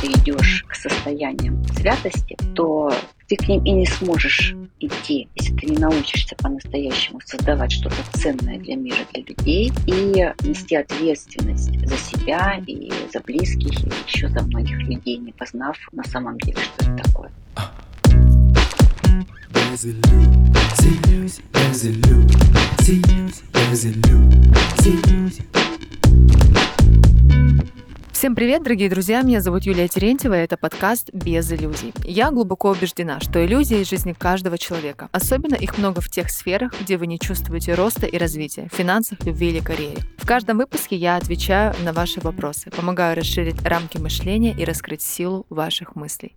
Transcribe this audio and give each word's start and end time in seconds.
ты 0.00 0.08
идешь 0.08 0.64
к 0.66 0.74
состояниям 0.74 1.62
святости, 1.76 2.36
то 2.54 2.92
ты 3.28 3.36
к 3.36 3.46
ним 3.48 3.62
и 3.64 3.70
не 3.70 3.86
сможешь 3.86 4.56
идти, 4.80 5.28
если 5.36 5.54
ты 5.54 5.66
не 5.66 5.76
научишься 5.76 6.34
по-настоящему 6.36 7.20
создавать 7.24 7.70
что-то 7.70 7.96
ценное 8.14 8.58
для 8.58 8.76
мира, 8.76 8.98
для 9.12 9.22
людей 9.22 9.72
и 9.86 9.92
нести 10.46 10.76
ответственность 10.76 11.86
за 11.86 11.96
себя 11.96 12.60
и 12.66 12.90
за 13.12 13.20
близких, 13.20 13.84
и 13.84 13.92
еще 14.06 14.28
за 14.28 14.42
многих 14.42 14.78
людей, 14.80 15.18
не 15.18 15.32
познав 15.32 15.76
на 15.92 16.04
самом 16.04 16.38
деле, 16.38 16.58
что 16.58 16.90
это 16.90 17.02
такое. 17.04 17.30
Всем 28.20 28.34
привет, 28.34 28.62
дорогие 28.62 28.90
друзья! 28.90 29.22
Меня 29.22 29.40
зовут 29.40 29.64
Юлия 29.64 29.88
Терентьева, 29.88 30.38
и 30.38 30.44
это 30.44 30.58
подкаст 30.58 31.08
«Без 31.14 31.50
иллюзий». 31.50 31.94
Я 32.04 32.30
глубоко 32.30 32.68
убеждена, 32.68 33.18
что 33.18 33.42
иллюзии 33.42 33.78
из 33.80 33.88
жизни 33.88 34.12
каждого 34.12 34.58
человека. 34.58 35.08
Особенно 35.10 35.54
их 35.54 35.78
много 35.78 36.02
в 36.02 36.10
тех 36.10 36.28
сферах, 36.28 36.78
где 36.78 36.98
вы 36.98 37.06
не 37.06 37.18
чувствуете 37.18 37.72
роста 37.72 38.04
и 38.04 38.18
развития– 38.18 38.68
финансах, 38.74 39.24
любви 39.24 39.48
или 39.48 39.60
карьере. 39.60 40.02
В 40.18 40.26
каждом 40.26 40.58
выпуске 40.58 40.96
я 40.96 41.16
отвечаю 41.16 41.74
на 41.82 41.94
ваши 41.94 42.20
вопросы, 42.20 42.70
помогаю 42.70 43.16
расширить 43.16 43.62
рамки 43.62 43.96
мышления 43.96 44.52
и 44.52 44.66
раскрыть 44.66 45.00
силу 45.00 45.46
ваших 45.48 45.96
мыслей. 45.96 46.36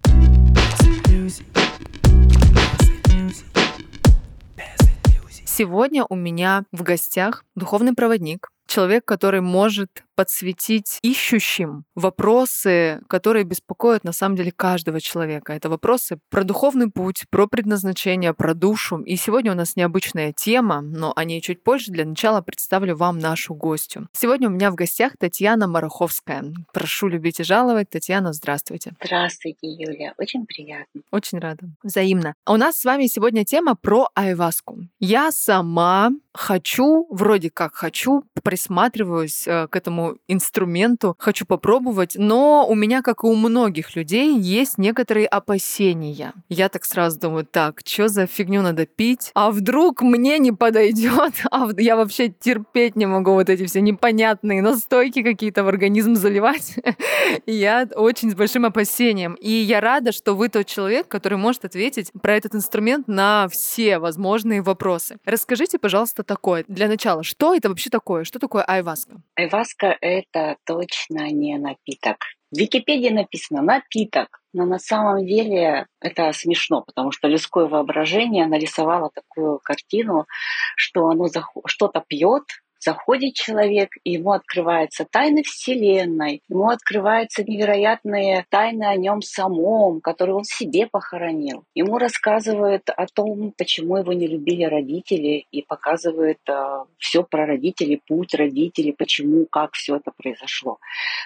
Сегодня 5.45 6.05
у 6.07 6.15
меня 6.15 6.63
в 6.71 6.81
гостях 6.83 7.43
духовный 7.55 7.93
проводник, 7.93 8.53
человек, 8.67 9.05
который 9.05 9.41
может 9.41 10.03
подсветить 10.15 10.99
ищущим 11.01 11.85
вопросы, 11.95 13.01
которые 13.07 13.43
беспокоят 13.43 14.03
на 14.03 14.13
самом 14.13 14.35
деле 14.35 14.51
каждого 14.51 14.99
человека. 15.01 15.53
Это 15.53 15.69
вопросы 15.69 16.19
про 16.29 16.43
духовный 16.43 16.89
путь, 16.89 17.25
про 17.29 17.47
предназначение, 17.47 18.33
про 18.33 18.53
душу. 18.53 18.99
И 18.99 19.15
сегодня 19.15 19.51
у 19.51 19.55
нас 19.55 19.75
необычная 19.75 20.33
тема, 20.33 20.81
но 20.81 21.13
о 21.15 21.23
ней 21.23 21.41
чуть 21.41 21.63
позже. 21.63 21.91
Для 21.91 22.05
начала 22.05 22.41
представлю 22.41 22.95
вам 22.95 23.19
нашу 23.19 23.53
гостью. 23.53 24.07
Сегодня 24.13 24.49
у 24.49 24.51
меня 24.51 24.71
в 24.71 24.75
гостях 24.75 25.13
Татьяна 25.17 25.67
Мараховская. 25.67 26.45
Прошу 26.73 27.07
любить 27.07 27.39
и 27.39 27.43
жаловать. 27.43 27.89
Татьяна, 27.89 28.33
здравствуйте. 28.33 28.93
Здравствуйте, 29.03 29.67
Юлия. 29.67 30.13
Очень 30.17 30.45
приятно. 30.45 31.01
Очень 31.11 31.39
рада. 31.39 31.67
Взаимно. 31.83 32.35
А 32.45 32.53
у 32.53 32.57
нас 32.57 32.77
с 32.77 32.85
вами 32.85 33.07
сегодня 33.07 33.45
тема 33.45 33.75
про 33.75 34.09
айваску. 34.15 34.79
Я 34.99 35.31
сама 35.31 36.11
хочу, 36.33 37.07
вроде 37.09 37.49
как 37.49 37.75
хочу, 37.75 38.23
присматриваюсь 38.43 39.47
э, 39.47 39.67
к 39.67 39.75
этому 39.75 40.02
инструменту, 40.27 41.15
хочу 41.17 41.45
попробовать, 41.45 42.15
но 42.15 42.65
у 42.67 42.75
меня, 42.75 43.01
как 43.01 43.23
и 43.23 43.27
у 43.27 43.35
многих 43.35 43.95
людей, 43.95 44.37
есть 44.37 44.77
некоторые 44.77 45.27
опасения. 45.27 46.33
Я 46.49 46.69
так 46.69 46.85
сразу 46.85 47.19
думаю, 47.19 47.45
так, 47.45 47.81
что 47.85 48.07
за 48.07 48.27
фигню 48.27 48.61
надо 48.61 48.85
пить? 48.85 49.31
А 49.33 49.51
вдруг 49.51 50.01
мне 50.01 50.39
не 50.39 50.51
подойдет? 50.51 51.33
А 51.51 51.69
я 51.77 51.95
вообще 51.95 52.29
терпеть 52.29 52.95
не 52.95 53.05
могу 53.05 53.33
вот 53.33 53.49
эти 53.49 53.65
все 53.65 53.81
непонятные 53.81 54.61
настойки 54.61 55.21
какие-то 55.21 55.63
в 55.63 55.67
организм 55.67 56.15
заливать. 56.15 56.75
Я 57.45 57.87
очень 57.95 58.31
с 58.31 58.35
большим 58.35 58.65
опасением. 58.65 59.35
И 59.35 59.49
я 59.49 59.81
рада, 59.81 60.11
что 60.11 60.33
вы 60.33 60.49
тот 60.49 60.65
человек, 60.65 61.07
который 61.07 61.37
может 61.37 61.65
ответить 61.65 62.11
про 62.21 62.35
этот 62.35 62.55
инструмент 62.55 63.07
на 63.07 63.47
все 63.49 63.99
возможные 63.99 64.61
вопросы. 64.61 65.17
Расскажите, 65.25 65.79
пожалуйста, 65.79 66.23
такое. 66.23 66.65
Для 66.67 66.87
начала, 66.87 67.23
что 67.23 67.53
это 67.53 67.69
вообще 67.69 67.89
такое? 67.89 68.23
Что 68.23 68.39
такое 68.39 68.63
айваска? 68.63 69.21
Айваска 69.35 69.92
это 70.01 70.57
точно 70.65 71.29
не 71.29 71.57
напиток. 71.57 72.17
В 72.51 72.57
Википедии 72.57 73.09
написано 73.09 73.63
«напиток», 73.63 74.41
но 74.53 74.65
на 74.65 74.77
самом 74.77 75.25
деле 75.25 75.87
это 75.99 76.31
смешно, 76.33 76.83
потому 76.83 77.11
что 77.11 77.27
людское 77.27 77.65
воображение 77.65 78.45
нарисовало 78.45 79.09
такую 79.13 79.59
картину, 79.63 80.27
что 80.75 81.07
оно 81.07 81.25
что-то 81.65 82.03
пьет, 82.07 82.43
заходит 82.83 83.33
человек, 83.33 83.89
и 84.03 84.13
ему 84.13 84.31
открываются 84.31 85.05
тайны 85.09 85.43
Вселенной, 85.43 86.41
ему 86.49 86.69
открываются 86.69 87.43
невероятные 87.43 88.45
тайны 88.49 88.83
о 88.83 88.95
нем 88.95 89.21
самом, 89.21 90.01
которые 90.01 90.35
он 90.35 90.43
себе 90.43 90.87
похоронил. 90.87 91.63
Ему 91.73 91.97
рассказывают 91.97 92.89
о 92.89 93.05
том, 93.07 93.53
почему 93.57 93.97
его 93.97 94.13
не 94.13 94.27
любили 94.27 94.63
родители, 94.63 95.45
и 95.51 95.61
показывают 95.61 96.39
э, 96.47 96.85
все 96.97 97.23
про 97.23 97.45
родителей, 97.45 98.01
путь 98.07 98.33
родителей, 98.33 98.93
почему, 98.93 99.45
как 99.45 99.73
все 99.73 99.97
это 99.97 100.11
произошло. 100.15 100.79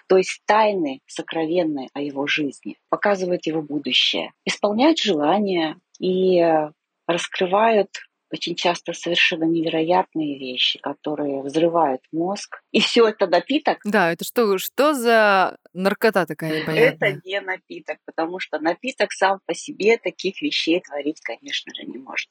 То 0.07 0.17
есть 0.17 0.41
тайны 0.45 1.01
сокровенные 1.07 1.89
о 1.93 2.01
его 2.01 2.27
жизни, 2.27 2.77
показывают 2.89 3.45
его 3.45 3.61
будущее, 3.61 4.31
исполняют 4.45 4.99
желания 4.99 5.77
и 5.99 6.39
э, 6.39 6.71
раскрывают 7.07 7.89
очень 8.31 8.55
часто 8.55 8.93
совершенно 8.93 9.45
невероятные 9.45 10.37
вещи, 10.37 10.79
которые 10.79 11.41
взрывают 11.41 12.01
мозг. 12.11 12.61
И 12.71 12.79
все 12.79 13.07
это 13.07 13.27
напиток. 13.27 13.79
Да, 13.83 14.11
это 14.11 14.25
что, 14.25 14.57
что 14.57 14.93
за 14.93 15.57
наркота 15.73 16.25
такая 16.25 16.61
непонятная? 16.61 17.11
Это 17.11 17.21
не 17.23 17.39
напиток, 17.41 17.97
потому 18.05 18.39
что 18.39 18.59
напиток 18.59 19.11
сам 19.11 19.39
по 19.45 19.53
себе 19.53 19.97
таких 19.97 20.41
вещей 20.41 20.81
творить, 20.81 21.21
конечно 21.21 21.73
же, 21.73 21.83
не 21.83 21.97
может. 21.97 22.29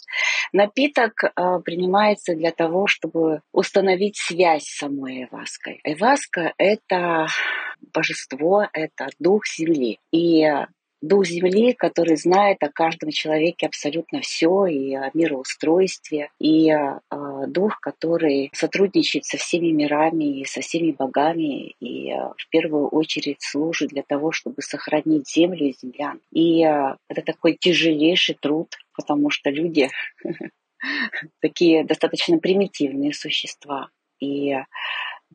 Напиток 0.53 1.25
э, 1.25 1.31
принимается 1.65 2.35
для 2.35 2.53
того, 2.53 2.87
чтобы 2.87 3.43
установить 3.53 4.17
связь 4.17 4.65
с 4.65 4.79
самой 4.79 5.25
Эваской. 5.25 5.81
Эваска— 5.85 6.53
это 6.59 7.27
божество, 7.93 8.69
это 8.73 9.09
дух 9.19 9.47
Земли. 9.47 9.99
И 10.13 10.47
дух 11.01 11.27
Земли, 11.27 11.73
который 11.73 12.17
знает 12.17 12.63
о 12.63 12.71
каждом 12.71 13.11
человеке 13.11 13.67
абсолютно 13.67 14.21
все 14.21 14.67
и 14.67 14.95
о 14.95 15.11
мироустройстве, 15.15 16.31
и 16.39 16.71
э, 16.71 16.99
дух, 17.49 17.79
который 17.81 18.51
сотрудничает 18.53 19.25
со 19.25 19.37
всеми 19.37 19.69
мирами 19.69 20.41
и 20.41 20.45
со 20.45 20.61
всеми 20.61 20.93
богами, 20.93 21.75
и 21.81 22.11
э, 22.11 22.17
в 22.37 22.49
первую 22.51 22.89
очередь 22.89 23.41
служит 23.41 23.91
для 23.91 24.03
того, 24.03 24.33
чтобы 24.33 24.63
сохранить 24.63 25.29
Землю 25.31 25.69
и 25.69 25.75
землян. 25.79 26.21
И 26.33 26.65
э, 26.65 26.97
это 27.09 27.23
такой 27.23 27.57
тяжелейший 27.59 28.37
труд, 28.41 28.69
потому 28.95 29.31
что 29.31 29.51
люди 29.51 29.91
такие 31.41 31.85
достаточно 31.85 32.39
примитивные 32.39 33.13
существа. 33.13 33.91
И 34.19 34.55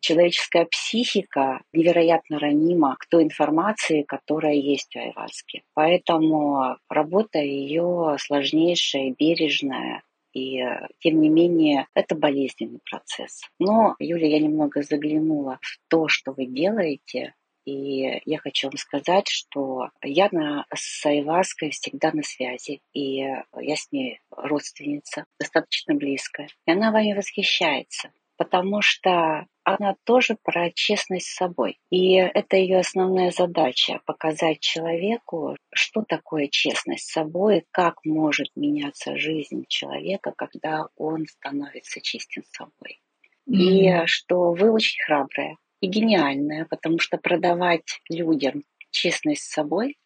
человеческая 0.02 0.66
психика 0.66 1.62
невероятно 1.72 2.40
ранима 2.40 2.98
к 3.00 3.06
той 3.08 3.24
информации, 3.24 4.04
которая 4.04 4.56
есть 4.56 4.94
в 4.94 4.98
Айваске. 4.98 5.64
Поэтому 5.74 6.78
работа 6.90 7.40
ее 7.40 8.18
сложнейшая, 8.20 9.16
бережная, 9.18 10.04
и 10.34 10.60
тем 11.00 11.22
не 11.22 11.30
менее 11.30 11.88
это 11.94 12.16
болезненный 12.16 12.80
процесс. 12.90 13.42
Но, 13.60 13.96
Юля, 14.00 14.28
я 14.28 14.40
немного 14.40 14.82
заглянула 14.82 15.60
в 15.62 15.80
то, 15.90 16.08
что 16.08 16.32
вы 16.32 16.46
делаете, 16.46 17.34
и 17.66 18.22
я 18.26 18.38
хочу 18.40 18.68
вам 18.68 18.78
сказать, 18.78 19.28
что 19.28 19.90
я 20.02 20.30
на, 20.32 20.66
с 20.74 21.06
Айваской 21.06 21.70
всегда 21.70 22.12
на 22.12 22.24
связи, 22.24 22.82
и 22.94 23.18
я 23.18 23.76
с 23.76 23.92
ней 23.92 24.20
родственница, 24.32 25.26
достаточно 25.40 25.94
близкая. 25.94 26.48
И 26.66 26.72
она 26.72 26.92
вами 26.92 27.14
восхищается 27.14 28.12
потому 28.42 28.82
что 28.82 29.46
она 29.64 29.94
тоже 30.04 30.36
про 30.42 30.72
честность 30.72 31.28
с 31.28 31.36
собой. 31.36 31.78
И 31.92 32.16
это 32.16 32.58
ее 32.58 32.80
основная 32.80 33.30
задача— 33.30 34.02
показать 34.08 34.62
человеку, 34.62 35.56
что 35.72 36.02
такое 36.02 36.48
честность 36.48 37.06
с 37.08 37.12
собой, 37.12 37.68
как 37.70 38.04
может 38.04 38.48
меняться 38.56 39.16
жизнь 39.16 39.66
человека, 39.68 40.34
когда 40.36 40.88
он 40.96 41.28
становится 41.28 42.02
честен 42.02 42.42
с 42.42 42.58
собой. 42.58 43.00
Mm-hmm. 43.48 44.04
И 44.04 44.08
что 44.08 44.54
вы 44.54 44.72
очень 44.72 45.04
храбрая 45.04 45.58
и 45.82 45.86
гениальная, 45.86 46.66
потому 46.66 46.98
что 46.98 47.20
продавать 47.20 48.02
людям 48.10 48.64
честность 48.90 49.44
с 49.44 49.52
собой 49.52 50.00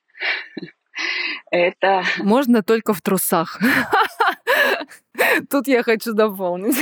это... 1.52 2.04
Можно 2.18 2.64
только 2.64 2.94
в 2.94 3.02
трусах. 3.02 3.62
Тут 5.50 5.68
я 5.68 5.84
хочу 5.84 6.14
дополнить. 6.14 6.78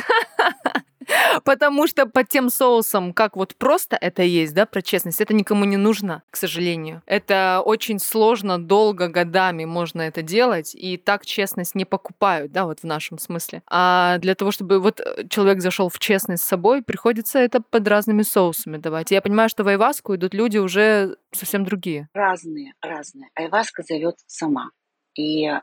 Потому 1.44 1.88
что 1.88 2.06
под 2.06 2.28
тем 2.30 2.50
соусом, 2.50 3.14
как 3.14 3.36
вот 3.36 3.56
просто 3.56 3.98
это 4.00 4.24
есть, 4.24 4.54
да, 4.54 4.66
про 4.66 4.82
честность, 4.82 5.22
это 5.22 5.34
никому 5.34 5.66
не 5.66 5.78
нужно, 5.78 6.24
к 6.30 6.36
сожалению. 6.36 7.02
Это 7.06 7.62
очень 7.64 8.00
сложно, 8.00 8.62
долго, 8.62 9.08
годами 9.08 9.66
можно 9.66 10.02
это 10.02 10.22
делать, 10.22 10.76
и 10.76 10.98
так 10.98 11.26
честность 11.26 11.76
не 11.76 11.86
покупают, 11.86 12.52
да, 12.52 12.66
вот 12.66 12.80
в 12.80 12.84
нашем 12.84 13.18
смысле. 13.18 13.62
А 13.68 14.18
для 14.20 14.36
того, 14.36 14.52
чтобы 14.52 14.80
вот 14.80 15.00
э, 15.00 15.28
человек 15.30 15.62
зашел 15.62 15.90
в 15.90 16.00
честность 16.00 16.44
с 16.44 16.48
собой, 16.48 16.82
приходится 16.82 17.40
это 17.40 17.62
под 17.62 17.88
разными 17.88 18.24
соусами 18.24 18.78
давать. 18.78 19.12
я 19.12 19.22
понимаю, 19.22 19.50
что 19.50 19.64
в 19.64 19.68
Айваску 19.68 20.16
идут 20.16 20.34
люди 20.34 20.58
уже 20.58 21.18
совсем 21.32 21.66
другие. 21.66 22.10
Разные, 22.14 22.74
разные. 22.82 23.30
Айваска 23.36 23.84
зовет 23.84 24.16
сама. 24.28 24.70
И 25.16 25.46
э, 25.46 25.60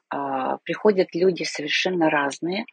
приходят 0.64 1.08
люди 1.14 1.42
совершенно 1.42 2.10
разные, 2.10 2.66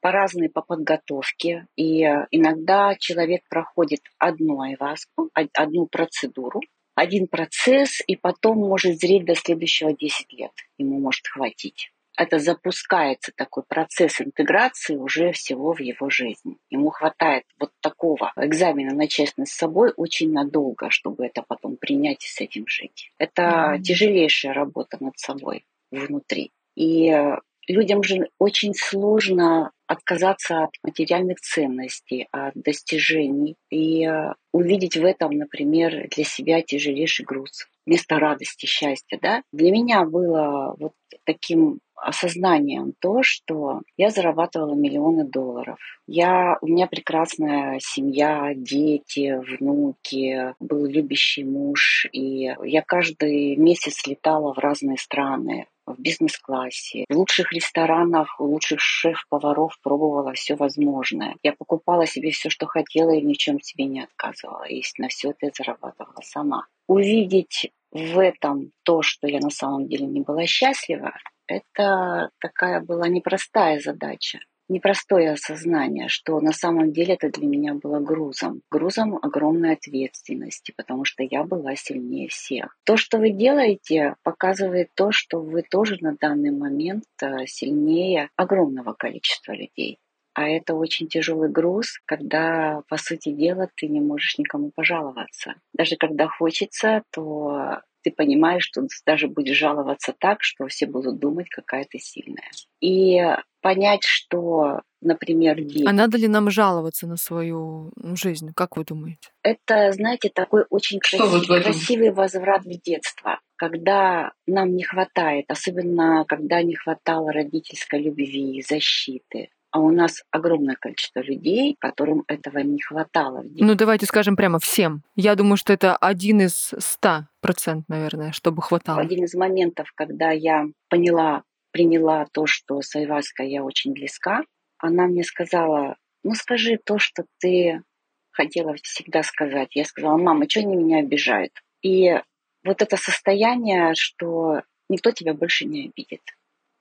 по 0.00 0.12
разные 0.12 0.50
по 0.50 0.62
подготовке. 0.62 1.66
И 1.76 2.04
э, 2.04 2.26
иногда 2.30 2.94
человек 2.96 3.42
проходит 3.48 4.00
одну 4.18 4.60
айваску, 4.60 5.30
одну 5.32 5.86
процедуру, 5.86 6.60
один 6.94 7.26
процесс, 7.26 8.02
и 8.06 8.16
потом 8.16 8.58
может 8.58 8.98
зреть 8.98 9.24
до 9.24 9.34
следующего 9.34 9.92
10 9.92 10.32
лет. 10.32 10.52
Ему 10.78 11.00
может 11.00 11.26
хватить. 11.26 11.92
Это 12.16 12.38
запускается 12.38 13.32
такой 13.34 13.62
процесс 13.62 14.20
интеграции 14.20 14.96
уже 14.96 15.32
всего 15.32 15.72
в 15.72 15.80
его 15.80 16.10
жизни. 16.10 16.58
Ему 16.68 16.90
хватает 16.90 17.44
вот 17.58 17.70
такого 17.80 18.32
экзамена 18.36 18.94
на 18.94 19.08
честность 19.08 19.52
с 19.52 19.56
собой 19.56 19.92
очень 19.96 20.30
надолго, 20.30 20.90
чтобы 20.90 21.24
это 21.24 21.42
потом 21.42 21.76
принять 21.76 22.24
и 22.24 22.28
с 22.28 22.40
этим 22.40 22.66
жить. 22.66 23.12
Это 23.16 23.42
mm-hmm. 23.42 23.82
тяжелейшая 23.82 24.52
работа 24.52 24.98
над 25.00 25.18
собой 25.18 25.64
внутри. 25.92 26.50
И 26.74 27.10
э, 27.10 27.36
людям 27.68 28.02
же 28.02 28.28
очень 28.38 28.74
сложно 28.74 29.70
отказаться 29.86 30.64
от 30.64 30.70
материальных 30.82 31.40
ценностей, 31.40 32.26
от 32.32 32.54
достижений 32.54 33.56
и 33.70 34.06
э, 34.06 34.32
увидеть 34.52 34.96
в 34.96 35.04
этом, 35.04 35.32
например, 35.32 36.08
для 36.08 36.24
себя 36.24 36.62
тяжелейший 36.62 37.24
груз 37.24 37.68
вместо 37.86 38.18
радости, 38.18 38.66
счастья. 38.66 39.18
Да? 39.20 39.42
Для 39.52 39.70
меня 39.70 40.04
было 40.04 40.74
вот 40.78 40.92
таким 41.24 41.80
осознанием 41.94 42.94
то, 43.00 43.22
что 43.22 43.82
я 43.96 44.10
зарабатывала 44.10 44.74
миллионы 44.74 45.24
долларов. 45.24 45.78
Я, 46.08 46.58
у 46.60 46.66
меня 46.66 46.88
прекрасная 46.88 47.78
семья, 47.80 48.52
дети, 48.56 49.40
внуки, 49.58 50.54
был 50.58 50.86
любящий 50.86 51.44
муж, 51.44 52.06
и 52.12 52.54
я 52.64 52.82
каждый 52.82 53.56
месяц 53.56 54.04
летала 54.06 54.52
в 54.52 54.58
разные 54.58 54.98
страны 54.98 55.66
в 55.92 56.00
бизнес-классе, 56.00 57.04
в 57.08 57.16
лучших 57.16 57.52
ресторанах, 57.52 58.40
у 58.40 58.44
лучших 58.44 58.80
шеф-поваров 58.80 59.78
пробовала 59.82 60.32
все 60.32 60.54
возможное. 60.54 61.36
Я 61.42 61.52
покупала 61.52 62.06
себе 62.06 62.30
все, 62.30 62.50
что 62.50 62.66
хотела, 62.66 63.10
и 63.10 63.22
ни 63.22 63.34
в 63.34 63.38
чем 63.38 63.60
себе 63.60 63.84
не 63.84 64.02
отказывала. 64.02 64.64
И 64.64 64.82
на 64.98 65.08
все 65.08 65.30
это 65.30 65.46
я 65.46 65.52
зарабатывала 65.56 66.20
сама. 66.22 66.66
Увидеть 66.86 67.72
в 67.90 68.18
этом 68.18 68.72
то, 68.84 69.02
что 69.02 69.26
я 69.26 69.40
на 69.40 69.50
самом 69.50 69.86
деле 69.86 70.06
не 70.06 70.20
была 70.20 70.46
счастлива, 70.46 71.12
это 71.46 72.30
такая 72.38 72.80
была 72.80 73.08
непростая 73.08 73.80
задача 73.80 74.40
непростое 74.68 75.32
осознание, 75.32 76.08
что 76.08 76.40
на 76.40 76.52
самом 76.52 76.92
деле 76.92 77.14
это 77.14 77.28
для 77.30 77.46
меня 77.46 77.74
было 77.74 78.00
грузом, 78.00 78.62
грузом 78.70 79.18
огромной 79.20 79.74
ответственности, 79.74 80.72
потому 80.76 81.04
что 81.04 81.22
я 81.22 81.44
была 81.44 81.74
сильнее 81.76 82.28
всех. 82.28 82.76
То, 82.84 82.96
что 82.96 83.18
вы 83.18 83.30
делаете, 83.30 84.16
показывает 84.22 84.90
то, 84.94 85.12
что 85.12 85.40
вы 85.40 85.62
тоже 85.62 85.98
на 86.00 86.16
данный 86.16 86.50
момент 86.50 87.04
э, 87.22 87.46
сильнее 87.46 88.30
огромного 88.36 88.92
количества 88.92 89.52
людей. 89.52 89.98
А 90.34 90.48
это 90.48 90.74
очень 90.74 91.08
тяжелый 91.08 91.50
груз, 91.50 91.98
когда, 92.06 92.82
по 92.88 92.96
сути 92.96 93.32
дела, 93.32 93.68
ты 93.76 93.86
не 93.86 94.00
можешь 94.00 94.38
никому 94.38 94.70
пожаловаться. 94.74 95.54
Даже 95.74 95.96
когда 95.96 96.26
хочется, 96.26 97.02
то 97.10 97.80
ты 98.02 98.10
понимаешь, 98.10 98.64
что 98.64 98.86
даже 99.06 99.28
будешь 99.28 99.56
жаловаться 99.56 100.14
так, 100.18 100.38
что 100.40 100.66
все 100.66 100.86
будут 100.86 101.18
думать, 101.18 101.48
какая 101.48 101.84
ты 101.84 101.98
сильная. 101.98 102.50
И 102.80 103.20
понять, 103.60 104.02
что, 104.04 104.80
например, 105.00 105.60
дети... 105.60 105.86
А 105.86 105.92
надо 105.92 106.18
ли 106.18 106.28
нам 106.28 106.50
жаловаться 106.50 107.06
на 107.06 107.16
свою 107.16 107.92
жизнь? 108.14 108.50
Как 108.56 108.76
вы 108.76 108.84
думаете? 108.84 109.28
Это, 109.42 109.92
знаете, 109.92 110.30
такой 110.34 110.64
очень 110.68 110.98
красивый, 110.98 111.46
вот 111.46 111.62
красивый 111.62 112.12
возврат 112.12 112.64
в 112.64 112.80
детство, 112.82 113.38
когда 113.56 114.32
нам 114.46 114.74
не 114.74 114.82
хватает, 114.82 115.44
особенно 115.48 116.24
когда 116.26 116.62
не 116.62 116.74
хватало 116.74 117.32
родительской 117.32 118.02
любви, 118.02 118.64
защиты, 118.66 119.50
а 119.72 119.80
у 119.80 119.90
нас 119.90 120.22
огромное 120.30 120.76
количество 120.76 121.20
людей, 121.20 121.76
которым 121.80 122.24
этого 122.28 122.58
не 122.58 122.80
хватало. 122.80 123.42
Ну, 123.54 123.74
давайте 123.74 124.04
скажем 124.04 124.36
прямо 124.36 124.58
всем. 124.58 125.02
Я 125.16 125.34
думаю, 125.34 125.56
что 125.56 125.72
это 125.72 125.96
один 125.96 126.42
из 126.42 126.74
ста 126.78 127.28
процентов, 127.40 127.88
наверное, 127.88 128.32
чтобы 128.32 128.60
хватало. 128.60 129.00
Один 129.00 129.24
из 129.24 129.34
моментов, 129.34 129.90
когда 129.94 130.30
я 130.30 130.66
поняла, 130.90 131.42
приняла 131.72 132.26
то, 132.32 132.46
что 132.46 132.82
с 132.82 132.94
Айваской 132.94 133.50
я 133.50 133.64
очень 133.64 133.92
близка, 133.92 134.42
она 134.76 135.06
мне 135.06 135.24
сказала, 135.24 135.96
ну 136.22 136.34
скажи 136.34 136.78
то, 136.84 136.98
что 136.98 137.24
ты 137.38 137.82
хотела 138.30 138.74
всегда 138.82 139.22
сказать. 139.22 139.74
Я 139.74 139.86
сказала, 139.86 140.18
мама, 140.18 140.48
что 140.48 140.60
они 140.60 140.76
меня 140.76 140.98
обижают? 140.98 141.52
И 141.80 142.20
вот 142.62 142.82
это 142.82 142.96
состояние, 142.98 143.94
что 143.94 144.62
никто 144.90 145.12
тебя 145.12 145.32
больше 145.32 145.64
не 145.64 145.86
обидит. 145.86 146.22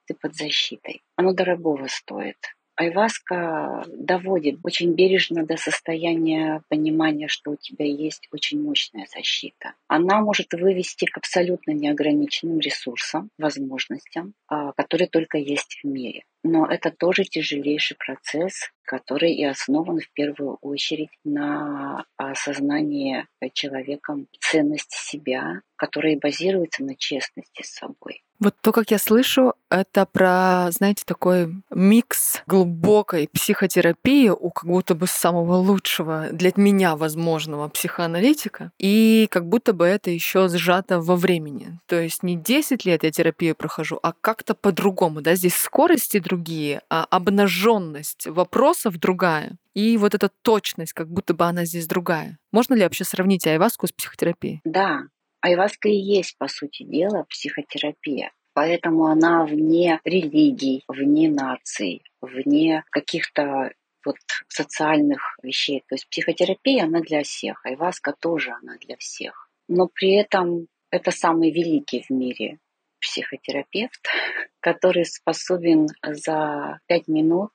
Ты 0.07 0.13
под 0.13 0.35
защитой. 0.35 1.01
Оно 1.15 1.31
дорогого 1.33 1.87
стоит. 1.87 2.37
Айваска 2.75 3.83
доводит 3.87 4.59
очень 4.63 4.93
бережно 4.93 5.45
до 5.45 5.57
состояния 5.57 6.63
понимания, 6.69 7.27
что 7.27 7.51
у 7.51 7.55
тебя 7.55 7.85
есть 7.85 8.27
очень 8.31 8.61
мощная 8.61 9.07
защита. 9.13 9.73
Она 9.87 10.21
может 10.21 10.53
вывести 10.53 11.05
к 11.05 11.17
абсолютно 11.17 11.71
неограниченным 11.71 12.59
ресурсам, 12.59 13.29
возможностям, 13.37 14.33
а, 14.47 14.71
которые 14.73 15.07
только 15.09 15.37
есть 15.37 15.79
в 15.83 15.87
мире. 15.87 16.23
Но 16.43 16.65
это 16.65 16.91
тоже 16.91 17.23
тяжелейший 17.23 17.97
процесс, 17.97 18.71
который 18.83 19.33
и 19.33 19.43
основан 19.43 19.99
в 19.99 20.11
первую 20.13 20.57
очередь 20.61 21.11
на 21.23 22.05
осознании 22.17 23.27
человеком 23.53 24.27
ценности 24.39 24.97
себя, 24.97 25.61
который 25.75 26.15
базируется 26.15 26.83
на 26.83 26.95
честности 26.95 27.61
с 27.63 27.73
собой. 27.73 28.23
Вот 28.41 28.55
то, 28.59 28.71
как 28.71 28.89
я 28.89 28.97
слышу, 28.97 29.53
это 29.69 30.07
про, 30.07 30.69
знаете, 30.71 31.03
такой 31.05 31.53
микс 31.69 32.41
глубокой 32.47 33.29
психотерапии 33.31 34.29
у 34.29 34.49
как 34.49 34.65
будто 34.65 34.95
бы 34.95 35.05
самого 35.05 35.57
лучшего 35.57 36.29
для 36.31 36.51
меня 36.55 36.95
возможного 36.95 37.69
психоаналитика, 37.69 38.71
и 38.79 39.27
как 39.29 39.47
будто 39.47 39.73
бы 39.73 39.85
это 39.85 40.09
еще 40.09 40.49
сжато 40.49 40.99
во 40.99 41.15
времени. 41.15 41.79
То 41.85 42.01
есть 42.01 42.23
не 42.23 42.35
10 42.35 42.83
лет 42.83 43.03
я 43.03 43.11
терапию 43.11 43.55
прохожу, 43.55 43.99
а 44.01 44.13
как-то 44.19 44.55
по-другому. 44.55 45.21
Да? 45.21 45.35
Здесь 45.35 45.55
скорости 45.55 46.17
другие, 46.17 46.81
а 46.89 47.05
обнаженность 47.11 48.25
вопросов 48.25 48.97
другая. 48.97 49.55
И 49.75 49.97
вот 49.97 50.15
эта 50.15 50.29
точность, 50.41 50.93
как 50.93 51.09
будто 51.09 51.35
бы 51.35 51.45
она 51.45 51.65
здесь 51.65 51.85
другая. 51.85 52.39
Можно 52.51 52.73
ли 52.73 52.81
вообще 52.81 53.03
сравнить 53.03 53.45
айваску 53.45 53.85
с 53.85 53.91
психотерапией? 53.91 54.61
Да, 54.65 55.03
Айваска 55.41 55.89
и 55.89 55.95
есть, 55.95 56.37
по 56.37 56.47
сути 56.47 56.83
дела, 56.83 57.25
психотерапия. 57.29 58.31
Поэтому 58.53 59.05
она 59.07 59.45
вне 59.45 59.99
религий, 60.03 60.83
вне 60.87 61.29
наций, 61.29 62.03
вне 62.21 62.83
каких-то 62.91 63.71
вот 64.05 64.17
социальных 64.47 65.37
вещей. 65.41 65.83
То 65.87 65.95
есть 65.95 66.07
психотерапия, 66.09 66.83
она 66.83 67.01
для 67.01 67.23
всех, 67.23 67.65
айваска 67.65 68.13
тоже 68.19 68.51
она 68.51 68.77
для 68.77 68.97
всех. 68.97 69.49
Но 69.67 69.87
при 69.87 70.15
этом 70.15 70.67
это 70.89 71.11
самый 71.11 71.51
великий 71.51 72.03
в 72.03 72.09
мире 72.09 72.59
психотерапевт, 72.99 74.07
который 74.59 75.05
способен 75.05 75.87
за 76.03 76.79
пять 76.87 77.07
минут 77.07 77.51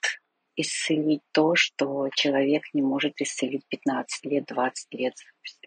исцелить 0.57 1.23
то, 1.33 1.55
что 1.55 2.09
человек 2.15 2.63
не 2.73 2.83
может 2.83 3.21
исцелить 3.21 3.63
15 3.69 4.25
лет, 4.27 4.45
20 4.47 4.95
лет 4.95 5.15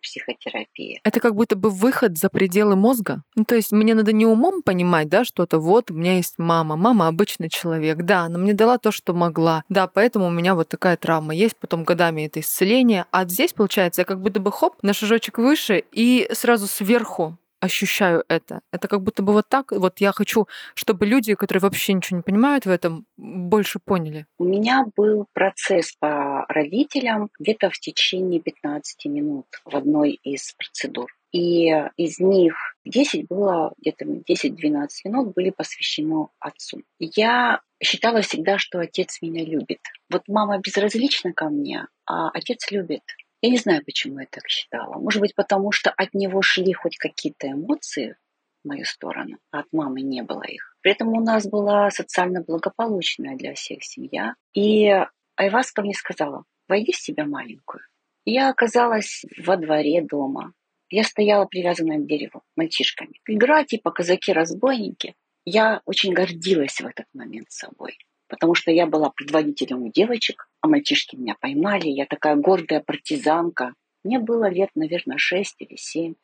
психотерапии. 0.01 0.99
Это 1.03 1.19
как 1.19 1.35
будто 1.35 1.55
бы 1.55 1.69
выход 1.69 2.17
за 2.17 2.29
пределы 2.29 2.75
мозга. 2.75 3.23
Ну, 3.35 3.45
то 3.45 3.55
есть 3.55 3.71
мне 3.71 3.93
надо 3.93 4.11
не 4.11 4.25
умом 4.25 4.61
понимать, 4.61 5.09
да, 5.09 5.23
что-то 5.23 5.59
вот, 5.59 5.91
у 5.91 5.93
меня 5.93 6.15
есть 6.15 6.35
мама, 6.37 6.75
мама 6.75 7.07
обычный 7.07 7.49
человек, 7.49 7.97
да, 8.03 8.21
она 8.21 8.37
мне 8.37 8.53
дала 8.53 8.77
то, 8.77 8.91
что 8.91 9.13
могла, 9.13 9.63
да, 9.69 9.87
поэтому 9.87 10.27
у 10.27 10.31
меня 10.31 10.55
вот 10.55 10.69
такая 10.69 10.97
травма 10.97 11.33
есть, 11.33 11.55
потом 11.57 11.83
годами 11.83 12.23
это 12.23 12.39
исцеление, 12.39 13.05
а 13.11 13.25
здесь, 13.25 13.53
получается, 13.53 14.01
я 14.01 14.05
как 14.05 14.21
будто 14.21 14.39
бы 14.39 14.51
хоп, 14.51 14.75
на 14.81 14.93
шажочек 14.93 15.37
выше 15.37 15.83
и 15.91 16.27
сразу 16.33 16.67
сверху 16.67 17.37
ощущаю 17.59 18.23
это. 18.27 18.61
Это 18.71 18.87
как 18.87 19.01
будто 19.01 19.23
бы 19.23 19.33
вот 19.33 19.47
так. 19.49 19.71
Вот 19.71 19.99
я 19.99 20.11
хочу, 20.11 20.47
чтобы 20.73 21.05
люди, 21.05 21.35
которые 21.35 21.61
вообще 21.61 21.93
ничего 21.93 22.17
не 22.17 22.23
понимают 22.23 22.65
в 22.65 22.69
этом, 22.69 23.05
больше 23.17 23.79
поняли. 23.79 24.25
У 24.37 24.45
меня 24.45 24.85
был 24.95 25.27
процесс 25.33 25.93
по 25.99 26.45
родителям 26.47 27.29
где-то 27.39 27.69
в 27.69 27.79
течение 27.79 28.39
15 28.39 29.05
минут 29.05 29.45
в 29.65 29.75
одной 29.75 30.11
из 30.11 30.53
процедур. 30.53 31.07
И 31.31 31.69
из 31.95 32.19
них 32.19 32.55
10 32.85 33.27
было, 33.27 33.73
где-то 33.77 34.05
10-12 34.05 34.87
минут 35.05 35.33
были 35.35 35.51
посвящены 35.51 36.27
отцу. 36.39 36.81
Я 36.97 37.61
считала 37.81 38.21
всегда, 38.21 38.57
что 38.57 38.79
отец 38.79 39.19
меня 39.21 39.45
любит. 39.45 39.79
Вот 40.09 40.23
мама 40.27 40.57
безразлична 40.57 41.33
ко 41.33 41.49
мне, 41.49 41.85
а 42.05 42.29
отец 42.29 42.71
любит. 42.71 43.03
Я 43.41 43.49
не 43.49 43.57
знаю, 43.57 43.83
почему 43.85 44.19
я 44.19 44.27
так 44.29 44.47
считала. 44.47 44.99
Может 44.99 45.21
быть, 45.21 45.35
потому 45.35 45.71
что 45.71 45.91
от 45.91 46.13
него 46.13 46.41
шли 46.41 46.73
хоть 46.73 46.97
какие-то 46.97 47.51
эмоции 47.51 48.17
в 48.63 48.67
мою 48.67 48.83
сторону, 48.83 49.37
а 49.51 49.59
от 49.59 49.67
мамы 49.71 50.01
не 50.01 50.21
было 50.23 50.43
их. 50.43 50.75
При 50.81 50.91
этом 50.91 51.09
у 51.09 51.21
нас 51.21 51.47
была 51.47 51.89
социально 51.89 52.41
благополучная 52.41 53.37
для 53.37 53.53
всех 53.53 53.83
семья. 53.83 54.35
И 54.53 54.91
Айваска 55.37 55.81
мне 55.81 55.93
сказала, 55.93 56.43
войди 56.67 56.91
в 56.91 56.97
себя 56.97 57.25
маленькую. 57.25 57.81
Я 58.25 58.49
оказалась 58.49 59.23
во 59.37 59.55
дворе 59.55 60.01
дома. 60.01 60.53
Я 60.89 61.03
стояла 61.03 61.45
привязанная 61.45 61.99
к 61.99 62.07
дереву 62.07 62.43
мальчишками. 62.57 63.21
Игра 63.25 63.63
типа 63.63 63.91
казаки-разбойники. 63.91 65.15
Я 65.45 65.81
очень 65.85 66.13
гордилась 66.13 66.81
в 66.81 66.85
этот 66.85 67.05
момент 67.13 67.51
собой 67.51 67.97
потому 68.29 68.55
что 68.55 68.71
я 68.71 68.85
была 68.85 69.09
предводителем 69.09 69.83
у 69.83 69.91
девочек, 69.91 70.47
а 70.61 70.67
мальчишки 70.67 71.15
меня 71.15 71.35
поймали. 71.39 71.87
Я 71.87 72.05
такая 72.05 72.35
гордая 72.35 72.81
партизанка, 72.81 73.73
Мне 74.03 74.17
было 74.19 74.49
лет, 74.49 74.69
наверное, 74.75 75.17
шесть 75.17 75.55
или 75.59 75.75
семь. 75.75 76.15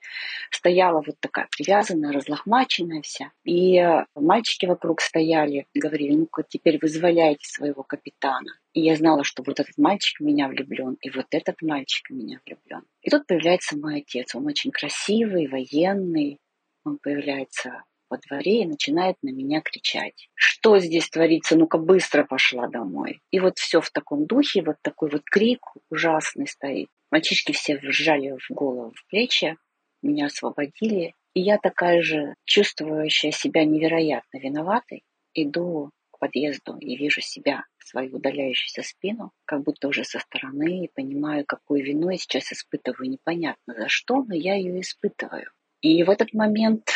Стояла 0.49 1.03
вот 1.05 1.15
такая 1.19 1.47
привязанная, 1.51 2.13
разлохмаченная 2.13 3.01
вся. 3.01 3.31
И 3.43 3.81
мальчики 4.15 4.65
вокруг 4.65 5.01
стояли, 5.01 5.67
говорили, 5.73 6.15
ну-ка 6.15 6.43
теперь 6.47 6.79
вызволяйте 6.81 7.45
своего 7.45 7.83
капитана. 7.83 8.51
И 8.73 8.81
я 8.81 8.95
знала, 8.95 9.23
что 9.23 9.43
вот 9.45 9.59
этот 9.59 9.77
мальчик 9.77 10.19
в 10.19 10.23
меня 10.23 10.47
влюблен, 10.47 10.97
и 11.01 11.09
вот 11.09 11.27
этот 11.31 11.61
мальчик 11.61 12.09
в 12.09 12.13
меня 12.13 12.39
влюблен. 12.45 12.83
И 13.01 13.09
тут 13.09 13.27
появляется 13.27 13.77
мой 13.77 13.97
отец. 13.97 14.35
Он 14.35 14.45
очень 14.45 14.71
красивый, 14.71 15.47
военный. 15.47 16.39
Он 16.85 16.97
появляется 16.97 17.83
во 18.09 18.17
дворе 18.17 18.63
и 18.63 18.67
начинает 18.67 19.15
на 19.21 19.29
меня 19.29 19.61
кричать. 19.61 20.29
Что 20.33 20.79
здесь 20.79 21.09
творится? 21.09 21.55
Ну-ка 21.55 21.77
быстро 21.77 22.23
пошла 22.23 22.67
домой. 22.67 23.21
И 23.31 23.39
вот 23.39 23.57
все 23.57 23.81
в 23.81 23.91
таком 23.91 24.25
духе, 24.25 24.61
вот 24.61 24.77
такой 24.81 25.09
вот 25.09 25.23
крик 25.23 25.61
ужасный 25.89 26.47
стоит. 26.47 26.87
Мальчишки 27.11 27.51
все 27.51 27.77
вжали 27.77 28.35
в 28.37 28.53
голову 28.53 28.93
в 28.95 29.07
плечи, 29.09 29.57
меня 30.01 30.27
освободили. 30.27 31.13
И 31.33 31.41
я 31.41 31.57
такая 31.57 32.01
же, 32.01 32.35
чувствующая 32.45 33.31
себя 33.31 33.65
невероятно 33.65 34.37
виноватой, 34.37 35.03
иду 35.33 35.91
к 36.11 36.19
подъезду 36.19 36.77
и 36.77 36.95
вижу 36.95 37.21
себя, 37.21 37.65
свою 37.85 38.15
удаляющуюся 38.15 38.83
спину, 38.83 39.31
как 39.45 39.63
будто 39.63 39.87
уже 39.87 40.03
со 40.03 40.19
стороны, 40.19 40.85
и 40.85 40.91
понимаю, 40.93 41.45
какую 41.45 41.83
вину 41.83 42.09
я 42.09 42.17
сейчас 42.17 42.51
испытываю. 42.51 43.09
Непонятно 43.09 43.75
за 43.75 43.87
что, 43.89 44.23
но 44.23 44.33
я 44.33 44.55
ее 44.55 44.81
испытываю. 44.81 45.49
И 45.81 46.03
в 46.03 46.09
этот 46.09 46.33
момент 46.33 46.89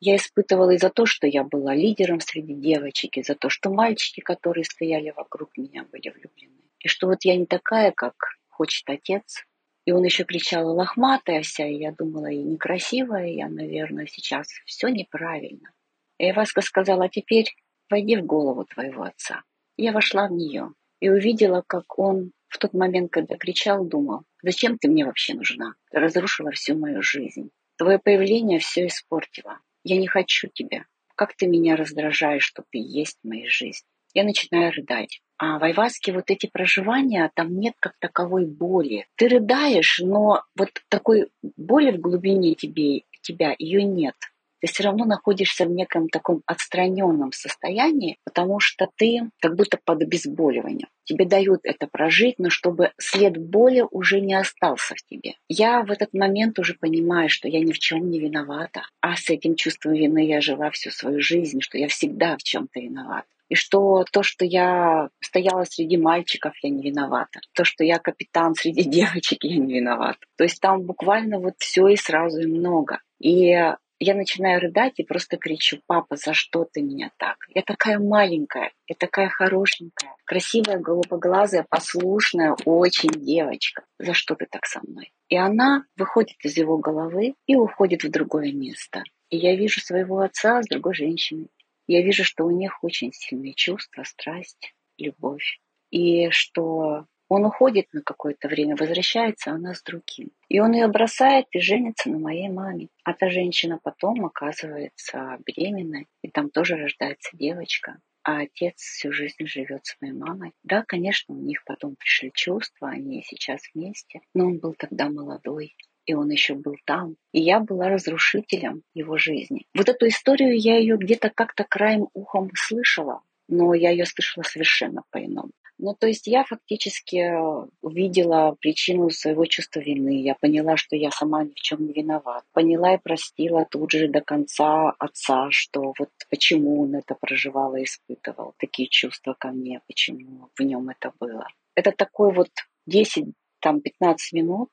я 0.00 0.16
испытывала 0.16 0.70
и 0.70 0.78
за 0.78 0.88
то, 0.88 1.04
что 1.06 1.26
я 1.26 1.44
была 1.44 1.74
лидером 1.74 2.20
среди 2.20 2.54
девочек, 2.54 3.18
и 3.18 3.22
за 3.22 3.34
то, 3.34 3.50
что 3.50 3.70
мальчики, 3.70 4.20
которые 4.20 4.64
стояли 4.64 5.12
вокруг 5.14 5.56
меня, 5.56 5.84
были 5.92 6.08
влюблены. 6.08 6.62
И 6.78 6.88
что 6.88 7.06
вот 7.06 7.24
я 7.24 7.36
не 7.36 7.46
такая, 7.46 7.92
как 7.92 8.14
хочет 8.48 8.88
отец. 8.88 9.44
И 9.84 9.92
он 9.92 10.04
еще 10.04 10.24
кричал 10.24 10.74
лохматая 10.74 11.42
вся, 11.42 11.66
и 11.66 11.76
я 11.76 11.92
думала, 11.92 12.30
и 12.30 12.38
некрасивая 12.38 13.28
я, 13.28 13.48
наверное, 13.48 14.06
сейчас 14.06 14.48
все 14.64 14.88
неправильно. 14.88 15.70
И 16.18 16.32
Васка 16.32 16.60
сказала, 16.60 17.04
а 17.04 17.08
теперь 17.08 17.54
войди 17.88 18.16
в 18.16 18.24
голову 18.24 18.64
твоего 18.64 19.04
отца. 19.04 19.42
Я 19.76 19.92
вошла 19.92 20.28
в 20.28 20.32
нее 20.32 20.72
и 21.00 21.08
увидела, 21.08 21.62
как 21.66 21.98
он 21.98 22.32
в 22.48 22.58
тот 22.58 22.74
момент, 22.74 23.10
когда 23.10 23.36
кричал, 23.36 23.84
думал, 23.84 24.24
зачем 24.42 24.76
ты 24.78 24.88
мне 24.88 25.04
вообще 25.06 25.34
нужна? 25.34 25.74
Ты 25.90 25.98
разрушила 25.98 26.50
всю 26.50 26.76
мою 26.76 27.02
жизнь. 27.02 27.50
Твое 27.76 27.98
появление 27.98 28.58
все 28.58 28.86
испортило. 28.86 29.60
Я 29.84 29.98
не 29.98 30.06
хочу 30.06 30.48
тебя. 30.48 30.84
Как 31.16 31.34
ты 31.34 31.46
меня 31.46 31.76
раздражаешь, 31.76 32.44
что 32.44 32.62
ты 32.70 32.78
есть 32.78 33.18
в 33.22 33.28
моей 33.28 33.48
жизни. 33.48 33.86
Я 34.14 34.24
начинаю 34.24 34.72
рыдать. 34.72 35.20
А 35.38 35.58
в 35.58 35.64
Айваске 35.64 36.12
вот 36.12 36.30
эти 36.30 36.46
проживания, 36.46 37.30
там 37.34 37.58
нет 37.58 37.74
как 37.80 37.94
таковой 37.98 38.46
боли. 38.46 39.06
Ты 39.16 39.28
рыдаешь, 39.28 40.00
но 40.02 40.42
вот 40.56 40.70
такой 40.88 41.30
боли 41.56 41.92
в 41.92 42.00
глубине 42.00 42.54
тебе, 42.54 43.02
тебя 43.22 43.54
ее 43.58 43.84
нет 43.84 44.16
ты 44.60 44.66
все 44.66 44.84
равно 44.84 45.04
находишься 45.04 45.64
в 45.64 45.70
неком 45.70 46.08
таком 46.08 46.42
отстраненном 46.46 47.32
состоянии, 47.32 48.18
потому 48.24 48.60
что 48.60 48.88
ты 48.96 49.30
как 49.40 49.56
будто 49.56 49.78
под 49.82 50.02
обезболиванием. 50.02 50.88
Тебе 51.04 51.24
дают 51.24 51.60
это 51.64 51.88
прожить, 51.88 52.36
но 52.38 52.50
чтобы 52.50 52.92
след 52.98 53.36
боли 53.36 53.84
уже 53.90 54.20
не 54.20 54.34
остался 54.34 54.94
в 54.94 55.02
тебе. 55.02 55.34
Я 55.48 55.82
в 55.82 55.90
этот 55.90 56.12
момент 56.14 56.58
уже 56.58 56.74
понимаю, 56.74 57.28
что 57.28 57.48
я 57.48 57.60
ни 57.60 57.72
в 57.72 57.78
чем 57.78 58.10
не 58.10 58.20
виновата, 58.20 58.82
а 59.00 59.16
с 59.16 59.28
этим 59.30 59.56
чувством 59.56 59.94
вины 59.94 60.26
я 60.26 60.40
жила 60.40 60.70
всю 60.70 60.90
свою 60.90 61.20
жизнь, 61.20 61.60
что 61.60 61.78
я 61.78 61.88
всегда 61.88 62.36
в 62.36 62.42
чем-то 62.42 62.80
виновата. 62.80 63.26
И 63.50 63.56
что 63.56 64.04
то, 64.12 64.22
что 64.22 64.44
я 64.44 65.10
стояла 65.20 65.64
среди 65.64 65.96
мальчиков, 65.96 66.54
я 66.62 66.70
не 66.70 66.82
виновата. 66.82 67.40
То, 67.52 67.64
что 67.64 67.82
я 67.82 67.98
капитан 67.98 68.54
среди 68.54 68.84
девочек, 68.88 69.42
я 69.42 69.56
не 69.56 69.74
виновата. 69.74 70.20
То 70.36 70.44
есть 70.44 70.60
там 70.60 70.82
буквально 70.82 71.40
вот 71.40 71.54
все 71.58 71.88
и 71.88 71.96
сразу 71.96 72.40
и 72.40 72.46
много. 72.46 73.00
И 73.18 73.52
я 74.00 74.14
начинаю 74.14 74.60
рыдать 74.60 74.98
и 74.98 75.04
просто 75.04 75.36
кричу, 75.36 75.80
папа, 75.86 76.16
за 76.16 76.32
что 76.32 76.64
ты 76.64 76.80
меня 76.80 77.12
так? 77.18 77.36
Я 77.54 77.62
такая 77.62 77.98
маленькая, 77.98 78.72
я 78.86 78.96
такая 78.98 79.28
хорошенькая, 79.28 80.16
красивая, 80.24 80.78
голубоглазая, 80.78 81.66
послушная, 81.68 82.56
очень 82.64 83.10
девочка. 83.10 83.84
За 83.98 84.14
что 84.14 84.34
ты 84.34 84.46
так 84.50 84.64
со 84.64 84.80
мной? 84.80 85.12
И 85.28 85.36
она 85.36 85.84
выходит 85.96 86.36
из 86.42 86.56
его 86.56 86.78
головы 86.78 87.34
и 87.46 87.56
уходит 87.56 88.02
в 88.02 88.10
другое 88.10 88.52
место. 88.52 89.04
И 89.28 89.36
я 89.36 89.54
вижу 89.54 89.80
своего 89.80 90.20
отца 90.20 90.62
с 90.62 90.66
другой 90.66 90.94
женщиной. 90.94 91.48
Я 91.86 92.02
вижу, 92.02 92.24
что 92.24 92.44
у 92.44 92.50
них 92.50 92.82
очень 92.82 93.12
сильные 93.12 93.52
чувства, 93.52 94.04
страсть, 94.04 94.74
любовь. 94.96 95.60
И 95.90 96.30
что 96.30 97.04
он 97.30 97.44
уходит 97.44 97.86
на 97.92 98.02
какое-то 98.02 98.48
время, 98.48 98.74
возвращается, 98.76 99.52
а 99.52 99.54
она 99.54 99.72
с 99.72 99.82
другим. 99.84 100.32
И 100.48 100.58
он 100.58 100.72
ее 100.72 100.88
бросает 100.88 101.46
и 101.52 101.60
женится 101.60 102.10
на 102.10 102.18
моей 102.18 102.48
маме. 102.48 102.88
А 103.04 103.12
та 103.14 103.30
женщина 103.30 103.78
потом 103.80 104.26
оказывается 104.26 105.38
беременной, 105.46 106.08
и 106.22 106.28
там 106.28 106.50
тоже 106.50 106.74
рождается 106.74 107.36
девочка. 107.36 107.98
А 108.24 108.40
отец 108.40 108.80
всю 108.80 109.12
жизнь 109.12 109.46
живет 109.46 109.86
с 109.86 109.96
моей 110.00 110.12
мамой. 110.12 110.52
Да, 110.64 110.82
конечно, 110.84 111.36
у 111.36 111.38
них 111.38 111.62
потом 111.64 111.94
пришли 111.94 112.32
чувства, 112.34 112.88
они 112.90 113.22
сейчас 113.24 113.60
вместе, 113.74 114.20
но 114.34 114.46
он 114.46 114.58
был 114.58 114.74
тогда 114.74 115.08
молодой, 115.08 115.76
и 116.06 116.14
он 116.14 116.30
еще 116.30 116.54
был 116.54 116.74
там. 116.84 117.14
И 117.30 117.40
я 117.40 117.60
была 117.60 117.88
разрушителем 117.88 118.82
его 118.92 119.18
жизни. 119.18 119.66
Вот 119.72 119.88
эту 119.88 120.08
историю 120.08 120.58
я 120.58 120.78
ее 120.78 120.96
где-то 120.96 121.30
как-то 121.30 121.62
краем 121.62 122.08
ухом 122.12 122.50
слышала, 122.56 123.22
но 123.46 123.72
я 123.72 123.90
ее 123.90 124.04
слышала 124.04 124.42
совершенно 124.42 125.02
по-иному. 125.10 125.52
Ну, 125.82 125.94
то 125.94 126.06
есть 126.06 126.26
я 126.26 126.44
фактически 126.44 127.16
э, 127.16 127.66
увидела 127.80 128.54
причину 128.60 129.08
своего 129.08 129.46
чувства 129.46 129.80
вины. 129.80 130.20
Я 130.20 130.34
поняла, 130.34 130.76
что 130.76 130.94
я 130.94 131.10
сама 131.10 131.44
ни 131.44 131.52
в 131.52 131.54
чем 131.54 131.86
не 131.86 131.94
виновата. 131.94 132.44
Поняла 132.52 132.94
и 132.94 132.98
простила 132.98 133.64
тут 133.64 133.90
же 133.92 134.08
до 134.08 134.20
конца 134.20 134.90
отца, 134.98 135.46
что 135.50 135.94
вот 135.98 136.10
почему 136.28 136.82
он 136.82 136.96
это 136.96 137.14
проживал 137.14 137.76
и 137.76 137.84
испытывал, 137.84 138.54
такие 138.58 138.88
чувства 138.88 139.34
ко 139.38 139.48
мне, 139.48 139.80
почему 139.86 140.50
в 140.54 140.60
нем 140.62 140.90
это 140.90 141.14
было. 141.18 141.46
Это 141.74 141.92
такой 141.92 142.34
вот 142.34 142.50
10, 142.86 143.28
там, 143.60 143.80
15 143.80 144.34
минут, 144.34 144.68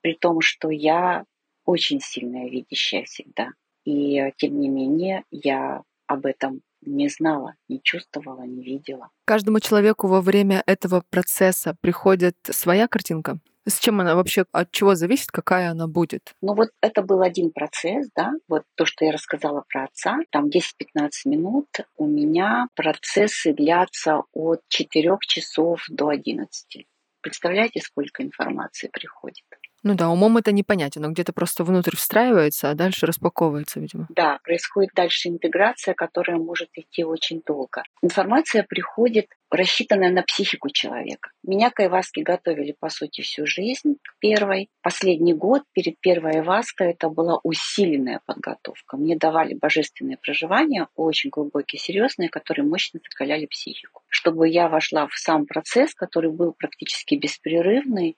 при 0.00 0.14
том, 0.14 0.40
что 0.40 0.70
я 0.70 1.24
очень 1.64 1.98
сильная 2.00 2.48
видящая 2.48 3.02
всегда. 3.04 3.48
И 3.84 4.16
э, 4.16 4.30
тем 4.36 4.60
не 4.60 4.68
менее 4.68 5.24
я 5.32 5.82
об 6.06 6.24
этом 6.24 6.62
не 6.82 7.08
знала, 7.08 7.54
не 7.68 7.80
чувствовала, 7.82 8.42
не 8.42 8.62
видела. 8.62 9.10
Каждому 9.24 9.60
человеку 9.60 10.08
во 10.08 10.20
время 10.20 10.62
этого 10.66 11.02
процесса 11.10 11.76
приходит 11.80 12.36
своя 12.44 12.88
картинка. 12.88 13.38
С 13.64 13.78
чем 13.78 14.00
она 14.00 14.16
вообще, 14.16 14.44
от 14.50 14.72
чего 14.72 14.96
зависит, 14.96 15.30
какая 15.30 15.70
она 15.70 15.86
будет? 15.86 16.34
Ну 16.42 16.54
вот 16.54 16.70
это 16.80 17.02
был 17.02 17.22
один 17.22 17.52
процесс, 17.52 18.08
да, 18.16 18.32
вот 18.48 18.64
то, 18.74 18.84
что 18.84 19.04
я 19.04 19.12
рассказала 19.12 19.64
про 19.68 19.84
отца, 19.84 20.18
там 20.30 20.46
10-15 20.46 21.10
минут, 21.26 21.68
у 21.96 22.06
меня 22.06 22.66
процессы 22.74 23.52
длятся 23.52 24.22
от 24.32 24.62
4 24.68 25.16
часов 25.20 25.84
до 25.88 26.08
11. 26.08 26.86
Представляете, 27.20 27.80
сколько 27.80 28.24
информации 28.24 28.88
приходит? 28.92 29.44
Ну 29.82 29.94
да, 29.94 30.08
умом 30.10 30.38
это 30.38 30.52
непонятно, 30.52 31.02
но 31.02 31.10
где-то 31.10 31.32
просто 31.32 31.64
внутрь 31.64 31.96
встраивается, 31.96 32.70
а 32.70 32.74
дальше 32.74 33.06
распаковывается, 33.06 33.80
видимо. 33.80 34.06
Да, 34.10 34.38
происходит 34.44 34.90
дальше 34.94 35.28
интеграция, 35.28 35.94
которая 35.94 36.36
может 36.36 36.68
идти 36.74 37.04
очень 37.04 37.42
долго. 37.44 37.82
Информация 38.00 38.64
приходит 38.68 39.26
рассчитанная 39.52 40.10
на 40.10 40.22
психику 40.22 40.70
человека. 40.70 41.30
Меня 41.42 41.70
к 41.70 41.80
айваске 41.80 42.22
готовили, 42.22 42.74
по 42.78 42.88
сути, 42.88 43.20
всю 43.20 43.46
жизнь 43.46 43.96
к 44.02 44.18
первой. 44.18 44.70
Последний 44.80 45.34
год 45.34 45.62
перед 45.72 46.00
первой 46.00 46.36
айваской 46.36 46.92
это 46.92 47.10
была 47.10 47.38
усиленная 47.42 48.20
подготовка. 48.24 48.96
Мне 48.96 49.16
давали 49.16 49.54
божественные 49.54 50.16
проживания, 50.16 50.88
очень 50.96 51.30
глубокие, 51.30 51.78
серьезные, 51.78 52.30
которые 52.30 52.66
мощно 52.66 53.00
закаляли 53.04 53.46
психику. 53.46 54.02
Чтобы 54.08 54.48
я 54.48 54.68
вошла 54.68 55.06
в 55.06 55.14
сам 55.14 55.46
процесс, 55.46 55.94
который 55.94 56.30
был 56.30 56.54
практически 56.54 57.14
беспрерывный, 57.14 58.16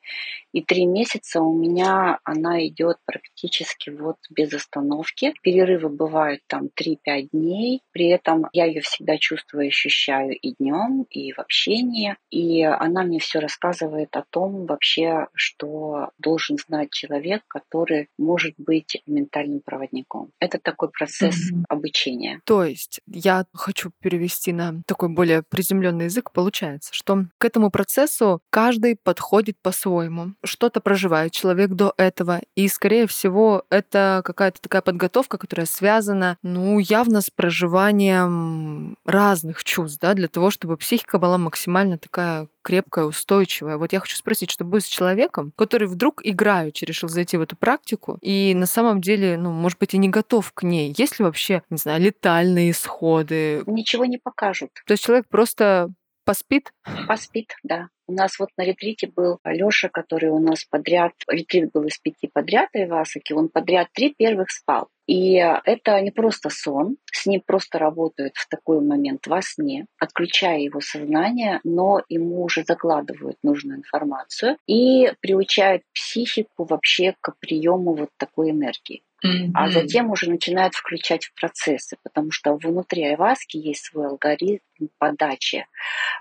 и 0.53 0.63
три 0.63 0.87
месяца 0.87 1.41
у 1.41 1.57
меня 1.57 2.21
она 2.23 2.65
идет 2.67 2.99
практически 3.05 3.91
вот 3.91 4.19
без 4.31 4.55
остановки. 4.55 5.35
Перерывы 5.43 5.89
бывают 5.89 6.43
там 6.47 6.69
3-5 6.81 7.31
дней, 7.33 7.81
при 7.91 8.09
этом 8.09 8.47
я 8.53 8.67
ее 8.67 8.81
всегда 8.83 9.17
чувствую, 9.19 9.67
ощущаю 9.67 10.37
и 10.37 10.55
днем, 10.55 11.07
и 11.11 11.24
в 11.33 11.39
общении, 11.39 12.17
и 12.31 12.63
она 12.63 13.03
мне 13.03 13.19
все 13.19 13.39
рассказывает 13.39 14.17
о 14.17 14.25
том 14.29 14.67
вообще, 14.67 15.29
что 15.35 16.11
должен 16.19 16.59
знать 16.59 16.91
человек, 16.91 17.43
который 17.49 18.09
может 18.19 18.55
быть 18.59 19.03
ментальным 19.07 19.61
проводником. 19.65 20.31
Это 20.41 20.59
такой 20.59 20.91
процесс 20.91 21.37
mm-hmm. 21.37 21.65
обучения. 21.69 22.41
То 22.45 22.65
есть 22.65 23.01
я 23.07 23.45
хочу 23.53 23.91
перевести 24.01 24.53
на 24.53 24.83
такой 24.87 25.09
более 25.09 25.43
приземленный 25.43 26.07
язык. 26.07 26.33
Получается, 26.33 26.91
что 26.93 27.27
к 27.39 27.45
этому 27.45 27.71
процессу 27.71 28.41
каждый 28.51 28.97
подходит 28.97 29.57
по-своему, 29.63 30.35
что-то 30.45 30.81
проживает. 30.81 31.33
человек 31.33 31.71
до 31.71 31.93
этого. 31.97 32.41
И, 32.55 32.69
скорее 32.69 33.07
всего, 33.07 33.65
это 33.71 34.23
какая-то 34.25 34.61
такая 34.63 34.83
подготовка, 34.83 35.39
которая 35.39 35.67
связана, 35.67 36.39
ну, 36.43 36.79
явно 36.79 37.21
с 37.21 37.31
проживанием 37.31 38.97
разных 39.05 39.65
чувств, 39.65 40.01
да, 40.01 40.15
для 40.15 40.29
того, 40.29 40.51
чтобы 40.51 40.77
психика 40.77 41.14
была 41.19 41.39
максимально 41.39 41.99
такая 41.99 42.49
крепкая, 42.63 43.05
устойчивая. 43.05 43.77
Вот 43.77 43.93
я 43.93 44.01
хочу 44.01 44.17
спросить, 44.17 44.51
что 44.51 44.65
будет 44.65 44.85
с 44.85 44.89
человеком, 44.89 45.53
который 45.57 45.87
вдруг 45.87 46.21
играючи 46.25 46.85
решил 46.85 47.09
зайти 47.09 47.37
в 47.37 47.43
эту 47.43 47.57
практику 47.57 48.19
и 48.23 48.55
на 48.55 48.67
самом 48.67 49.01
деле, 49.01 49.37
ну, 49.37 49.51
может 49.51 49.79
быть, 49.79 49.95
и 49.95 49.99
не 49.99 50.09
готов 50.09 50.53
к 50.53 50.63
ней. 50.63 50.95
Есть 50.97 51.19
ли 51.19 51.25
вообще, 51.25 51.63
не 51.71 51.77
знаю, 51.77 52.01
летальные 52.01 52.71
исходы? 52.71 53.63
Ничего 53.67 54.05
не 54.07 54.19
покажут. 54.19 54.71
То 54.87 54.93
есть 54.93 55.05
человек 55.05 55.27
просто 55.29 55.91
поспит? 56.25 56.73
Поспит, 57.07 57.57
да. 57.63 57.89
У 58.07 58.13
нас 58.13 58.39
вот 58.39 58.51
на 58.59 58.65
ретрите 58.65 59.07
был 59.07 59.39
Лёша, 59.45 59.89
который 59.89 60.29
у 60.29 60.39
нас 60.39 60.65
подряд, 60.65 61.13
ретрит 61.27 61.71
был 61.73 61.85
из 61.85 61.99
пяти 61.99 62.29
подряд 62.31 62.69
Айвасаки, 62.75 63.33
он 63.33 63.49
подряд 63.49 63.89
три 63.95 64.15
первых 64.15 64.51
спал. 64.51 64.89
И 65.07 65.35
это 65.37 66.01
не 66.01 66.11
просто 66.11 66.51
сон, 66.51 66.97
с 67.13 67.27
ним 67.27 67.43
просто 67.45 67.79
работают 67.79 68.37
в 68.37 68.49
такой 68.49 68.81
момент 68.81 69.27
во 69.27 69.41
сне, 69.43 69.87
отключая 69.99 70.61
его 70.61 70.81
сознание, 70.81 71.61
но 71.65 72.03
ему 72.09 72.43
уже 72.43 72.65
закладывают 72.65 73.37
нужную 73.43 73.79
информацию 73.79 74.57
и 74.67 75.13
приучают 75.21 75.83
психику 75.95 76.65
вообще 76.65 77.15
к 77.21 77.35
приему 77.39 77.95
вот 77.95 78.11
такой 78.19 78.51
энергии. 78.51 79.03
Mm-hmm. 79.25 79.53
А 79.55 79.71
затем 79.71 80.11
уже 80.11 80.29
начинают 80.29 80.75
включать 80.75 81.25
в 81.25 81.35
процессы, 81.35 81.97
потому 82.03 82.31
что 82.31 82.55
внутри 82.57 83.05
Айваски 83.05 83.57
есть 83.57 83.87
свой 83.87 84.09
алгоритм 84.09 84.61
подачи 84.99 85.67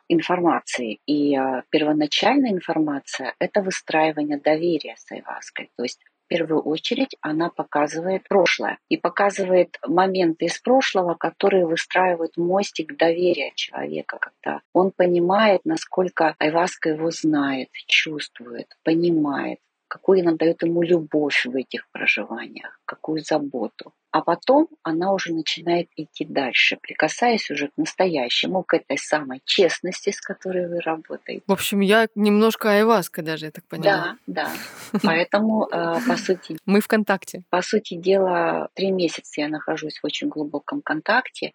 информации. 0.08 1.00
И 1.06 1.38
э, 1.38 1.64
первоначальная 1.70 2.52
информация– 2.52 3.36
это 3.40 3.62
выстраивание 3.62 4.40
доверия 4.40 4.96
с 4.98 5.12
Айваской. 5.12 5.70
То 5.76 5.84
есть 5.84 6.00
в 6.26 6.30
первую 6.30 6.62
очередь 6.62 7.18
она 7.20 7.50
показывает 7.50 8.28
прошлое 8.30 8.78
и 8.88 8.96
показывает 8.96 9.78
моменты 9.86 10.46
из 10.46 10.58
прошлого, 10.60 11.16
которые 11.16 11.66
выстраивают 11.66 12.38
мостик 12.38 12.96
доверия 12.96 13.52
человека, 13.56 14.18
когда 14.20 14.62
он 14.72 14.92
понимает, 14.92 15.62
насколько 15.66 16.36
Айваска 16.40 16.90
его 16.90 17.12
знает, 17.12 17.68
чувствует, 17.88 18.68
понимает, 18.84 19.60
какую 19.94 20.22
она 20.22 20.32
дает 20.32 20.64
ему 20.64 20.82
любовь 20.82 21.46
в 21.46 21.56
этих 21.56 21.88
проживаниях, 21.92 22.80
какую 22.86 23.22
заботу. 23.22 23.94
А 24.10 24.22
потом 24.22 24.68
она 24.82 25.14
уже 25.14 25.34
начинает 25.34 25.88
идти 25.96 26.26
дальше, 26.26 26.78
прикасаясь 26.82 27.52
уже 27.52 27.68
к 27.68 27.72
настоящему, 27.78 28.64
к 28.64 28.74
этой 28.74 28.98
самой 28.98 29.42
честности, 29.46 30.10
с 30.10 30.20
которой 30.20 30.68
вы 30.68 30.80
работаете. 30.82 31.44
В 31.46 31.52
общем, 31.52 31.82
я 31.82 32.08
немножко 32.16 32.72
айваска 32.72 33.22
даже, 33.22 33.46
я 33.46 33.52
так 33.52 33.66
понимаю. 33.66 34.18
Да, 34.26 34.50
да. 34.92 35.00
Поэтому, 35.04 35.68
э, 35.72 36.00
по 36.08 36.18
сути... 36.18 36.58
Мы 36.66 36.82
в 36.82 36.88
контакте. 36.88 37.44
По 37.52 37.62
сути 37.62 37.94
дела, 37.94 38.70
три 38.74 38.90
месяца 38.90 39.42
я 39.42 39.48
нахожусь 39.48 40.00
в 40.00 40.06
очень 40.06 40.28
глубоком 40.28 40.82
контакте. 40.82 41.54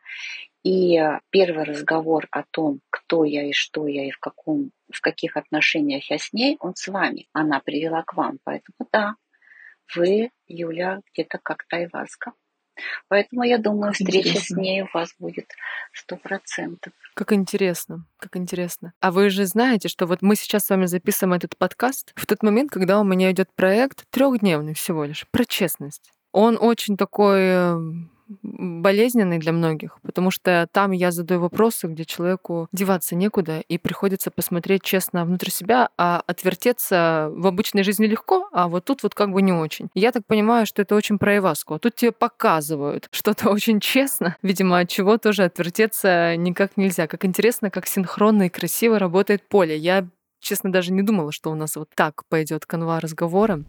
И 0.65 1.00
первый 1.31 1.65
разговор 1.65 2.27
о 2.31 2.43
том, 2.50 2.81
кто 2.91 3.25
я 3.25 3.45
и 3.45 3.53
что 3.53 3.87
я 3.87 4.07
и 4.09 4.11
в 4.11 4.19
каком 4.19 4.71
в 4.93 5.00
каких 5.00 5.37
отношениях 5.37 6.11
я 6.11 6.19
с 6.19 6.33
ней, 6.33 6.57
он 6.61 6.75
с 6.75 6.88
вами. 6.88 7.29
Она 7.33 7.61
привела 7.61 8.03
к 8.03 8.15
вам. 8.15 8.38
Поэтому 8.45 8.88
да, 8.93 9.15
вы, 9.95 10.31
Юля, 10.47 11.00
где-то 11.12 11.38
как 11.43 11.65
тайваска. 11.69 12.33
Поэтому 13.09 13.43
я 13.43 13.59
думаю, 13.59 13.93
встреча 13.93 14.29
интересно. 14.29 14.57
с 14.57 14.59
ней 14.59 14.83
у 14.83 14.88
вас 14.95 15.15
будет 15.19 15.50
сто 15.93 16.17
процентов. 16.17 16.93
Как 17.15 17.33
интересно, 17.33 18.07
как 18.19 18.37
интересно. 18.37 18.93
А 19.00 19.11
вы 19.11 19.31
же 19.31 19.47
знаете, 19.47 19.88
что 19.88 20.07
вот 20.07 20.23
мы 20.23 20.37
сейчас 20.37 20.67
с 20.67 20.71
вами 20.71 20.87
записываем 20.87 21.35
этот 21.35 21.57
подкаст 21.57 22.12
в 22.15 22.27
тот 22.27 22.43
момент, 22.43 22.71
когда 22.71 23.00
у 23.00 23.05
меня 23.05 23.33
идет 23.33 23.49
проект 23.55 24.05
трехдневный 24.11 24.75
всего 24.75 25.05
лишь 25.05 25.27
про 25.31 25.45
честность. 25.45 26.12
Он 26.33 26.57
очень 26.61 26.97
такой 26.97 27.41
эм, 27.41 28.11
болезненный 28.42 29.38
для 29.38 29.52
многих, 29.52 29.99
потому 30.02 30.30
что 30.30 30.68
там 30.73 30.92
я 30.92 31.11
задаю 31.11 31.40
вопросы, 31.40 31.87
где 31.87 32.04
человеку 32.04 32.68
деваться 32.73 33.14
некуда, 33.16 33.61
и 33.61 33.78
приходится 33.78 34.30
посмотреть 34.30 34.82
честно 34.82 35.25
внутрь 35.25 35.50
себя, 35.50 35.88
а 35.97 36.23
отвертеться 36.26 37.30
в 37.32 37.47
обычной 37.47 37.82
жизни 37.82 38.06
легко, 38.06 38.49
а 38.52 38.68
вот 38.68 38.85
тут 38.85 39.02
вот 39.02 39.14
как 39.14 39.32
бы 39.32 39.42
не 39.42 39.52
очень. 39.52 39.88
Я 39.94 40.12
так 40.12 40.26
понимаю, 40.26 40.66
что 40.66 40.82
это 40.82 40.94
очень 40.94 41.18
про 41.18 41.37
Иваску. 41.38 41.75
А 41.75 41.78
тут 41.78 41.94
тебе 41.94 42.12
показывают 42.12 43.08
что-то 43.12 43.50
очень 43.50 43.81
честно, 43.81 44.37
видимо, 44.42 44.79
от 44.79 44.88
чего 44.88 45.18
тоже 45.18 45.44
отвертеться 45.44 46.37
никак 46.37 46.76
нельзя. 46.76 47.07
Как 47.07 47.24
интересно, 47.24 47.70
как 47.70 47.87
синхронно 47.87 48.44
и 48.44 48.48
красиво 48.48 48.98
работает 48.98 49.48
поле. 49.48 49.76
Я 49.76 50.07
честно, 50.40 50.72
даже 50.72 50.92
не 50.92 51.03
думала, 51.03 51.33
что 51.33 51.50
у 51.50 51.55
нас 51.55 51.76
вот 51.76 51.88
так 51.94 52.22
пойдет 52.29 52.66
канва 52.66 53.00
разговора. 53.00 53.64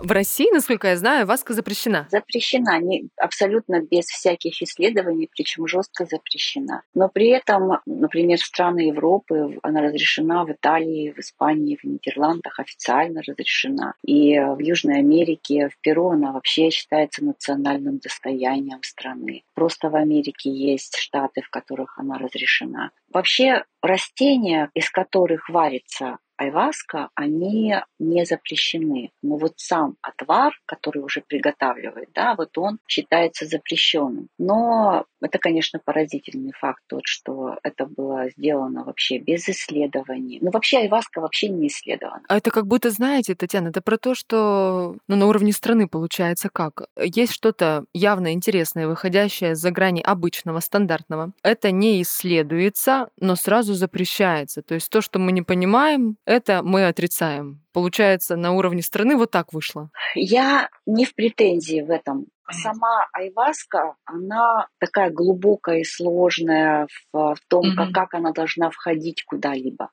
В 0.00 0.12
России, 0.12 0.48
насколько 0.52 0.88
я 0.88 0.96
знаю, 0.96 1.26
васка 1.26 1.54
запрещена. 1.54 2.06
Запрещена, 2.10 2.80
не, 2.80 3.08
абсолютно 3.16 3.82
без 3.82 4.04
всяких 4.06 4.62
исследований, 4.62 5.28
причем 5.30 5.66
жестко 5.66 6.04
запрещена. 6.04 6.82
Но 6.94 7.08
при 7.08 7.28
этом, 7.28 7.80
например, 7.84 8.38
страны 8.38 8.88
Европы, 8.88 9.58
она 9.62 9.82
разрешена 9.82 10.44
в 10.44 10.52
Италии, 10.52 11.12
в 11.16 11.18
Испании, 11.18 11.78
в 11.82 11.84
Нидерландах 11.84 12.60
официально 12.60 13.22
разрешена. 13.26 13.94
И 14.04 14.38
в 14.38 14.60
Южной 14.60 14.98
Америке, 14.98 15.68
в 15.68 15.80
Перу 15.80 16.10
она 16.10 16.32
вообще 16.32 16.70
считается 16.70 17.24
национальным 17.24 17.98
достоянием 17.98 18.82
страны. 18.84 19.42
Просто 19.54 19.90
в 19.90 19.96
Америке 19.96 20.50
есть 20.50 20.96
штаты, 20.96 21.42
в 21.42 21.50
которых 21.50 21.98
она 21.98 22.18
разрешена. 22.18 22.92
Вообще 23.12 23.64
растения, 23.82 24.70
из 24.74 24.90
которых 24.90 25.48
варится 25.48 26.18
айваска, 26.38 27.10
они 27.14 27.74
не 27.98 28.24
запрещены. 28.24 29.10
Но 29.22 29.36
вот 29.36 29.54
сам 29.56 29.96
отвар, 30.00 30.52
который 30.66 31.02
уже 31.02 31.20
приготавливает, 31.20 32.08
да, 32.14 32.34
вот 32.36 32.56
он 32.56 32.78
считается 32.86 33.46
запрещенным. 33.46 34.28
Но 34.38 35.04
это, 35.20 35.38
конечно, 35.38 35.80
поразительный 35.84 36.52
факт 36.52 36.82
тот, 36.86 37.02
что 37.04 37.58
это 37.62 37.86
было 37.86 38.30
сделано 38.30 38.84
вообще 38.84 39.18
без 39.18 39.48
исследований. 39.48 40.38
Ну, 40.40 40.50
вообще 40.50 40.78
айваска 40.78 41.20
вообще 41.20 41.48
не 41.48 41.66
исследована. 41.66 42.22
А 42.28 42.36
это 42.36 42.50
как 42.50 42.66
будто, 42.66 42.90
знаете, 42.90 43.34
Татьяна, 43.34 43.68
это 43.68 43.82
про 43.82 43.98
то, 43.98 44.14
что 44.14 44.96
ну, 45.08 45.16
на 45.16 45.26
уровне 45.26 45.52
страны 45.52 45.88
получается 45.88 46.48
как? 46.52 46.88
Есть 46.96 47.32
что-то 47.32 47.84
явно 47.92 48.32
интересное, 48.32 48.86
выходящее 48.86 49.54
за 49.54 49.70
грани 49.70 50.00
обычного, 50.00 50.60
стандартного. 50.60 51.32
Это 51.42 51.72
не 51.72 52.00
исследуется, 52.02 53.08
но 53.18 53.34
сразу 53.34 53.74
запрещается. 53.74 54.62
То 54.62 54.74
есть 54.74 54.88
то, 54.90 55.00
что 55.00 55.18
мы 55.18 55.32
не 55.32 55.42
понимаем, 55.42 56.16
это 56.28 56.62
мы 56.62 56.86
отрицаем. 56.86 57.64
Получается, 57.72 58.36
на 58.36 58.52
уровне 58.52 58.82
страны 58.82 59.16
вот 59.16 59.30
так 59.30 59.52
вышло. 59.54 59.90
Я 60.14 60.68
не 60.84 61.06
в 61.06 61.14
претензии 61.14 61.80
в 61.80 61.90
этом. 61.90 62.26
Сама 62.50 63.06
айваска, 63.12 63.96
она 64.04 64.68
такая 64.78 65.10
глубокая 65.10 65.80
и 65.80 65.84
сложная 65.84 66.86
в, 67.12 67.34
в 67.34 67.40
том, 67.48 67.64
mm-hmm. 67.64 67.76
как, 67.76 67.92
как 67.92 68.14
она 68.14 68.32
должна 68.32 68.70
входить 68.70 69.24
куда-либо. 69.24 69.90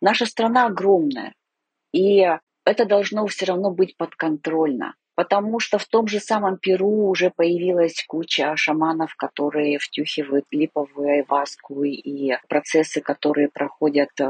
Наша 0.00 0.26
страна 0.26 0.66
огромная, 0.66 1.34
и 1.92 2.26
это 2.64 2.84
должно 2.84 3.26
все 3.26 3.46
равно 3.46 3.70
быть 3.70 3.96
подконтрольно 3.96 4.94
потому 5.14 5.60
что 5.60 5.78
в 5.78 5.86
том 5.86 6.06
же 6.06 6.20
самом 6.20 6.58
Перу 6.58 7.08
уже 7.08 7.30
появилась 7.30 8.04
куча 8.06 8.56
шаманов, 8.56 9.14
которые 9.16 9.78
втюхивают 9.78 10.46
липовую 10.50 11.08
айваску 11.08 11.84
и 11.84 12.32
процессы, 12.48 13.00
которые 13.00 13.48
проходят 13.48 14.10
э, 14.20 14.26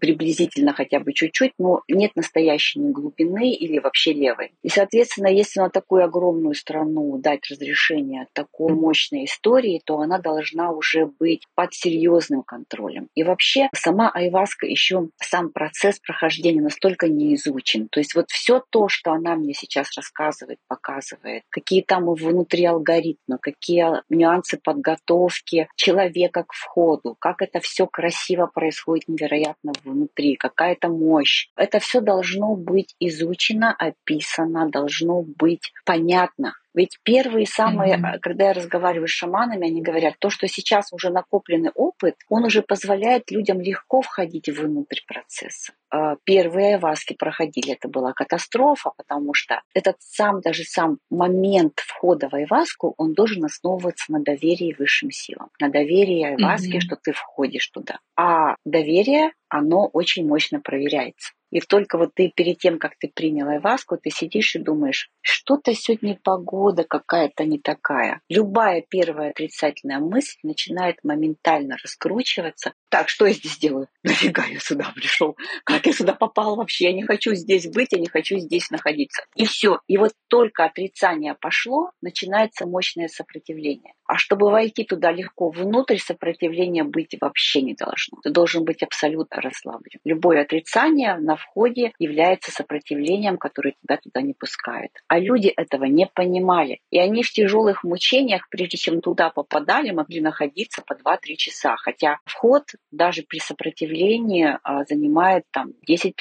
приблизительно 0.00 0.72
хотя 0.72 1.00
бы 1.00 1.12
чуть-чуть, 1.12 1.52
но 1.58 1.82
нет 1.88 2.12
настоящей 2.14 2.80
глубины 2.80 3.52
или 3.52 3.78
вообще 3.78 4.12
левой. 4.12 4.52
И, 4.62 4.68
соответственно, 4.68 5.28
если 5.28 5.60
на 5.60 5.70
такую 5.70 6.04
огромную 6.04 6.54
страну 6.54 7.18
дать 7.18 7.50
разрешение 7.50 8.26
такой 8.32 8.72
мощной 8.72 9.24
истории, 9.24 9.80
то 9.84 9.98
она 9.98 10.18
должна 10.18 10.70
уже 10.70 11.06
быть 11.06 11.46
под 11.54 11.74
серьезным 11.74 12.42
контролем. 12.42 13.08
И 13.14 13.22
вообще 13.22 13.68
сама 13.74 14.10
айваска 14.10 14.66
еще 14.66 15.08
сам 15.20 15.50
процесс 15.50 15.98
прохождения 16.00 16.60
настолько 16.60 17.08
не 17.08 17.34
изучен. 17.34 17.88
То 17.88 18.00
есть 18.00 18.14
вот 18.14 18.26
все 18.30 18.62
то, 18.70 18.88
что 18.88 19.12
она 19.12 19.34
мне 19.36 19.54
сейчас 19.54 19.96
рассказывает, 19.96 20.27
рассказывает, 20.28 20.58
показывает, 20.68 21.42
какие 21.50 21.82
там 21.82 22.12
внутри 22.12 22.64
алгоритмы, 22.64 23.38
какие 23.40 24.02
нюансы 24.08 24.58
подготовки 24.62 25.68
человека 25.76 26.44
к 26.44 26.52
входу, 26.52 27.16
как 27.18 27.42
это 27.42 27.60
все 27.60 27.86
красиво 27.86 28.46
происходит 28.46 29.08
невероятно 29.08 29.72
внутри, 29.84 30.36
какая-то 30.36 30.88
мощь. 30.88 31.48
Это 31.56 31.78
все 31.78 32.00
должно 32.00 32.54
быть 32.54 32.94
изучено, 33.00 33.74
описано, 33.78 34.68
должно 34.68 35.22
быть 35.22 35.72
понятно. 35.84 36.54
Ведь 36.74 36.98
первые 37.02 37.46
самые, 37.46 37.96
mm-hmm. 37.96 38.18
когда 38.20 38.48
я 38.48 38.52
разговариваю 38.52 39.08
с 39.08 39.12
шаманами, 39.12 39.68
они 39.68 39.82
говорят, 39.82 40.18
то, 40.18 40.30
что 40.30 40.46
сейчас 40.46 40.92
уже 40.92 41.10
накопленный 41.10 41.70
опыт, 41.74 42.16
он 42.28 42.44
уже 42.44 42.62
позволяет 42.62 43.30
людям 43.30 43.60
легко 43.60 44.02
входить 44.02 44.48
внутрь 44.48 45.00
процесса. 45.06 45.72
А, 45.90 46.16
первые 46.24 46.78
васки 46.78 47.14
проходили, 47.14 47.72
это 47.72 47.88
была 47.88 48.12
катастрофа, 48.12 48.92
потому 48.96 49.32
что 49.34 49.62
этот 49.74 49.96
сам, 50.00 50.40
даже 50.40 50.64
сам 50.64 50.98
момент 51.10 51.80
входа 51.80 52.28
в 52.28 52.34
айваску, 52.34 52.94
он 52.98 53.14
должен 53.14 53.44
основываться 53.44 54.12
на 54.12 54.20
доверии 54.20 54.76
высшим 54.78 55.10
силам, 55.10 55.50
на 55.60 55.70
доверии 55.70 56.22
айваски, 56.22 56.76
mm-hmm. 56.76 56.80
что 56.80 56.96
ты 56.96 57.12
входишь 57.12 57.68
туда. 57.68 57.98
А 58.16 58.56
доверие, 58.64 59.32
оно 59.48 59.86
очень 59.86 60.26
мощно 60.26 60.60
проверяется. 60.60 61.32
И 61.50 61.60
только 61.60 61.98
вот 61.98 62.14
ты 62.14 62.30
перед 62.34 62.58
тем, 62.58 62.78
как 62.78 62.96
ты 62.98 63.08
принял 63.08 63.48
айваску, 63.48 63.96
ты 63.96 64.10
сидишь 64.10 64.54
и 64.56 64.58
думаешь, 64.58 65.10
что-то 65.20 65.74
сегодня 65.74 66.18
погода 66.22 66.84
какая-то 66.84 67.44
не 67.44 67.58
такая. 67.58 68.20
Любая 68.28 68.84
первая 68.88 69.30
отрицательная 69.30 69.98
мысль 69.98 70.38
начинает 70.42 70.96
моментально 71.02 71.76
раскручиваться. 71.82 72.74
Так, 72.90 73.08
что 73.10 73.26
я 73.26 73.32
здесь 73.32 73.58
делаю? 73.58 73.88
Нафига 74.02 74.44
я 74.46 74.58
сюда 74.60 74.92
пришел? 74.94 75.36
Как 75.64 75.86
я 75.86 75.92
сюда 75.92 76.14
попал 76.14 76.56
вообще? 76.56 76.84
Я 76.84 76.92
не 76.92 77.02
хочу 77.02 77.34
здесь 77.34 77.66
быть, 77.70 77.92
я 77.92 77.98
не 77.98 78.08
хочу 78.08 78.38
здесь 78.38 78.70
находиться. 78.70 79.24
И 79.34 79.44
все. 79.44 79.80
И 79.88 79.98
вот 79.98 80.12
только 80.28 80.64
отрицание 80.64 81.34
пошло, 81.34 81.90
начинается 82.00 82.66
мощное 82.66 83.08
сопротивление. 83.08 83.92
А 84.06 84.16
чтобы 84.16 84.50
войти 84.50 84.84
туда 84.84 85.12
легко 85.12 85.50
внутрь, 85.50 85.98
сопротивления 85.98 86.82
быть 86.82 87.14
вообще 87.20 87.60
не 87.60 87.74
должно. 87.74 88.18
Ты 88.22 88.30
должен 88.30 88.64
быть 88.64 88.82
абсолютно 88.82 89.42
расслаблен. 89.42 90.00
Любое 90.04 90.42
отрицание 90.42 91.16
на 91.16 91.36
входе 91.36 91.92
является 91.98 92.50
сопротивлением, 92.50 93.36
которое 93.36 93.74
тебя 93.82 93.98
туда 93.98 94.22
не 94.22 94.32
пускает. 94.32 94.92
А 95.08 95.18
люди 95.18 95.48
этого 95.48 95.84
не 95.84 96.06
понимали. 96.06 96.80
И 96.90 96.98
они 96.98 97.22
в 97.22 97.30
тяжелых 97.30 97.84
мучениях, 97.84 98.48
прежде 98.48 98.78
чем 98.78 99.02
туда 99.02 99.28
попадали, 99.28 99.90
могли 99.90 100.22
находиться 100.22 100.82
по 100.82 100.94
2-3 100.94 101.36
часа. 101.36 101.76
Хотя 101.76 102.18
вход 102.24 102.64
даже 102.90 103.22
при 103.22 103.38
сопротивлении 103.38 104.58
а, 104.62 104.84
занимает 104.84 105.44
там 105.50 105.72
10-15 105.88 106.12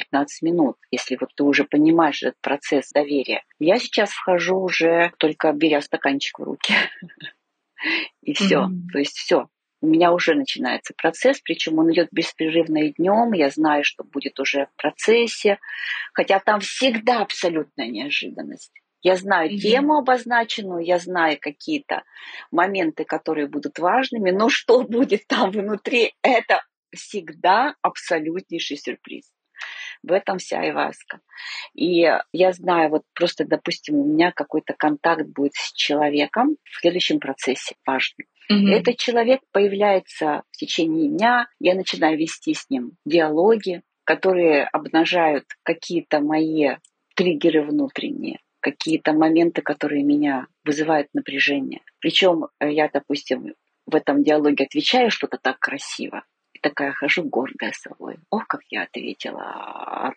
минут, 0.42 0.76
если 0.92 1.18
вот 1.20 1.30
ты 1.36 1.44
уже 1.44 1.64
понимаешь 1.64 2.24
этот 2.24 2.40
процесс 2.42 2.92
доверия. 2.92 3.44
Я 3.60 3.80
сейчас 3.80 4.12
вхожу 4.12 4.58
уже 4.58 5.14
только 5.18 5.54
беря 5.54 5.82
стаканчик 5.82 6.40
в 6.40 6.44
руки. 6.44 6.74
И 8.22 8.34
все. 8.34 8.66
Mm-hmm. 8.66 8.92
То 8.92 9.00
есть 9.00 9.18
все. 9.18 9.48
У 9.80 9.88
меня 9.88 10.12
уже 10.12 10.34
начинается 10.34 10.94
процесс, 10.98 11.40
причем 11.40 11.78
он 11.78 11.94
идет 11.94 12.08
беспрерывно 12.12 12.80
и 12.80 12.94
днем. 12.94 13.34
Я 13.34 13.52
знаю, 13.52 13.84
что 13.84 14.04
будет 14.04 14.40
уже 14.40 14.66
в 14.66 14.82
процессе. 14.82 15.60
Хотя 16.14 16.40
там 16.40 16.62
всегда 16.62 17.22
абсолютная 17.22 17.88
неожиданность. 17.88 18.74
Я 19.08 19.16
знаю 19.16 19.50
mm-hmm. 19.50 19.60
тему 19.60 19.98
обозначенную, 20.00 20.84
я 20.84 21.00
знаю 21.00 21.38
какие-то 21.40 22.04
моменты, 22.52 23.06
которые 23.06 23.48
будут 23.48 23.80
важными, 23.80 24.32
но 24.32 24.50
что 24.50 24.84
будет 24.96 25.28
там 25.28 25.52
внутри, 25.52 26.14
это 26.22 26.62
всегда 26.94 27.76
абсолютнейший 27.82 28.76
сюрприз. 28.76 29.32
В 30.04 30.12
этом 30.12 30.40
вся 30.40 30.60
айваска. 30.60 31.22
И 31.74 32.06
я 32.34 32.52
знаю, 32.52 32.90
вот 32.90 33.04
просто, 33.14 33.46
допустим, 33.46 33.96
у 33.96 34.04
меня 34.04 34.34
какой-то 34.34 34.74
контакт 34.78 35.26
будет 35.26 35.54
с 35.54 35.72
человеком 35.72 36.58
в 36.64 36.82
следующем 36.82 37.22
процессе 37.22 37.76
важный. 37.86 38.28
Mm-hmm. 38.52 38.74
Этот 38.74 38.98
человек 38.98 39.40
появляется 39.54 40.44
в 40.52 40.58
течение 40.58 41.08
дня, 41.08 41.48
я 41.60 41.76
начинаю 41.76 42.18
вести 42.18 42.54
с 42.54 42.70
ним 42.70 42.92
диалоги, 43.06 43.84
которые 44.04 44.66
обнажают 44.66 45.46
какие-то 45.64 46.20
мои 46.20 46.76
триггеры 47.16 47.64
внутренние 47.64 48.40
какие-то 48.60 49.14
моменты, 49.14 49.62
которые 49.62 50.04
меня 50.04 50.48
вызывают 50.66 51.08
напряжение. 51.14 51.82
Причем 52.00 52.48
я, 52.60 52.90
допустим, 52.92 53.54
в 53.86 53.96
этом 53.96 54.24
диалоге 54.24 54.66
отвечаю 54.66 55.12
что-то 55.12 55.38
так 55.42 55.60
красиво, 55.60 56.24
и 56.58 56.60
такая 56.62 56.92
хожу 56.92 57.24
гордая 57.24 57.72
собой. 57.72 58.18
Ох, 58.30 58.48
как 58.48 58.62
я 58.70 58.84
ответила. 58.84 59.44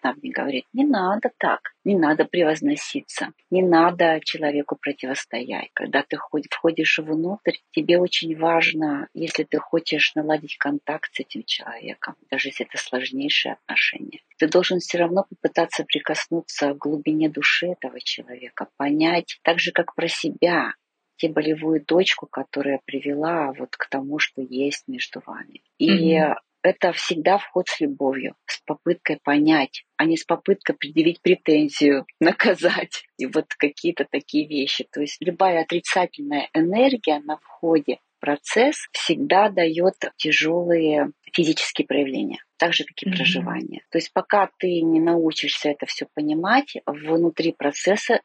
Она 0.03 0.15
мне 0.15 0.33
говорит, 0.33 0.65
не 0.73 0.85
надо 0.85 1.31
так, 1.37 1.73
не 1.85 1.97
надо 1.97 2.25
превозноситься, 2.25 3.33
не 3.51 3.63
надо 3.63 4.21
человеку 4.25 4.77
противостоять. 4.77 5.71
Когда 5.75 6.03
ты 6.03 6.17
входишь 6.17 6.99
внутрь, 6.99 7.57
тебе 7.73 7.99
очень 7.99 8.37
важно, 8.37 9.09
если 9.15 9.45
ты 9.45 9.59
хочешь 9.59 10.15
наладить 10.15 10.57
контакт 10.57 11.11
с 11.13 11.21
этим 11.21 11.43
человеком, 11.45 12.17
даже 12.31 12.49
если 12.49 12.67
это 12.67 12.79
сложнейшие 12.79 13.55
отношения, 13.55 14.21
ты 14.39 14.49
должен 14.49 14.79
все 14.81 14.99
равно 14.99 15.25
попытаться 15.29 15.85
прикоснуться 15.85 16.73
к 16.75 16.79
глубине 16.79 17.29
души 17.29 17.69
этого 17.69 18.01
человека, 18.01 18.69
понять, 18.77 19.39
так 19.43 19.59
же, 19.59 19.73
как 19.73 19.95
про 19.95 20.09
себя, 20.09 20.75
те 21.21 21.29
болевую 21.29 21.85
точку, 21.85 22.27
которая 22.27 22.81
привела 22.87 23.53
вот 23.53 23.77
к 23.77 23.89
тому, 23.91 24.19
что 24.19 24.41
есть 24.41 24.85
между 24.89 25.21
вами. 25.27 25.63
И 25.79 26.17
mm-hmm. 26.17 26.35
это 26.63 26.93
всегда 26.93 27.37
вход 27.37 27.69
с 27.69 27.79
любовью, 27.81 28.35
с 28.47 28.61
попыткой 28.65 29.19
понять, 29.23 29.85
а 29.99 30.07
не 30.07 30.17
с 30.17 30.25
попыткой 30.25 30.77
предъявить 30.77 31.21
претензию, 31.21 32.07
наказать 32.21 33.05
и 33.19 33.27
вот 33.27 33.47
какие-то 33.59 34.07
такие 34.11 34.49
вещи. 34.49 34.87
То 34.91 35.03
есть 35.03 35.19
любая 35.21 35.63
отрицательная 35.63 36.49
энергия 36.55 37.21
на 37.21 37.37
входе 37.37 37.99
процесс 38.21 38.77
всегда 38.93 39.49
дает 39.49 39.95
тяжелые 40.17 41.13
физические 41.33 41.87
проявления, 41.87 42.39
так 42.57 42.73
же, 42.73 42.85
как 42.85 43.03
и 43.03 43.09
mm-hmm. 43.09 43.17
проживание. 43.17 43.83
То 43.91 43.99
есть 43.99 44.13
пока 44.13 44.51
ты 44.59 44.81
не 44.83 45.01
научишься 45.01 45.71
это 45.71 45.87
все 45.87 46.07
понимать, 46.15 46.75
внутри 46.87 47.53
процесса 47.53 48.21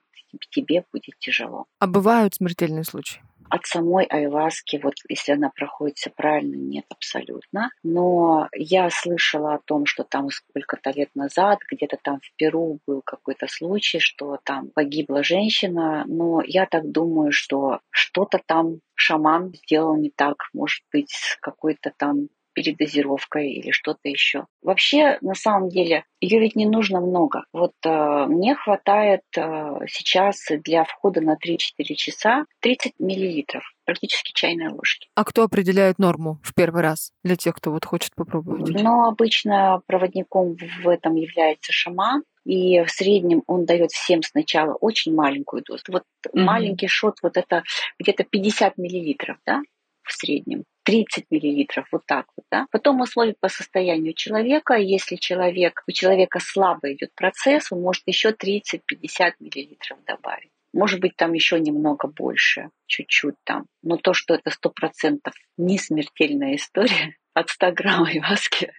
тебе 0.49 0.83
будет 0.91 1.17
тяжело. 1.19 1.65
А 1.79 1.87
бывают 1.87 2.35
смертельные 2.35 2.83
случаи? 2.83 3.21
От 3.49 3.65
самой 3.65 4.05
айваски, 4.05 4.79
вот 4.81 4.95
если 5.07 5.33
она 5.33 5.49
проходит 5.49 5.97
все 5.97 6.09
правильно, 6.09 6.55
нет 6.55 6.85
абсолютно. 6.89 7.69
Но 7.83 8.49
я 8.53 8.89
слышала 8.89 9.55
о 9.55 9.59
том, 9.59 9.85
что 9.85 10.03
там 10.03 10.29
сколько-то 10.29 10.91
лет 10.91 11.09
назад, 11.15 11.59
где-то 11.71 11.97
там 12.01 12.19
в 12.21 12.35
Перу 12.35 12.79
был 12.87 13.01
какой-то 13.05 13.47
случай, 13.47 13.99
что 13.99 14.39
там 14.43 14.69
погибла 14.69 15.23
женщина. 15.23 16.03
Но 16.07 16.41
я 16.45 16.65
так 16.65 16.89
думаю, 16.91 17.31
что 17.31 17.79
что-то 17.91 18.39
там 18.45 18.79
шаман 18.95 19.53
сделал 19.53 19.95
не 19.95 20.09
так. 20.09 20.49
Может 20.53 20.83
быть, 20.91 21.13
какой-то 21.41 21.93
там 21.95 22.29
передозировкой 22.55 23.51
или 23.51 23.71
что-то 23.71 24.09
еще. 24.09 24.45
Вообще, 24.63 25.19
на 25.21 25.35
самом 25.35 25.69
деле, 25.69 26.05
ее 26.21 26.39
ведь 26.39 26.55
не 26.55 26.65
нужно 26.65 27.01
много. 27.01 27.43
Вот 27.53 27.73
э, 27.85 28.25
мне 28.27 28.55
хватает 28.55 29.21
э, 29.37 29.41
сейчас 29.87 30.37
для 30.63 30.85
входа 30.85 31.21
на 31.21 31.33
3-4 31.33 31.57
часа 31.95 32.45
30 32.61 32.93
миллилитров, 32.97 33.63
практически 33.85 34.31
чайной 34.33 34.69
ложки. 34.69 35.07
А 35.13 35.23
кто 35.25 35.43
определяет 35.43 35.99
норму 35.99 36.39
в 36.41 36.55
первый 36.55 36.81
раз 36.81 37.11
для 37.23 37.35
тех, 37.35 37.55
кто 37.55 37.71
вот 37.71 37.85
хочет 37.85 38.15
попробовать? 38.15 38.69
Ну, 38.69 39.03
обычно 39.03 39.81
проводником 39.85 40.55
в 40.83 40.87
этом 40.87 41.15
является 41.15 41.73
шаман, 41.73 42.23
и 42.45 42.81
в 42.83 42.89
среднем 42.89 43.43
он 43.47 43.65
дает 43.65 43.91
всем 43.91 44.23
сначала 44.23 44.75
очень 44.75 45.13
маленькую 45.13 45.63
дозу. 45.63 45.83
Вот 45.89 46.03
mm-hmm. 46.03 46.41
маленький 46.41 46.87
шот, 46.87 47.17
вот 47.21 47.37
это 47.37 47.63
где-то 47.99 48.23
50 48.23 48.77
миллилитров, 48.77 49.37
да, 49.45 49.61
в 50.03 50.13
среднем. 50.13 50.63
30 50.85 51.25
миллилитров, 51.31 51.87
вот 51.91 52.05
так 52.05 52.27
вот, 52.37 52.45
да. 52.49 52.67
Потом 52.71 53.05
смотрит 53.05 53.39
по 53.39 53.49
состоянию 53.49 54.13
человека. 54.13 54.75
Если 54.75 55.15
человек, 55.15 55.83
у 55.87 55.91
человека 55.91 56.39
слабо 56.39 56.93
идет 56.93 57.09
процесс, 57.15 57.71
он 57.71 57.81
может 57.81 58.03
еще 58.05 58.29
30-50 58.29 59.33
миллилитров 59.39 59.97
добавить. 60.05 60.51
Может 60.73 60.99
быть, 60.99 61.15
там 61.15 61.33
еще 61.33 61.59
немного 61.59 62.07
больше, 62.07 62.69
чуть-чуть 62.85 63.35
там. 63.43 63.65
Но 63.81 63.97
то, 63.97 64.13
что 64.13 64.35
это 64.35 64.51
сто 64.51 64.69
процентов 64.69 65.33
не 65.57 65.77
смертельная 65.79 66.55
история 66.55 67.17
от 67.33 67.49
100 67.49 67.71
грамм 67.71 68.03
айваски, 68.03 68.71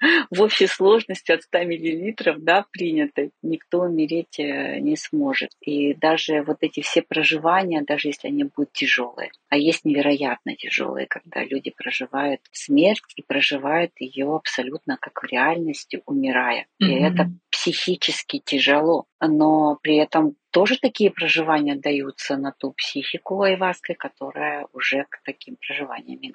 в 0.30 0.42
общей 0.42 0.66
сложности 0.66 1.32
от 1.32 1.42
100 1.42 1.64
миллилитров, 1.64 2.42
да, 2.42 2.64
принятой, 2.70 3.30
никто 3.42 3.80
умереть 3.80 4.38
э, 4.38 4.78
не 4.80 4.96
сможет. 4.96 5.50
И 5.60 5.94
даже 5.94 6.42
вот 6.42 6.58
эти 6.60 6.80
все 6.80 7.02
проживания, 7.02 7.82
даже 7.82 8.08
если 8.08 8.28
они 8.28 8.44
будут 8.44 8.72
тяжелые, 8.72 9.30
а 9.48 9.56
есть 9.56 9.84
невероятно 9.84 10.54
тяжелые, 10.56 11.06
когда 11.06 11.44
люди 11.44 11.70
проживают 11.70 12.40
смерть 12.52 13.12
и 13.16 13.22
проживают 13.22 13.92
ее 13.98 14.34
абсолютно 14.34 14.96
как 15.00 15.22
в 15.22 15.26
реальности, 15.26 16.02
умирая. 16.06 16.66
Mm-hmm. 16.82 16.86
И 16.86 17.02
это 17.02 17.30
психически 17.50 18.40
тяжело, 18.44 19.06
но 19.20 19.78
при 19.82 19.96
этом 19.96 20.36
тоже 20.50 20.78
такие 20.80 21.10
проживания 21.10 21.76
даются 21.76 22.36
на 22.36 22.52
ту 22.52 22.72
психику 22.72 23.42
айваской, 23.42 23.94
которая 23.94 24.66
уже 24.72 25.04
к 25.08 25.20
таким 25.24 25.56
проживаниям 25.56 26.20
и 26.20 26.30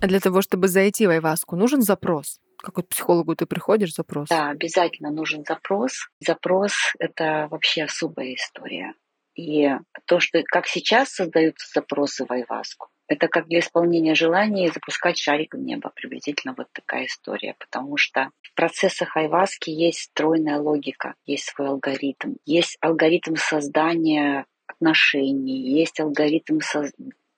А 0.00 0.06
для 0.06 0.20
того, 0.20 0.42
чтобы 0.42 0.68
зайти 0.68 1.06
в 1.06 1.10
Айваску, 1.10 1.56
нужен 1.56 1.82
запрос? 1.82 2.38
Как 2.58 2.76
вот 2.76 2.88
психологу 2.88 3.34
ты 3.34 3.46
приходишь, 3.46 3.94
запрос? 3.94 4.28
Да, 4.28 4.50
обязательно 4.50 5.10
нужен 5.10 5.44
запрос. 5.46 6.08
Запрос— 6.20 6.72
это 6.98 7.48
вообще 7.50 7.84
особая 7.84 8.34
история. 8.34 8.94
И 9.34 9.70
то, 10.06 10.18
что 10.18 10.42
как 10.44 10.66
сейчас 10.66 11.10
создаются 11.10 11.68
запросы 11.72 12.24
в 12.26 12.32
Айваску, 12.32 12.88
это 13.08 13.26
как 13.26 13.46
для 13.46 13.60
исполнения 13.60 14.14
желаний 14.14 14.70
запускать 14.70 15.18
шарик 15.18 15.54
в 15.54 15.58
небо. 15.58 15.90
Приблизительно 15.94 16.54
вот 16.56 16.66
такая 16.72 17.06
история. 17.06 17.54
Потому 17.58 17.96
что 17.96 18.30
в 18.42 18.54
процессах 18.54 19.16
айваски 19.16 19.70
есть 19.70 20.10
стройная 20.10 20.58
логика, 20.58 21.14
есть 21.24 21.44
свой 21.44 21.68
алгоритм. 21.68 22.34
Есть 22.44 22.76
алгоритм 22.80 23.34
создания 23.36 24.44
отношений, 24.66 25.72
есть 25.80 25.98
алгоритм 26.00 26.60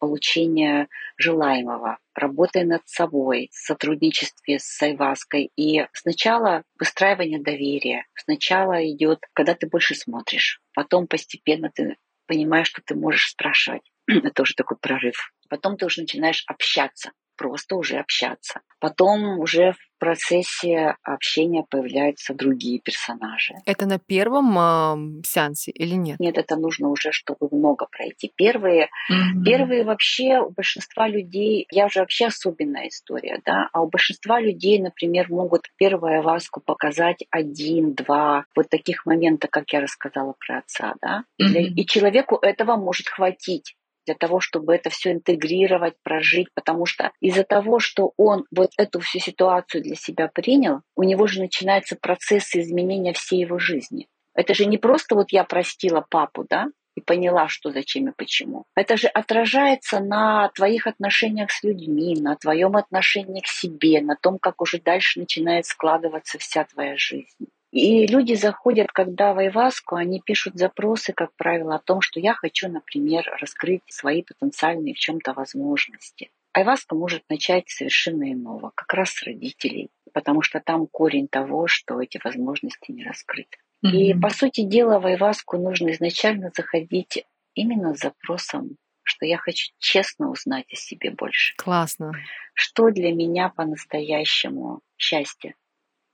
получения 0.01 0.89
желаемого, 1.17 1.99
работая 2.15 2.65
над 2.65 2.89
собой, 2.89 3.51
в 3.53 3.57
сотрудничестве 3.57 4.59
с 4.59 4.83
Айваской. 4.83 5.51
И 5.57 5.87
сначала 5.93 6.65
выстраивание 6.79 7.41
доверия, 7.41 8.07
сначала 8.17 8.85
идет, 8.91 9.21
когда 9.33 9.55
ты 9.55 9.69
больше 9.69 9.95
смотришь, 9.95 10.61
потом 10.75 11.07
постепенно 11.07 11.71
ты 11.73 11.97
понимаешь, 12.27 12.69
что 12.69 12.83
ты 12.85 12.95
можешь 12.95 13.31
спрашивать. 13.31 13.83
Это 14.09 14.31
тоже 14.31 14.55
такой 14.55 14.79
прорыв. 14.79 15.33
Потом 15.49 15.77
ты 15.77 15.87
уже 15.87 16.01
начинаешь 16.01 16.45
общаться. 16.47 17.13
Просто 17.40 17.76
уже 17.76 17.96
общаться. 17.96 18.61
Потом 18.81 19.38
уже 19.38 19.72
в 19.72 19.98
процессе 19.98 20.96
общения 21.03 21.64
появляются 21.70 22.35
другие 22.35 22.81
персонажи. 22.81 23.55
Это 23.64 23.87
на 23.87 23.98
первом 23.98 24.59
э, 24.59 25.22
сеансе 25.26 25.70
или 25.70 25.94
нет? 25.94 26.20
Нет, 26.20 26.37
это 26.37 26.57
нужно 26.57 26.88
уже, 26.88 27.12
чтобы 27.12 27.48
много 27.50 27.87
пройти. 27.90 28.31
Первые, 28.37 28.90
mm-hmm. 29.11 29.42
первые 29.42 29.85
вообще 29.85 30.40
у 30.40 30.50
большинства 30.50 31.09
людей, 31.09 31.66
я 31.70 31.87
уже 31.87 32.00
вообще 32.00 32.26
особенная 32.26 32.88
история, 32.88 33.40
да, 33.46 33.70
а 33.72 33.81
у 33.81 33.88
большинства 33.88 34.38
людей, 34.38 34.79
например, 34.79 35.26
могут 35.31 35.62
первую 35.79 36.22
васку 36.22 36.61
показать 36.61 37.24
один, 37.31 37.94
два, 37.94 38.44
вот 38.55 38.68
таких 38.68 39.07
моментов, 39.07 39.48
как 39.50 39.72
я 39.72 39.81
рассказала 39.81 40.35
про 40.46 40.59
отца, 40.59 40.94
да, 41.00 41.24
mm-hmm. 41.40 41.74
и 41.76 41.87
человеку 41.87 42.37
этого 42.37 42.76
может 42.76 43.09
хватить 43.09 43.76
для 44.07 44.15
того, 44.15 44.41
чтобы 44.41 44.75
это 44.75 44.91
все 44.91 45.13
интегрировать, 45.13 45.95
прожить, 46.03 46.49
потому 46.55 46.87
что 46.87 47.13
из-за 47.21 47.45
того, 47.45 47.79
что 47.79 48.13
он 48.17 48.45
вот 48.51 48.71
эту 48.77 49.01
всю 49.01 49.19
ситуацию 49.19 49.83
для 49.83 49.95
себя 49.95 50.29
принял, 50.29 50.81
у 50.97 51.03
него 51.03 51.27
же 51.27 51.41
начинается 51.41 51.97
процесс 51.97 52.55
изменения 52.55 53.13
всей 53.13 53.41
его 53.41 53.59
жизни. 53.59 54.09
Это 54.35 54.55
же 54.55 54.67
не 54.67 54.79
просто 54.79 55.15
вот 55.15 55.33
я 55.33 55.45
простила 55.45 56.05
папу, 56.09 56.47
да, 56.49 56.69
и 56.97 57.01
поняла, 57.01 57.49
что 57.49 57.71
зачем 57.71 58.09
и 58.09 58.13
почему. 58.17 58.65
Это 58.75 58.97
же 58.97 59.09
отражается 59.09 60.01
на 60.01 60.49
твоих 60.55 60.87
отношениях 60.87 61.51
с 61.51 61.63
людьми, 61.63 62.17
на 62.21 62.37
твоем 62.37 62.77
отношении 62.77 63.41
к 63.41 63.47
себе, 63.47 64.01
на 64.01 64.17
том, 64.17 64.39
как 64.39 64.61
уже 64.61 64.81
дальше 64.81 65.21
начинает 65.21 65.67
складываться 65.67 66.39
вся 66.39 66.65
твоя 66.65 66.97
жизнь. 66.97 67.49
И 67.71 68.07
люди 68.07 68.35
заходят, 68.35 68.91
когда 68.91 69.33
в 69.33 69.39
Айваску, 69.39 69.95
они 69.95 70.21
пишут 70.21 70.57
запросы, 70.57 71.13
как 71.13 71.33
правило, 71.35 71.77
о 71.77 71.79
том, 71.79 72.01
что 72.01 72.19
я 72.19 72.35
хочу, 72.35 72.69
например, 72.69 73.25
раскрыть 73.41 73.83
свои 73.87 74.23
потенциальные 74.23 74.95
в 74.95 74.99
чем-то 74.99 75.35
возможности. 75.35 76.31
Айваска 76.53 76.97
может 76.97 77.23
начать 77.29 77.69
совершенно 77.69 78.33
иного, 78.33 78.73
как 78.75 78.93
раз 78.93 79.11
с 79.11 79.23
родителей, 79.23 79.89
потому 80.13 80.43
что 80.43 80.59
там 80.59 80.89
корень 80.89 81.29
того, 81.29 81.69
что 81.69 82.01
эти 82.01 82.19
возможности 82.23 82.91
не 82.91 83.05
раскрыты. 83.05 83.59
Mm-hmm. 83.85 83.91
И, 83.91 84.15
по 84.15 84.31
сути 84.31 84.63
дела, 84.63 84.99
в 84.99 85.07
Айваску 85.07 85.57
нужно 85.57 85.93
изначально 85.93 86.51
заходить 86.55 87.25
именно 87.55 87.95
с 87.95 88.01
запросом, 88.01 88.77
что 89.05 89.27
я 89.27 89.39
хочу 89.39 89.73
честно 89.79 90.31
узнать 90.31 90.67
о 90.73 90.77
себе 90.77 91.13
больше. 91.13 91.55
Классно. 91.57 92.13
Что 92.55 92.91
для 92.91 93.13
меня 93.13 93.49
по-настоящему 93.49 94.81
счастье? 94.97 95.55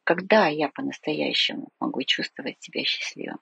Когда 0.06 0.46
я 0.46 0.68
по-настоящему 0.68 1.70
могу 1.80 2.04
чувствовать 2.04 2.62
себя 2.62 2.84
счастливым? 2.84 3.40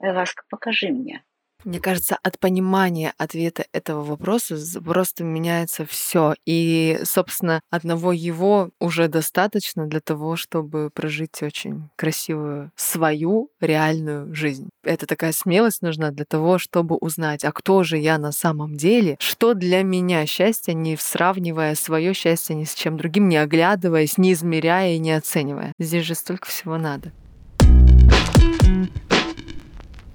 Ласка, 0.00 0.42
покажи 0.48 0.88
мне, 0.88 1.22
мне 1.64 1.80
кажется, 1.80 2.18
от 2.22 2.38
понимания 2.38 3.14
ответа 3.18 3.64
этого 3.72 4.02
вопроса 4.02 4.56
просто 4.84 5.24
меняется 5.24 5.86
все. 5.86 6.34
И, 6.46 7.00
собственно, 7.04 7.60
одного 7.70 8.12
его 8.12 8.70
уже 8.80 9.08
достаточно 9.08 9.86
для 9.86 10.00
того, 10.00 10.36
чтобы 10.36 10.90
прожить 10.90 11.42
очень 11.42 11.88
красивую 11.96 12.70
свою 12.76 13.50
реальную 13.60 14.34
жизнь. 14.34 14.68
Это 14.82 15.06
такая 15.06 15.32
смелость 15.32 15.82
нужна 15.82 16.10
для 16.10 16.24
того, 16.24 16.58
чтобы 16.58 16.96
узнать, 16.96 17.44
а 17.44 17.52
кто 17.52 17.82
же 17.84 17.98
я 17.98 18.18
на 18.18 18.32
самом 18.32 18.76
деле, 18.76 19.16
что 19.20 19.54
для 19.54 19.82
меня 19.82 20.26
счастье, 20.26 20.74
не 20.74 20.96
сравнивая 20.96 21.74
свое 21.74 22.14
счастье 22.14 22.56
ни 22.56 22.64
с 22.64 22.74
чем 22.74 22.96
другим, 22.96 23.28
не 23.28 23.36
оглядываясь, 23.36 24.18
не 24.18 24.32
измеряя 24.32 24.94
и 24.94 24.98
не 24.98 25.12
оценивая. 25.12 25.72
Здесь 25.78 26.04
же 26.04 26.14
столько 26.14 26.48
всего 26.48 26.76
надо. 26.78 27.12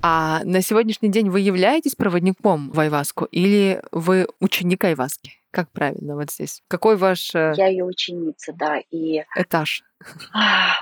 А 0.01 0.43
на 0.43 0.62
сегодняшний 0.62 1.10
день 1.10 1.29
вы 1.29 1.39
являетесь 1.39 1.95
проводником 1.95 2.69
в 2.71 2.79
Айваску 2.79 3.25
или 3.25 3.81
вы 3.91 4.27
ученик 4.39 4.83
Айваски? 4.83 5.33
Как 5.51 5.71
правильно 5.71 6.15
вот 6.15 6.31
здесь? 6.31 6.62
Какой 6.67 6.97
ваш... 6.97 7.33
Э, 7.33 7.53
Я 7.57 7.67
ее 7.67 7.83
ученица, 7.83 8.53
да. 8.53 8.79
И... 8.91 9.23
Этаж. 9.36 9.83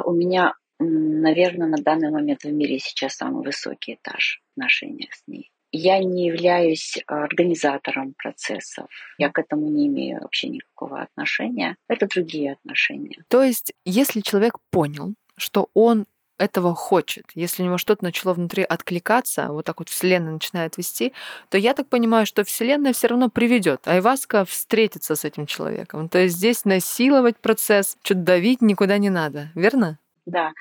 У 0.03 0.11
меня, 0.11 0.53
наверное, 0.79 1.67
на 1.67 1.77
данный 1.77 2.11
момент 2.11 2.43
в 2.43 2.51
мире 2.51 2.79
сейчас 2.79 3.15
самый 3.15 3.43
высокий 3.45 3.93
этаж 3.93 4.41
отношения 4.55 5.07
с 5.11 5.23
ней. 5.27 5.51
Я 5.71 5.99
не 5.99 6.27
являюсь 6.27 6.97
организатором 7.07 8.13
процессов. 8.17 8.87
Я 9.17 9.29
к 9.29 9.39
этому 9.39 9.69
не 9.69 9.87
имею 9.87 10.21
вообще 10.21 10.47
никакого 10.47 11.01
отношения. 11.01 11.77
Это 11.87 12.07
другие 12.07 12.53
отношения. 12.53 13.23
То 13.29 13.43
есть, 13.43 13.73
если 13.83 14.21
человек 14.21 14.57
понял, 14.71 15.15
что 15.37 15.69
он 15.73 16.05
этого 16.37 16.75
хочет, 16.75 17.25
если 17.33 17.63
у 17.63 17.65
него 17.65 17.77
что-то 17.77 18.03
начало 18.03 18.33
внутри 18.33 18.63
откликаться, 18.63 19.47
вот 19.49 19.65
так 19.65 19.79
вот 19.79 19.89
Вселенная 19.89 20.33
начинает 20.33 20.77
вести, 20.77 21.13
то 21.49 21.57
я 21.57 21.73
так 21.73 21.87
понимаю, 21.87 22.25
что 22.25 22.43
Вселенная 22.43 22.93
все 22.93 23.07
равно 23.07 23.29
приведет. 23.29 23.87
Айваска 23.87 24.45
встретится 24.45 25.15
с 25.15 25.25
этим 25.25 25.45
человеком. 25.45 26.09
То 26.09 26.19
есть 26.19 26.35
здесь 26.35 26.65
насиловать 26.65 27.37
процесс, 27.37 27.97
что-то 28.03 28.21
давить 28.21 28.61
никуда 28.61 28.97
не 28.97 29.09
надо, 29.09 29.49
верно? 29.55 29.99
Да, 30.25 30.53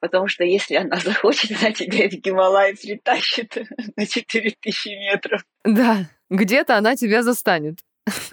потому 0.00 0.26
что 0.26 0.44
если 0.44 0.74
она 0.74 0.96
захочет, 0.96 1.52
она 1.60 1.72
тебя 1.72 2.08
в 2.08 2.12
Гималай 2.12 2.74
притащит 2.76 3.56
на 3.96 4.06
4000 4.06 4.88
метров. 5.12 5.44
Да, 5.64 6.08
где-то 6.28 6.76
она 6.76 6.96
тебя 6.96 7.22
застанет. 7.22 7.78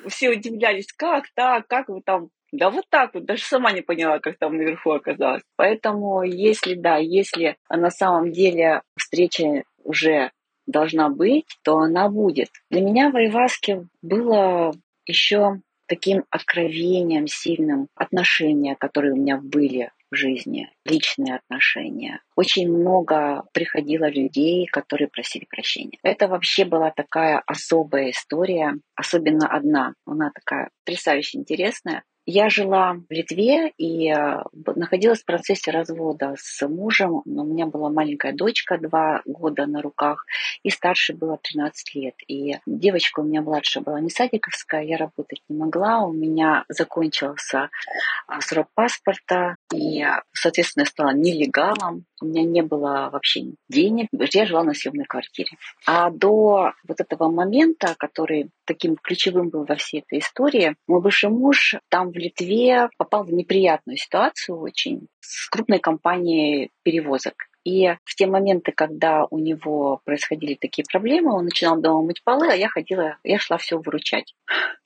Все 0.07 0.31
удивлялись, 0.31 0.91
как 0.95 1.25
так, 1.35 1.67
как 1.67 1.89
вы 1.89 2.01
там 2.01 2.29
да 2.51 2.69
вот 2.69 2.85
так 2.89 3.13
вот, 3.13 3.25
даже 3.25 3.43
сама 3.43 3.71
не 3.71 3.81
поняла, 3.81 4.19
как 4.19 4.37
там 4.37 4.57
наверху 4.57 4.91
оказалась. 4.91 5.43
Поэтому 5.55 6.23
если, 6.23 6.73
да, 6.73 6.97
если 6.97 7.57
на 7.69 7.89
самом 7.89 8.31
деле 8.31 8.81
встреча 8.97 9.63
уже 9.83 10.31
должна 10.67 11.09
быть, 11.09 11.45
то 11.63 11.77
она 11.77 12.09
будет. 12.09 12.49
Для 12.69 12.81
меня 12.81 13.09
в 13.09 13.15
Айваске 13.15 13.87
было 14.01 14.71
еще 15.05 15.61
таким 15.87 16.23
откровением 16.29 17.27
сильным 17.27 17.87
отношения, 17.95 18.75
которые 18.75 19.13
у 19.13 19.17
меня 19.17 19.37
были 19.37 19.91
в 20.11 20.15
жизни, 20.15 20.69
личные 20.85 21.35
отношения. 21.35 22.21
Очень 22.35 22.69
много 22.69 23.43
приходило 23.53 24.09
людей, 24.09 24.65
которые 24.67 25.07
просили 25.07 25.45
прощения. 25.45 25.97
Это 26.03 26.27
вообще 26.27 26.65
была 26.65 26.91
такая 26.91 27.41
особая 27.45 28.11
история, 28.11 28.75
особенно 28.95 29.47
одна. 29.47 29.93
Она 30.05 30.31
такая 30.33 30.69
потрясающе 30.83 31.37
интересная. 31.39 32.03
Я 32.31 32.47
жила 32.47 32.93
в 32.93 33.11
Литве 33.11 33.73
и 33.79 34.11
э, 34.11 34.43
находилась 34.75 35.23
в 35.23 35.25
процессе 35.25 35.71
развода 35.71 36.35
с 36.37 36.67
мужем. 36.67 37.23
У 37.25 37.43
меня 37.43 37.65
была 37.65 37.89
маленькая 37.89 38.33
дочка, 38.33 38.77
два 38.77 39.23
года 39.25 39.65
на 39.65 39.81
руках, 39.81 40.27
и 40.61 40.69
старше 40.69 41.13
было 41.15 41.39
13 41.41 41.95
лет. 41.95 42.13
И 42.27 42.59
девочка 42.67 43.21
у 43.21 43.23
меня 43.23 43.41
младшая 43.41 43.83
была 43.83 43.99
не 43.99 44.11
садиковская, 44.11 44.83
я 44.83 44.97
работать 44.97 45.41
не 45.49 45.57
могла. 45.57 46.01
У 46.01 46.13
меня 46.13 46.65
закончился 46.69 47.71
а, 48.27 48.41
срок 48.41 48.67
паспорта, 48.75 49.55
и, 49.73 50.05
соответственно, 50.31 50.83
я 50.83 50.85
стала 50.85 51.13
нелегалом. 51.15 52.05
У 52.21 52.25
меня 52.25 52.43
не 52.43 52.61
было 52.61 53.09
вообще 53.11 53.53
денег. 53.69 54.07
Я 54.11 54.45
жила 54.45 54.63
на 54.63 54.73
съемной 54.73 55.05
квартире. 55.05 55.51
А 55.85 56.09
до 56.09 56.73
вот 56.87 56.99
этого 56.99 57.29
момента, 57.29 57.95
который 57.97 58.49
таким 58.65 58.95
ключевым 58.95 59.49
был 59.49 59.65
во 59.65 59.75
всей 59.75 60.01
этой 60.01 60.19
истории, 60.19 60.75
мой 60.87 61.01
бывший 61.01 61.29
муж 61.29 61.75
там 61.89 62.11
в 62.11 62.15
Литве 62.15 62.89
попал 62.97 63.23
в 63.23 63.33
неприятную 63.33 63.97
ситуацию 63.97 64.59
очень 64.59 65.07
с 65.21 65.49
крупной 65.49 65.79
компанией 65.79 66.71
перевозок. 66.83 67.49
И 67.65 67.87
в 68.03 68.15
те 68.15 68.25
моменты, 68.25 68.71
когда 68.71 69.25
у 69.29 69.37
него 69.37 70.01
происходили 70.05 70.55
такие 70.55 70.85
проблемы, 70.89 71.35
он 71.35 71.45
начинал 71.45 71.79
дома 71.79 72.01
мыть 72.03 72.23
полы, 72.23 72.47
а 72.49 72.55
я 72.55 72.69
ходила, 72.69 73.17
я 73.23 73.37
шла 73.37 73.57
все 73.57 73.77
выручать. 73.77 74.33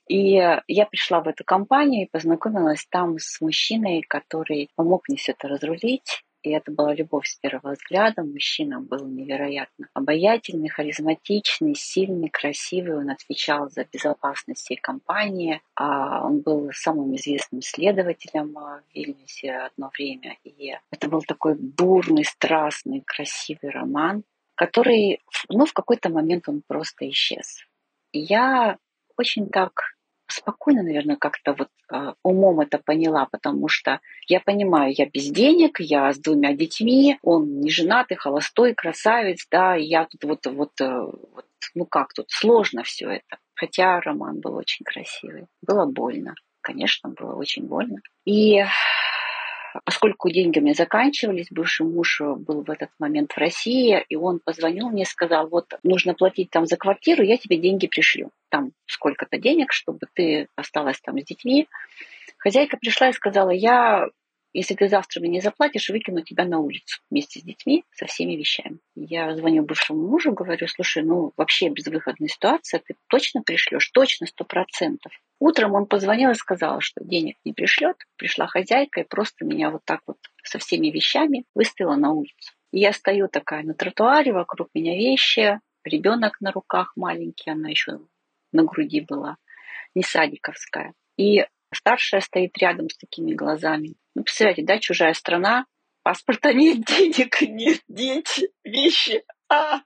И 0.08 0.32
я 0.32 0.86
пришла 0.90 1.20
в 1.20 1.28
эту 1.28 1.44
компанию 1.44 2.04
и 2.04 2.10
познакомилась 2.10 2.86
там 2.90 3.18
с 3.18 3.40
мужчиной, 3.40 4.02
который 4.02 4.68
помог 4.76 5.08
мне 5.08 5.16
все 5.16 5.32
это 5.32 5.48
разрулить. 5.48 6.24
И 6.44 6.50
это 6.50 6.70
была 6.70 6.94
любовь 6.94 7.26
с 7.26 7.36
первого 7.36 7.72
взгляда. 7.72 8.22
Мужчина 8.22 8.78
был 8.78 9.06
невероятно 9.06 9.88
обаятельный, 9.94 10.68
харизматичный, 10.68 11.74
сильный, 11.74 12.28
красивый. 12.28 12.98
Он 12.98 13.08
отвечал 13.08 13.70
за 13.70 13.86
безопасность 13.90 14.60
всей 14.60 14.76
компании. 14.76 15.62
А 15.74 16.22
он 16.26 16.40
был 16.40 16.70
самым 16.74 17.16
известным 17.16 17.62
следователем 17.62 18.52
в 18.52 18.82
Вильнюсе 18.94 19.52
одно 19.52 19.90
время. 19.96 20.36
И 20.44 20.76
это 20.90 21.08
был 21.08 21.22
такой 21.22 21.54
бурный, 21.54 22.24
страстный, 22.24 23.00
красивый 23.00 23.70
роман, 23.70 24.22
который, 24.54 25.22
ну, 25.48 25.64
в 25.64 25.72
какой-то 25.72 26.10
момент 26.10 26.46
он 26.46 26.62
просто 26.66 27.08
исчез. 27.08 27.64
И 28.12 28.20
я 28.20 28.76
очень 29.16 29.48
так 29.48 29.93
спокойно, 30.26 30.82
наверное, 30.82 31.16
как-то 31.16 31.54
вот 31.54 31.68
э, 31.92 32.14
умом 32.22 32.60
это 32.60 32.78
поняла, 32.78 33.26
потому 33.30 33.68
что 33.68 34.00
я 34.26 34.40
понимаю, 34.40 34.94
я 34.96 35.06
без 35.06 35.30
денег, 35.30 35.80
я 35.80 36.12
с 36.12 36.18
двумя 36.18 36.54
детьми, 36.54 37.18
он 37.22 37.60
не 37.60 37.70
женатый, 37.70 38.16
холостой, 38.16 38.74
красавец, 38.74 39.46
да, 39.50 39.76
и 39.76 39.84
я 39.84 40.06
тут 40.06 40.24
вот, 40.24 40.46
вот, 40.46 40.80
э, 40.80 41.00
вот 41.00 41.46
ну 41.74 41.86
как 41.86 42.12
тут, 42.14 42.26
сложно 42.30 42.82
все 42.82 43.10
это. 43.10 43.38
Хотя 43.54 44.00
роман 44.00 44.40
был 44.40 44.54
очень 44.56 44.84
красивый. 44.84 45.46
Было 45.62 45.86
больно, 45.86 46.34
конечно, 46.60 47.10
было 47.10 47.34
очень 47.36 47.66
больно. 47.66 47.98
И 48.24 48.64
поскольку 49.84 50.30
деньги 50.30 50.58
у 50.58 50.62
меня 50.62 50.74
заканчивались, 50.74 51.48
бывший 51.50 51.86
муж 51.86 52.20
был 52.20 52.62
в 52.62 52.70
этот 52.70 52.90
момент 52.98 53.32
в 53.32 53.38
России, 53.38 54.04
и 54.08 54.16
он 54.16 54.40
позвонил 54.44 54.88
мне, 54.90 55.04
сказал, 55.04 55.48
вот 55.48 55.72
нужно 55.82 56.14
платить 56.14 56.50
там 56.50 56.66
за 56.66 56.76
квартиру, 56.76 57.22
я 57.22 57.36
тебе 57.36 57.56
деньги 57.56 57.86
пришлю. 57.86 58.30
Там 58.50 58.72
сколько-то 58.86 59.38
денег, 59.38 59.72
чтобы 59.72 60.00
ты 60.14 60.48
осталась 60.56 61.00
там 61.00 61.18
с 61.18 61.24
детьми. 61.24 61.68
Хозяйка 62.38 62.76
пришла 62.76 63.08
и 63.08 63.12
сказала, 63.12 63.50
я 63.50 64.08
если 64.54 64.74
ты 64.74 64.88
завтра 64.88 65.20
мне 65.20 65.28
не 65.28 65.40
заплатишь, 65.40 65.90
выкину 65.90 66.22
тебя 66.22 66.44
на 66.44 66.60
улицу 66.60 67.00
вместе 67.10 67.40
с 67.40 67.42
детьми, 67.42 67.84
со 67.90 68.06
всеми 68.06 68.36
вещами. 68.36 68.78
Я 68.94 69.34
звоню 69.36 69.64
бывшему 69.64 70.08
мужу, 70.08 70.32
говорю, 70.32 70.68
слушай, 70.68 71.02
ну 71.02 71.32
вообще 71.36 71.68
безвыходная 71.68 72.28
ситуация, 72.28 72.80
ты 72.80 72.94
точно 73.08 73.42
пришлешь? 73.42 73.90
Точно, 73.90 74.26
сто 74.26 74.44
процентов. 74.44 75.12
Утром 75.40 75.74
он 75.74 75.86
позвонил 75.86 76.30
и 76.30 76.34
сказал, 76.34 76.80
что 76.80 77.04
денег 77.04 77.36
не 77.44 77.52
пришлет. 77.52 77.96
Пришла 78.16 78.46
хозяйка 78.46 79.00
и 79.00 79.04
просто 79.04 79.44
меня 79.44 79.70
вот 79.70 79.82
так 79.84 80.00
вот 80.06 80.18
со 80.44 80.58
всеми 80.58 80.86
вещами 80.86 81.44
выставила 81.54 81.96
на 81.96 82.12
улицу. 82.12 82.54
И 82.70 82.78
я 82.78 82.92
стою 82.92 83.28
такая 83.28 83.64
на 83.64 83.74
тротуаре, 83.74 84.32
вокруг 84.32 84.68
меня 84.72 84.94
вещи, 84.94 85.60
ребенок 85.84 86.40
на 86.40 86.52
руках 86.52 86.92
маленький, 86.96 87.50
она 87.50 87.70
еще 87.70 87.98
на 88.52 88.62
груди 88.62 89.00
была, 89.00 89.36
не 89.94 90.02
садиковская. 90.02 90.94
И 91.16 91.44
старшая 91.72 92.20
стоит 92.20 92.56
рядом 92.58 92.88
с 92.88 92.96
такими 92.96 93.34
глазами. 93.34 93.96
Ну, 94.14 94.22
представляете, 94.22 94.64
да, 94.64 94.78
чужая 94.78 95.12
страна, 95.14 95.66
паспорта 96.02 96.52
нет, 96.52 96.84
денег 96.84 97.40
нет, 97.42 97.80
дети, 97.88 98.48
вещи. 98.62 99.24
А, 99.48 99.80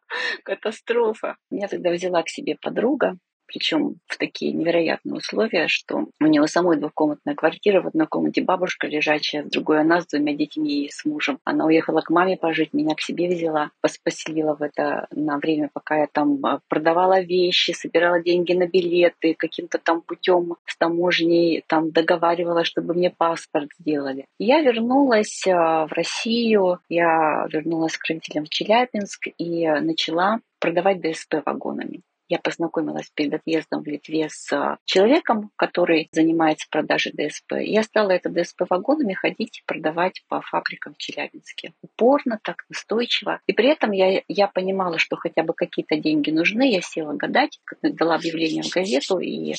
катастрофа. 0.45 1.37
Меня 1.51 1.69
тогда 1.69 1.91
взяла 1.91 2.23
к 2.23 2.29
себе 2.29 2.57
подруга, 2.61 3.19
причем 3.49 3.97
в 4.07 4.19
такие 4.19 4.53
невероятные 4.53 5.17
условия, 5.17 5.69
что 5.69 6.07
у 6.21 6.27
него 6.27 6.47
самой 6.47 6.77
двухкомнатная 6.77 7.35
квартира, 7.35 7.81
в 7.81 7.89
одной 7.89 8.07
комнате 8.07 8.43
бабушка 8.43 8.87
лежачая, 8.87 9.43
в 9.43 9.49
другой 9.49 9.81
она 9.81 10.03
с 10.03 10.07
двумя 10.07 10.35
детьми 10.35 10.85
и 10.85 10.91
с 10.91 11.05
мужем. 11.05 11.39
Она 11.45 11.65
уехала 11.65 12.03
к 12.03 12.11
маме 12.11 12.37
пожить, 12.37 12.75
меня 12.75 12.95
к 12.95 13.01
себе 13.01 13.29
взяла, 13.29 13.71
поселила 14.05 14.55
в 14.55 14.63
это 14.63 15.09
на 15.11 15.39
время, 15.39 15.71
пока 15.73 15.99
я 15.99 16.07
там 16.07 16.45
а, 16.45 16.61
продавала 16.69 17.21
вещи, 17.21 17.73
собирала 17.73 18.23
деньги 18.23 18.53
на 18.53 18.67
билеты, 18.67 19.35
каким-то 19.35 19.79
там 19.79 20.03
путем 20.03 20.57
с 20.67 20.77
таможней 20.77 21.65
там 21.67 21.91
договаривала, 21.91 22.65
чтобы 22.65 22.95
мне 22.95 23.11
паспорт 23.11 23.71
сделали. 23.79 24.27
Я 24.39 24.61
вернулась 24.61 25.47
а, 25.47 25.87
в 25.87 25.93
Россию, 25.93 26.81
я 26.89 27.47
вернулась 27.51 27.97
к 27.97 28.07
родителям 28.07 28.45
в 28.45 28.51
Челябинск 28.51 29.29
и 29.39 29.67
начала 29.69 30.41
продавать 30.61 31.01
ДСП 31.01 31.37
вагонами 31.47 32.03
я 32.29 32.39
познакомилась 32.39 33.11
перед 33.15 33.35
отъездом 33.35 33.83
в 33.83 33.87
Литве 33.87 34.29
с 34.31 34.53
а, 34.53 34.79
человеком, 34.85 35.51
который 35.57 36.09
занимается 36.13 36.67
продажей 36.71 37.13
ДСП. 37.13 37.55
Я 37.61 37.83
стала 37.83 38.11
это 38.11 38.29
ДСП 38.29 38.63
вагонами 38.69 39.15
ходить 39.15 39.63
продавать 39.67 40.23
по 40.29 40.41
фабрикам 40.43 40.95
в 40.95 40.99
Челябинске. 40.99 41.73
Упорно, 41.83 42.39
так 42.43 42.65
настойчиво. 42.69 43.41
И 43.47 43.53
при 43.53 43.69
этом 43.69 43.93
я, 43.93 44.23
я 44.29 44.47
понимала, 44.47 44.99
что 44.99 45.17
хотя 45.17 45.43
бы 45.43 45.55
какие-то 45.55 45.97
деньги 45.97 46.31
нужны. 46.31 46.71
Я 46.71 46.83
села 46.83 47.15
гадать, 47.15 47.61
дала 47.83 48.17
объявление 48.17 48.63
в 48.63 48.71
газету, 48.71 49.19
и 49.19 49.55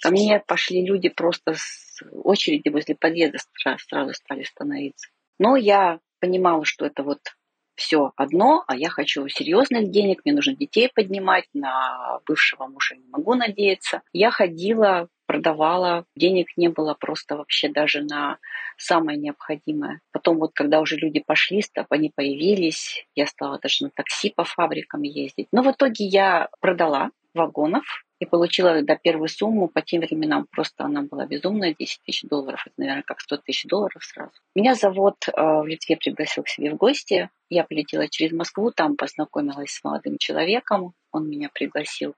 ко 0.00 0.10
мне 0.10 0.40
пошли 0.40 0.84
люди 0.84 1.08
просто 1.08 1.54
с 1.54 2.02
очереди 2.24 2.68
возле 2.68 2.94
подъезда 2.94 3.38
сразу 3.78 4.14
стали 4.14 4.42
становиться. 4.42 5.08
Но 5.38 5.56
я 5.56 6.00
понимала, 6.20 6.64
что 6.64 6.86
это 6.86 7.02
вот 7.02 7.20
все 7.74 8.12
одно, 8.16 8.64
а 8.66 8.76
я 8.76 8.88
хочу 8.88 9.26
серьезных 9.28 9.90
денег, 9.90 10.20
мне 10.24 10.34
нужно 10.34 10.54
детей 10.54 10.90
поднимать, 10.94 11.46
на 11.54 12.20
бывшего 12.26 12.66
мужа 12.66 12.96
не 12.96 13.06
могу 13.08 13.34
надеяться. 13.34 14.02
Я 14.12 14.30
ходила, 14.30 15.08
продавала, 15.26 16.04
денег 16.16 16.48
не 16.56 16.68
было 16.68 16.94
просто 16.94 17.36
вообще 17.36 17.68
даже 17.68 18.02
на 18.02 18.38
самое 18.76 19.18
необходимое. 19.18 20.00
Потом 20.12 20.38
вот, 20.38 20.52
когда 20.54 20.80
уже 20.80 20.96
люди 20.96 21.20
пошли, 21.20 21.62
они 21.90 22.10
появились, 22.14 23.06
я 23.14 23.26
стала 23.26 23.58
даже 23.58 23.84
на 23.84 23.90
такси 23.90 24.32
по 24.34 24.44
фабрикам 24.44 25.02
ездить. 25.02 25.48
Но 25.52 25.62
в 25.62 25.70
итоге 25.70 26.04
я 26.04 26.48
продала 26.60 27.10
вагонов, 27.34 28.03
и 28.20 28.26
получила 28.26 28.74
тогда 28.74 28.96
первую 28.96 29.28
сумму. 29.28 29.68
По 29.68 29.82
тем 29.82 30.00
временам 30.00 30.46
просто 30.50 30.84
она 30.84 31.02
была 31.02 31.26
безумная, 31.26 31.74
10 31.78 32.02
тысяч 32.04 32.28
долларов. 32.28 32.62
Это, 32.66 32.74
наверное, 32.78 33.02
как 33.02 33.20
100 33.20 33.38
тысяч 33.38 33.64
долларов 33.64 34.04
сразу. 34.04 34.32
Меня 34.54 34.74
завод 34.74 35.16
э, 35.26 35.32
в 35.36 35.66
Литве 35.66 35.96
пригласил 35.96 36.44
к 36.44 36.48
себе 36.48 36.70
в 36.70 36.76
гости. 36.76 37.30
Я 37.50 37.64
полетела 37.64 38.08
через 38.08 38.32
Москву, 38.32 38.70
там 38.70 38.96
познакомилась 38.96 39.72
с 39.72 39.84
молодым 39.84 40.18
человеком. 40.18 40.94
Он 41.12 41.28
меня 41.28 41.50
пригласил 41.52 42.14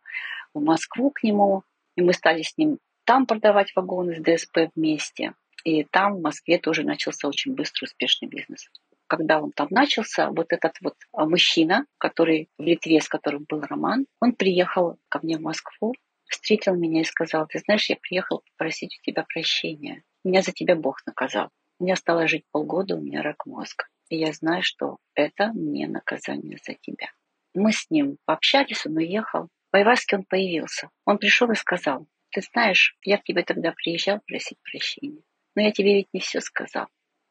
в 0.55 0.61
Москву 0.61 1.11
к 1.11 1.23
нему. 1.23 1.63
И 1.97 2.03
мы 2.03 2.13
стали 2.13 2.43
с 2.43 2.57
ним 2.59 2.79
там 3.05 3.27
продавать 3.27 3.73
вагоны 3.75 4.17
с 4.17 4.23
ДСП 4.23 4.71
вместе. 4.75 5.35
И 5.65 5.85
там 5.85 6.17
в 6.17 6.21
Москве 6.21 6.59
тоже 6.59 6.85
начался 6.85 7.27
очень 7.27 7.55
быстрый 7.55 7.87
успешный 7.87 8.29
бизнес 8.29 8.69
когда 9.07 9.40
он 9.40 9.53
там 9.53 9.69
начался, 9.71 10.31
вот 10.31 10.53
этот 10.53 10.77
вот 10.81 10.95
а, 11.12 11.27
мужчина, 11.27 11.87
который 11.99 12.49
в 12.59 12.62
Литве, 12.62 13.01
с 13.01 13.09
которым 13.09 13.47
был 13.49 13.61
роман, 13.61 14.07
он 14.21 14.33
приехал 14.33 14.99
ко 15.09 15.21
мне 15.23 15.38
в 15.38 15.42
Москву, 15.42 15.95
встретил 16.29 16.75
меня 16.75 17.01
и 17.01 17.05
сказал, 17.05 17.47
ты 17.47 17.59
знаешь, 17.61 17.88
я 17.88 17.97
приехал 17.97 18.42
попросить 18.53 18.99
у 19.01 19.05
тебя 19.05 19.25
прощения. 19.25 20.03
Меня 20.25 20.42
за 20.42 20.53
тебя 20.53 20.75
Бог 20.75 21.05
наказал. 21.07 21.51
Меня 21.79 21.97
стало 21.97 22.27
жить 22.27 22.45
полгода, 22.51 22.97
у 22.97 23.01
меня 23.01 23.23
рак 23.23 23.47
мозга. 23.47 23.87
И 24.09 24.16
я 24.16 24.33
знаю, 24.33 24.62
что 24.62 24.99
это 25.14 25.51
не 25.55 25.87
наказание 25.87 26.59
за 26.64 26.75
тебя. 26.75 27.11
Мы 27.55 27.73
с 27.73 27.90
ним 27.90 28.19
пообщались, 28.25 28.87
он 28.87 28.97
уехал. 28.97 29.49
В 29.73 29.77
Айваске 29.77 30.16
он 30.16 30.25
появился. 30.25 30.90
Он 31.05 31.19
пришел 31.19 31.51
и 31.51 31.55
сказал, 31.55 32.07
ты 32.31 32.42
знаешь, 32.42 32.97
я 33.03 33.19
к 33.19 33.25
тебе 33.25 33.42
тогда 33.42 33.73
приезжал 33.73 34.21
просить 34.27 34.59
прощения, 34.62 35.23
но 35.55 35.62
я 35.62 35.73
тебе 35.73 35.95
ведь 35.95 36.09
не 36.12 36.21
все 36.21 36.40
сказал. 36.40 36.87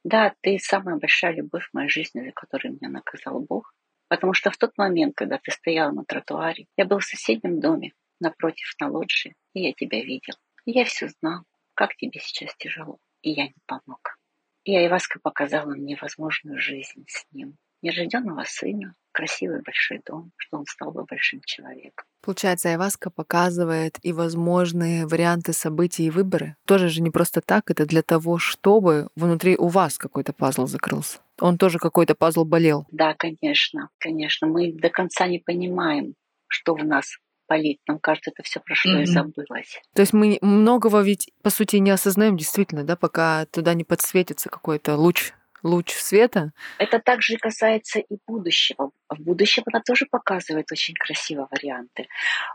Да, 0.05 0.35
ты 0.41 0.59
самая 0.59 0.97
большая 0.97 1.33
любовь 1.33 1.67
в 1.67 1.73
моей 1.73 1.89
жизни, 1.89 2.23
за 2.23 2.31
которую 2.31 2.75
меня 2.75 2.89
наказал 2.89 3.39
Бог. 3.39 3.73
Потому 4.07 4.33
что 4.33 4.51
в 4.51 4.57
тот 4.57 4.77
момент, 4.77 5.15
когда 5.15 5.39
ты 5.39 5.49
стояла 5.49 5.91
на 5.91 6.05
тротуаре, 6.05 6.67
я 6.77 6.85
был 6.85 6.99
в 6.99 7.05
соседнем 7.05 7.59
доме, 7.59 7.91
напротив 8.19 8.71
на 8.79 8.87
лоджии, 8.87 9.35
и 9.55 9.61
я 9.61 9.73
тебя 9.73 10.03
видел. 10.03 10.35
И 10.65 10.71
я 10.73 10.85
все 10.85 11.07
знал, 11.07 11.43
как 11.73 11.95
тебе 11.95 12.19
сейчас 12.19 12.55
тяжело, 12.55 12.99
и 13.23 13.31
я 13.31 13.47
не 13.47 13.55
помог. 13.65 14.19
И 14.63 14.75
Айваска 14.75 15.19
показала 15.19 15.73
мне 15.73 15.97
возможную 15.99 16.59
жизнь 16.59 17.03
с 17.07 17.25
ним. 17.31 17.57
Нерожденного 17.85 18.43
сына, 18.47 18.95
красивый 19.11 19.61
большой 19.61 20.01
дом, 20.03 20.31
что 20.37 20.57
он 20.57 20.65
стал 20.65 20.91
бы 20.91 21.05
большим 21.05 21.39
человеком. 21.45 22.03
Получается, 22.23 22.69
Айваска 22.69 23.11
показывает 23.11 23.99
и 24.01 24.11
возможные 24.11 25.05
варианты 25.05 25.53
событий 25.53 26.07
и 26.07 26.09
выборы. 26.09 26.55
Тоже 26.65 26.89
же 26.89 27.03
не 27.03 27.11
просто 27.11 27.41
так, 27.41 27.69
это 27.69 27.85
для 27.85 28.01
того, 28.01 28.39
чтобы 28.39 29.09
внутри 29.15 29.55
у 29.55 29.67
вас 29.67 29.99
какой-то 29.99 30.33
пазл 30.33 30.65
закрылся. 30.65 31.19
Он 31.39 31.59
тоже 31.59 31.77
какой-то 31.77 32.15
пазл 32.15 32.43
болел. 32.43 32.87
Да, 32.91 33.13
конечно, 33.13 33.89
конечно. 33.99 34.47
Мы 34.47 34.73
до 34.73 34.89
конца 34.89 35.27
не 35.27 35.37
понимаем, 35.37 36.15
что 36.47 36.73
в 36.73 36.83
нас 36.83 37.19
болит. 37.47 37.79
Нам 37.87 37.99
кажется, 37.99 38.31
это 38.31 38.41
все 38.41 38.59
прошло 38.59 38.93
mm-hmm. 38.93 39.03
и 39.03 39.05
забылось. 39.05 39.81
То 39.93 40.01
есть 40.01 40.13
мы 40.13 40.39
многого 40.41 41.01
ведь, 41.01 41.29
по 41.43 41.51
сути, 41.51 41.75
не 41.75 41.91
осознаем 41.91 42.35
действительно, 42.35 42.83
да, 42.83 42.95
пока 42.95 43.45
туда 43.45 43.75
не 43.75 43.83
подсветится 43.83 44.49
какой-то 44.49 44.95
луч 44.97 45.33
луч 45.65 45.91
света. 45.91 46.51
Это 46.77 46.99
также 46.99 47.37
касается 47.37 47.99
и 47.99 48.17
будущего. 48.27 48.91
В 49.09 49.19
будущем 49.19 49.63
она 49.65 49.81
тоже 49.81 50.05
показывает 50.05 50.71
очень 50.71 50.93
красиво 50.93 51.47
варианты. 51.49 52.07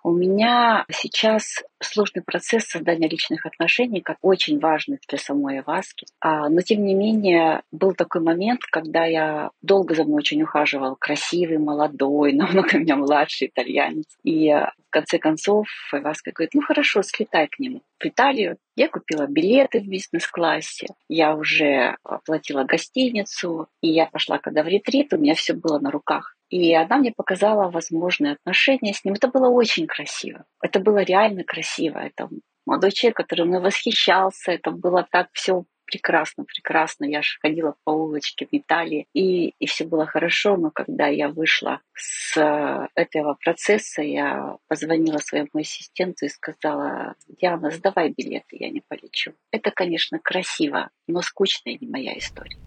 У 0.05 0.12
меня 0.12 0.85
сейчас 0.90 1.62
сложный 1.83 2.23
процесс 2.23 2.66
создания 2.66 3.09
личных 3.09 3.46
отношений, 3.46 4.01
как 4.01 4.16
очень 4.23 4.61
важный 4.61 4.99
для 5.09 5.18
самой 5.18 5.62
Васки. 5.62 6.07
А, 6.20 6.49
но 6.49 6.61
тем 6.61 6.85
не 6.85 6.94
менее 6.94 7.62
был 7.73 7.94
такой 7.94 8.20
момент, 8.20 8.61
когда 8.70 9.05
я 9.05 9.51
долго 9.61 9.94
за 9.94 10.05
мной 10.05 10.18
очень 10.18 10.42
ухаживал, 10.42 10.94
красивый, 10.96 11.59
молодой, 11.59 12.33
намного 12.33 12.79
меня 12.79 12.94
младший 12.94 13.49
итальянец. 13.49 14.07
И 14.23 14.51
в 14.51 14.90
конце 14.90 15.18
концов 15.18 15.66
Васка 15.92 16.31
говорит, 16.33 16.55
ну 16.55 16.62
хорошо, 16.62 17.03
слетай 17.03 17.49
к 17.49 17.59
нему 17.59 17.83
в 18.01 18.07
Италию. 18.07 18.57
Я 18.77 18.88
купила 18.88 19.27
билеты 19.27 19.81
в 19.81 19.87
бизнес-классе, 19.87 20.87
я 21.09 21.35
уже 21.35 21.96
оплатила 22.03 22.64
гостиницу, 23.00 23.68
и 23.80 23.88
я 23.88 24.06
пошла 24.06 24.38
когда 24.38 24.62
в 24.62 24.68
ретрит, 24.68 25.12
у 25.12 25.18
меня 25.18 25.34
все 25.34 25.54
было 25.54 25.78
на 25.78 25.90
руках. 25.90 26.36
И 26.48 26.74
она 26.74 26.96
мне 26.96 27.12
показала 27.12 27.70
возможные 27.70 28.32
отношения 28.32 28.92
с 28.92 29.04
ним. 29.04 29.14
Это 29.14 29.28
было 29.28 29.48
очень 29.48 29.86
красиво. 29.86 30.44
Это 30.60 30.80
было 30.80 30.98
реально 30.98 31.44
красиво. 31.44 31.98
Это 31.98 32.28
молодой 32.66 32.90
человек, 32.90 33.16
который 33.16 33.44
мной 33.46 33.60
восхищался. 33.60 34.52
Это 34.52 34.72
было 34.72 35.06
так 35.10 35.28
все 35.32 35.64
прекрасно, 35.84 36.44
прекрасно. 36.44 37.04
Я 37.04 37.22
же 37.22 37.38
ходила 37.40 37.74
по 37.84 37.90
улочке 37.90 38.46
в 38.46 38.48
Италии, 38.52 39.06
и, 39.12 39.50
и 39.58 39.66
все 39.66 39.84
было 39.84 40.06
хорошо, 40.06 40.56
но 40.56 40.70
когда 40.70 41.06
я 41.06 41.28
вышла 41.28 41.80
с 41.94 42.88
этого 42.94 43.34
процесса, 43.34 44.02
я 44.02 44.57
позвонила 44.68 45.18
своему 45.18 45.51
ассистенту 45.55 46.26
и 46.26 46.28
сказала, 46.28 47.14
Диана, 47.28 47.70
сдавай 47.70 48.11
билеты, 48.16 48.57
я 48.59 48.70
не 48.70 48.82
полечу. 48.86 49.32
Это, 49.51 49.70
конечно, 49.70 50.18
красиво, 50.18 50.90
но 51.09 51.22
скучная 51.22 51.76
не 51.80 51.88
моя 51.88 52.16
история. 52.16 52.59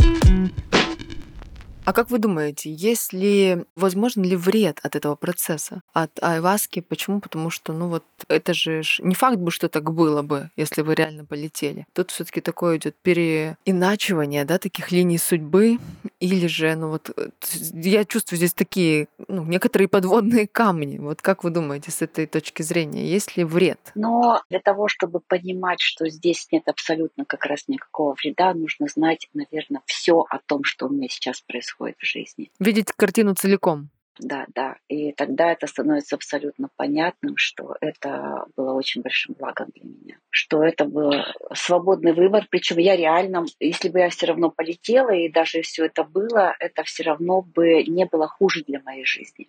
Mm-hmm. 0.00 0.69
А 1.84 1.92
как 1.92 2.10
вы 2.10 2.18
думаете, 2.18 2.72
есть 2.72 3.12
ли, 3.12 3.64
возможно 3.74 4.22
ли 4.22 4.36
вред 4.36 4.78
от 4.82 4.96
этого 4.96 5.14
процесса, 5.14 5.82
от 5.92 6.10
айваски? 6.22 6.80
Почему? 6.80 7.20
Потому 7.20 7.50
что, 7.50 7.72
ну 7.72 7.88
вот, 7.88 8.04
это 8.28 8.52
же 8.54 8.82
не 8.98 9.14
факт 9.14 9.38
бы, 9.38 9.50
что 9.50 9.68
так 9.68 9.92
было 9.92 10.22
бы, 10.22 10.50
если 10.56 10.82
вы 10.82 10.94
реально 10.94 11.24
полетели. 11.24 11.86
Тут 11.94 12.10
все 12.10 12.24
таки 12.24 12.40
такое 12.40 12.76
идет 12.76 12.96
переиначивание, 13.02 14.44
да, 14.44 14.58
таких 14.58 14.92
линий 14.92 15.18
судьбы, 15.18 15.78
или 16.20 16.46
же, 16.46 16.74
ну 16.76 16.90
вот, 16.90 17.10
э, 17.16 17.30
я 17.72 18.04
чувствую 18.04 18.36
здесь 18.36 18.52
такие, 18.52 19.08
ну, 19.26 19.44
некоторые 19.44 19.88
подводные 19.88 20.46
камни. 20.46 20.98
Вот 20.98 21.22
как 21.22 21.44
вы 21.44 21.50
думаете 21.50 21.90
с 21.90 22.02
этой 22.02 22.26
точки 22.26 22.62
зрения, 22.62 23.10
есть 23.10 23.36
ли 23.36 23.44
вред? 23.44 23.80
Но 23.94 24.42
для 24.50 24.60
того, 24.60 24.88
чтобы 24.88 25.20
понимать, 25.20 25.80
что 25.80 26.08
здесь 26.08 26.46
нет 26.52 26.68
абсолютно 26.68 27.24
как 27.24 27.46
раз 27.46 27.68
никакого 27.68 28.14
вреда, 28.22 28.52
нужно 28.52 28.86
знать, 28.86 29.28
наверное, 29.32 29.80
все 29.86 30.26
о 30.28 30.38
том, 30.44 30.62
что 30.62 30.86
у 30.86 30.90
меня 30.90 31.08
сейчас 31.08 31.40
происходит 31.40 31.69
в 31.78 32.04
жизни. 32.04 32.50
Видеть 32.58 32.92
картину 32.92 33.34
целиком. 33.34 33.90
Да, 34.20 34.46
да. 34.54 34.76
И 34.88 35.12
тогда 35.12 35.52
это 35.52 35.66
становится 35.66 36.16
абсолютно 36.16 36.68
понятным, 36.76 37.36
что 37.36 37.76
это 37.80 38.44
было 38.56 38.72
очень 38.74 39.02
большим 39.02 39.34
благом 39.38 39.70
для 39.74 39.84
меня. 39.84 40.18
Что 40.30 40.62
это 40.62 40.84
был 40.84 41.12
свободный 41.54 42.12
выбор. 42.12 42.46
Причем 42.50 42.78
я 42.78 42.96
реально, 42.96 43.46
если 43.58 43.88
бы 43.88 44.00
я 44.00 44.10
все 44.10 44.26
равно 44.26 44.50
полетела, 44.50 45.10
и 45.10 45.30
даже 45.30 45.62
все 45.62 45.86
это 45.86 46.04
было, 46.04 46.54
это 46.58 46.82
все 46.84 47.04
равно 47.04 47.40
бы 47.40 47.82
не 47.84 48.04
было 48.04 48.28
хуже 48.28 48.62
для 48.66 48.80
моей 48.80 49.04
жизни. 49.04 49.48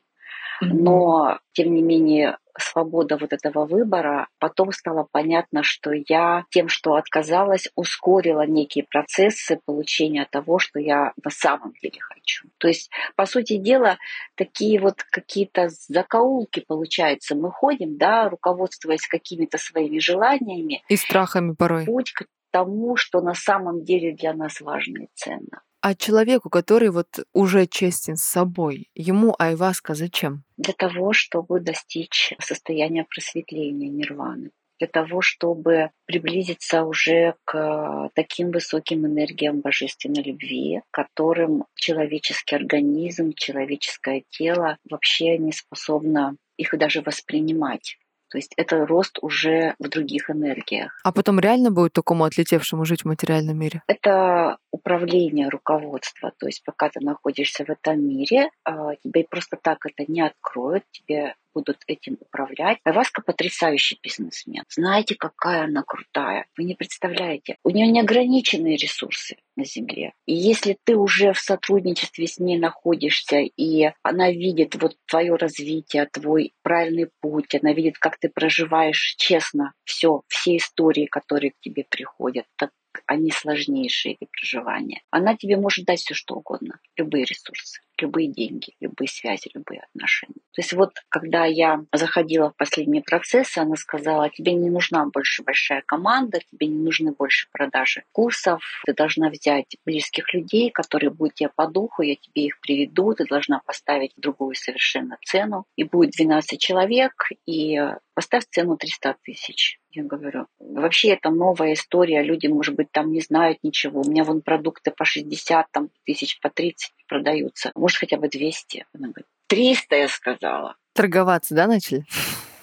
Но, 0.62 1.40
тем 1.54 1.74
не 1.74 1.82
менее, 1.82 2.38
свобода 2.58 3.18
вот 3.18 3.34
этого 3.34 3.66
выбора, 3.66 4.28
потом 4.40 4.72
стало 4.72 5.08
понятно, 5.12 5.64
что 5.64 5.92
я 6.08 6.46
тем, 6.50 6.68
что 6.68 6.96
отказалась, 6.96 7.70
ускорила 7.76 8.46
некие 8.46 8.86
процессы 8.90 9.60
получения 9.66 10.28
того, 10.30 10.60
что 10.60 10.80
я 10.80 11.14
на 11.24 11.32
самом 11.32 11.74
деле 11.82 12.00
хочу. 12.00 12.48
То 12.58 12.68
есть, 12.68 12.92
по 13.16 13.26
сути 13.26 13.58
дела, 13.58 13.98
такие 14.36 14.80
вот 14.80 15.04
какие-то 15.04 15.70
закоулки, 15.88 16.64
получается, 16.66 17.36
мы 17.36 17.52
ходим, 17.52 17.98
да, 17.98 18.30
руководствуясь 18.30 19.08
какими-то 19.08 19.58
своими 19.58 20.00
желаниями. 20.00 20.84
И 20.90 20.96
страхами 20.96 21.54
порой. 21.54 21.86
Путь 21.86 22.12
к 22.12 22.26
тому, 22.52 22.96
что 22.98 23.22
на 23.22 23.34
самом 23.34 23.84
деле 23.84 24.14
для 24.14 24.34
нас 24.34 24.62
важно 24.62 25.04
и 25.04 25.08
ценно. 25.16 25.62
А 25.82 25.96
человеку, 25.96 26.50
который 26.50 26.90
вот 26.90 27.26
уже 27.34 27.66
честен 27.66 28.16
с 28.16 28.24
собой, 28.24 28.90
ему 28.94 29.36
айваска 29.40 29.96
зачем? 29.96 30.44
Для 30.58 30.74
того, 30.74 31.12
чтобы 31.12 31.60
достичь 31.60 32.34
состояния 32.40 33.04
просветления, 33.04 33.90
нирваны 33.90 34.52
для 34.82 34.88
того, 34.88 35.22
чтобы 35.22 35.92
приблизиться 36.08 36.84
уже 36.86 37.36
к 37.46 38.10
таким 38.16 38.50
высоким 38.50 39.06
энергиям 39.06 39.62
божественной 39.62 40.24
любви, 40.24 40.82
которым 40.90 41.66
человеческий 41.76 42.56
организм, 42.56 43.34
человеческое 43.36 44.24
тело 44.32 44.80
вообще 44.90 45.38
не 45.38 45.52
способно 45.52 46.36
их 46.58 46.76
даже 46.80 47.02
воспринимать. 47.02 48.00
То 48.32 48.38
есть 48.38 48.54
это 48.56 48.86
рост 48.86 49.20
уже 49.22 49.76
в 49.78 49.90
других 49.90 50.30
энергиях. 50.30 51.00
А 51.04 51.12
потом 51.12 51.40
реально 51.40 51.70
будет 51.70 51.94
такому 51.94 52.24
отлетевшему 52.24 52.86
жить 52.86 53.02
в 53.02 53.06
материальном 53.06 53.58
мире? 53.58 53.84
Это 53.88 54.58
управление, 54.72 55.50
руководство. 55.50 56.32
То 56.40 56.48
есть 56.48 56.64
пока 56.64 56.90
ты 56.90 57.02
находишься 57.02 57.66
в 57.66 57.70
этом 57.70 58.00
мире, 58.08 58.50
а, 58.64 58.96
тебе 58.96 59.26
просто 59.30 59.58
так 59.62 59.80
это 59.86 60.10
не 60.10 60.22
откроют, 60.22 60.86
тебе 60.92 61.36
будут 61.54 61.78
этим 61.88 62.18
управлять. 62.20 62.80
Айваска 62.84 63.22
потрясающий 63.22 64.00
бизнесмен. 64.02 64.64
Знаете, 64.70 65.16
какая 65.16 65.66
она 65.66 65.84
крутая. 65.84 66.46
Вы 66.58 66.64
не 66.66 66.76
представляете. 66.76 67.58
У 67.64 67.70
нее 67.70 67.88
неограниченные 67.88 68.78
ресурсы 68.78 69.38
на 69.56 69.66
Земле. 69.66 70.14
И 70.26 70.34
если 70.34 70.78
ты 70.84 70.96
уже 70.96 71.34
в 71.34 71.40
сотрудничестве 71.40 72.28
с 72.28 72.40
ней 72.40 72.58
находишься, 72.58 73.40
и 73.40 73.92
она 74.02 74.32
видит 74.32 74.76
вот 74.82 74.96
твое 75.08 75.36
развитие, 75.36 76.08
твой 76.12 76.54
правильный 76.64 77.10
путь, 77.20 77.56
она 77.56 77.74
видит, 77.74 77.98
как 77.98 78.18
ты 78.18 78.30
проживаешь 78.30 79.16
честно 79.18 79.74
все, 79.84 80.22
все 80.28 80.58
истории, 80.58 81.06
которые 81.06 81.52
к 81.52 81.60
тебе 81.60 81.86
приходят, 81.88 82.46
так 82.58 82.72
они 83.06 83.32
сложнейшие 83.32 84.18
для 84.20 84.28
проживания. 84.28 85.02
Она 85.12 85.36
тебе 85.36 85.58
может 85.58 85.86
дать 85.86 86.00
все 86.00 86.14
что 86.14 86.36
угодно, 86.36 86.80
любые 86.98 87.26
ресурсы 87.26 87.82
любые 88.02 88.28
деньги, 88.28 88.74
любые 88.80 89.08
связи, 89.08 89.50
любые 89.54 89.82
отношения. 89.82 90.42
То 90.54 90.62
есть 90.62 90.74
вот 90.74 90.92
когда 91.10 91.46
я 91.46 91.86
заходила 91.94 92.50
в 92.50 92.58
последние 92.58 93.02
процессы, 93.02 93.60
она 93.60 93.76
сказала, 93.76 94.30
тебе 94.30 94.54
не 94.54 94.70
нужна 94.70 95.06
больше 95.06 95.44
большая 95.44 95.82
команда, 95.86 96.40
тебе 96.52 96.68
не 96.68 96.84
нужны 96.84 97.14
больше 97.14 97.48
продажи 97.52 98.04
курсов, 98.12 98.62
ты 98.86 98.94
должна 98.94 99.30
взять 99.30 99.78
близких 99.86 100.34
людей, 100.34 100.72
которые 100.72 101.10
будут 101.10 101.36
тебе 101.36 101.50
по 101.56 101.68
духу, 101.68 102.02
я 102.02 102.16
тебе 102.16 102.46
их 102.46 102.60
приведу, 102.60 103.14
ты 103.14 103.26
должна 103.26 103.62
поставить 103.66 104.14
другую 104.18 104.56
совершенно 104.56 105.18
цену, 105.24 105.66
и 105.76 105.84
будет 105.84 106.12
12 106.12 106.60
человек, 106.60 107.30
и 107.46 107.80
поставь 108.14 108.46
цену 108.52 108.78
300 108.78 109.16
тысяч. 109.24 109.80
Я 109.94 110.04
говорю, 110.04 110.48
вообще 110.60 111.10
это 111.10 111.30
новая 111.30 111.74
история, 111.74 112.24
люди, 112.24 112.48
может 112.48 112.76
быть, 112.76 112.92
там 112.92 113.12
не 113.12 113.20
знают 113.20 113.60
ничего. 113.62 114.02
У 114.02 114.10
меня 114.10 114.24
вон 114.24 114.42
продукты 114.42 114.92
по 114.92 115.04
60 115.04 115.68
там, 115.70 115.90
тысяч, 116.06 116.40
по 116.40 116.50
30 116.50 116.94
продаются. 117.12 117.72
Может, 117.76 117.98
хотя 117.98 118.16
бы 118.16 118.30
200. 118.30 118.86
Она 118.94 119.10
говорит, 119.10 119.28
300, 119.48 119.96
я 119.98 120.08
сказала. 120.08 120.76
Торговаться, 120.94 121.54
да, 121.54 121.68
начали? 121.68 122.06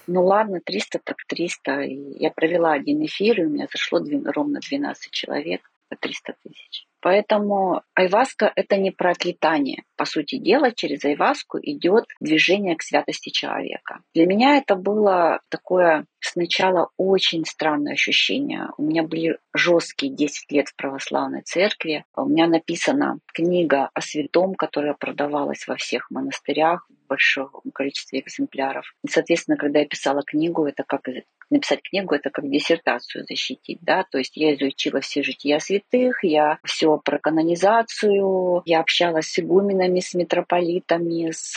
Ну 0.06 0.24
ладно, 0.24 0.60
300 0.64 1.00
так 1.04 1.18
300. 1.26 1.82
И 1.82 2.18
я 2.18 2.30
провела 2.30 2.72
один 2.72 3.04
эфир, 3.04 3.42
и 3.42 3.44
у 3.44 3.50
меня 3.50 3.66
зашло 3.70 4.00
ровно 4.24 4.60
12 4.60 5.10
человек 5.10 5.60
300 5.96 6.34
тысяч. 6.42 6.86
Поэтому 7.00 7.82
айваска– 7.94 8.52
это 8.56 8.76
не 8.76 8.90
про 8.90 9.12
отлетание. 9.12 9.84
По 9.96 10.04
сути 10.04 10.36
дела, 10.36 10.72
через 10.72 11.04
айваску 11.04 11.58
идет 11.60 12.04
движение 12.20 12.76
к 12.76 12.82
святости 12.82 13.30
человека. 13.30 14.00
Для 14.14 14.26
меня 14.26 14.56
это 14.56 14.74
было 14.74 15.40
такое 15.48 16.06
сначала 16.20 16.90
очень 16.96 17.44
странное 17.44 17.92
ощущение. 17.92 18.70
У 18.76 18.82
меня 18.82 19.04
были 19.04 19.38
жесткие 19.54 20.12
10 20.12 20.50
лет 20.50 20.68
в 20.68 20.76
православной 20.76 21.42
церкви. 21.42 22.04
У 22.16 22.26
меня 22.26 22.48
написана 22.48 23.18
книга 23.32 23.90
о 23.94 24.00
святом, 24.00 24.54
которая 24.54 24.94
продавалась 24.94 25.66
во 25.68 25.76
всех 25.76 26.10
монастырях 26.10 26.88
большом 27.08 27.50
количестве 27.74 28.20
экземпляров. 28.20 28.92
Соответственно, 29.08 29.56
когда 29.56 29.80
я 29.80 29.86
писала 29.86 30.22
книгу, 30.22 30.66
это 30.66 30.84
как 30.84 31.08
написать 31.50 31.82
книгу, 31.82 32.14
это 32.14 32.30
как 32.30 32.48
диссертацию 32.48 33.24
защитить, 33.28 33.78
да, 33.80 34.04
то 34.10 34.18
есть 34.18 34.36
я 34.36 34.54
изучила 34.54 35.00
все 35.00 35.22
жития 35.22 35.58
святых, 35.58 36.22
я 36.22 36.58
все 36.64 36.98
про 36.98 37.18
канонизацию, 37.18 38.62
я 38.64 38.80
общалась 38.80 39.28
с 39.28 39.38
игуменами, 39.38 40.00
с 40.00 40.14
митрополитами, 40.14 41.30
с, 41.30 41.54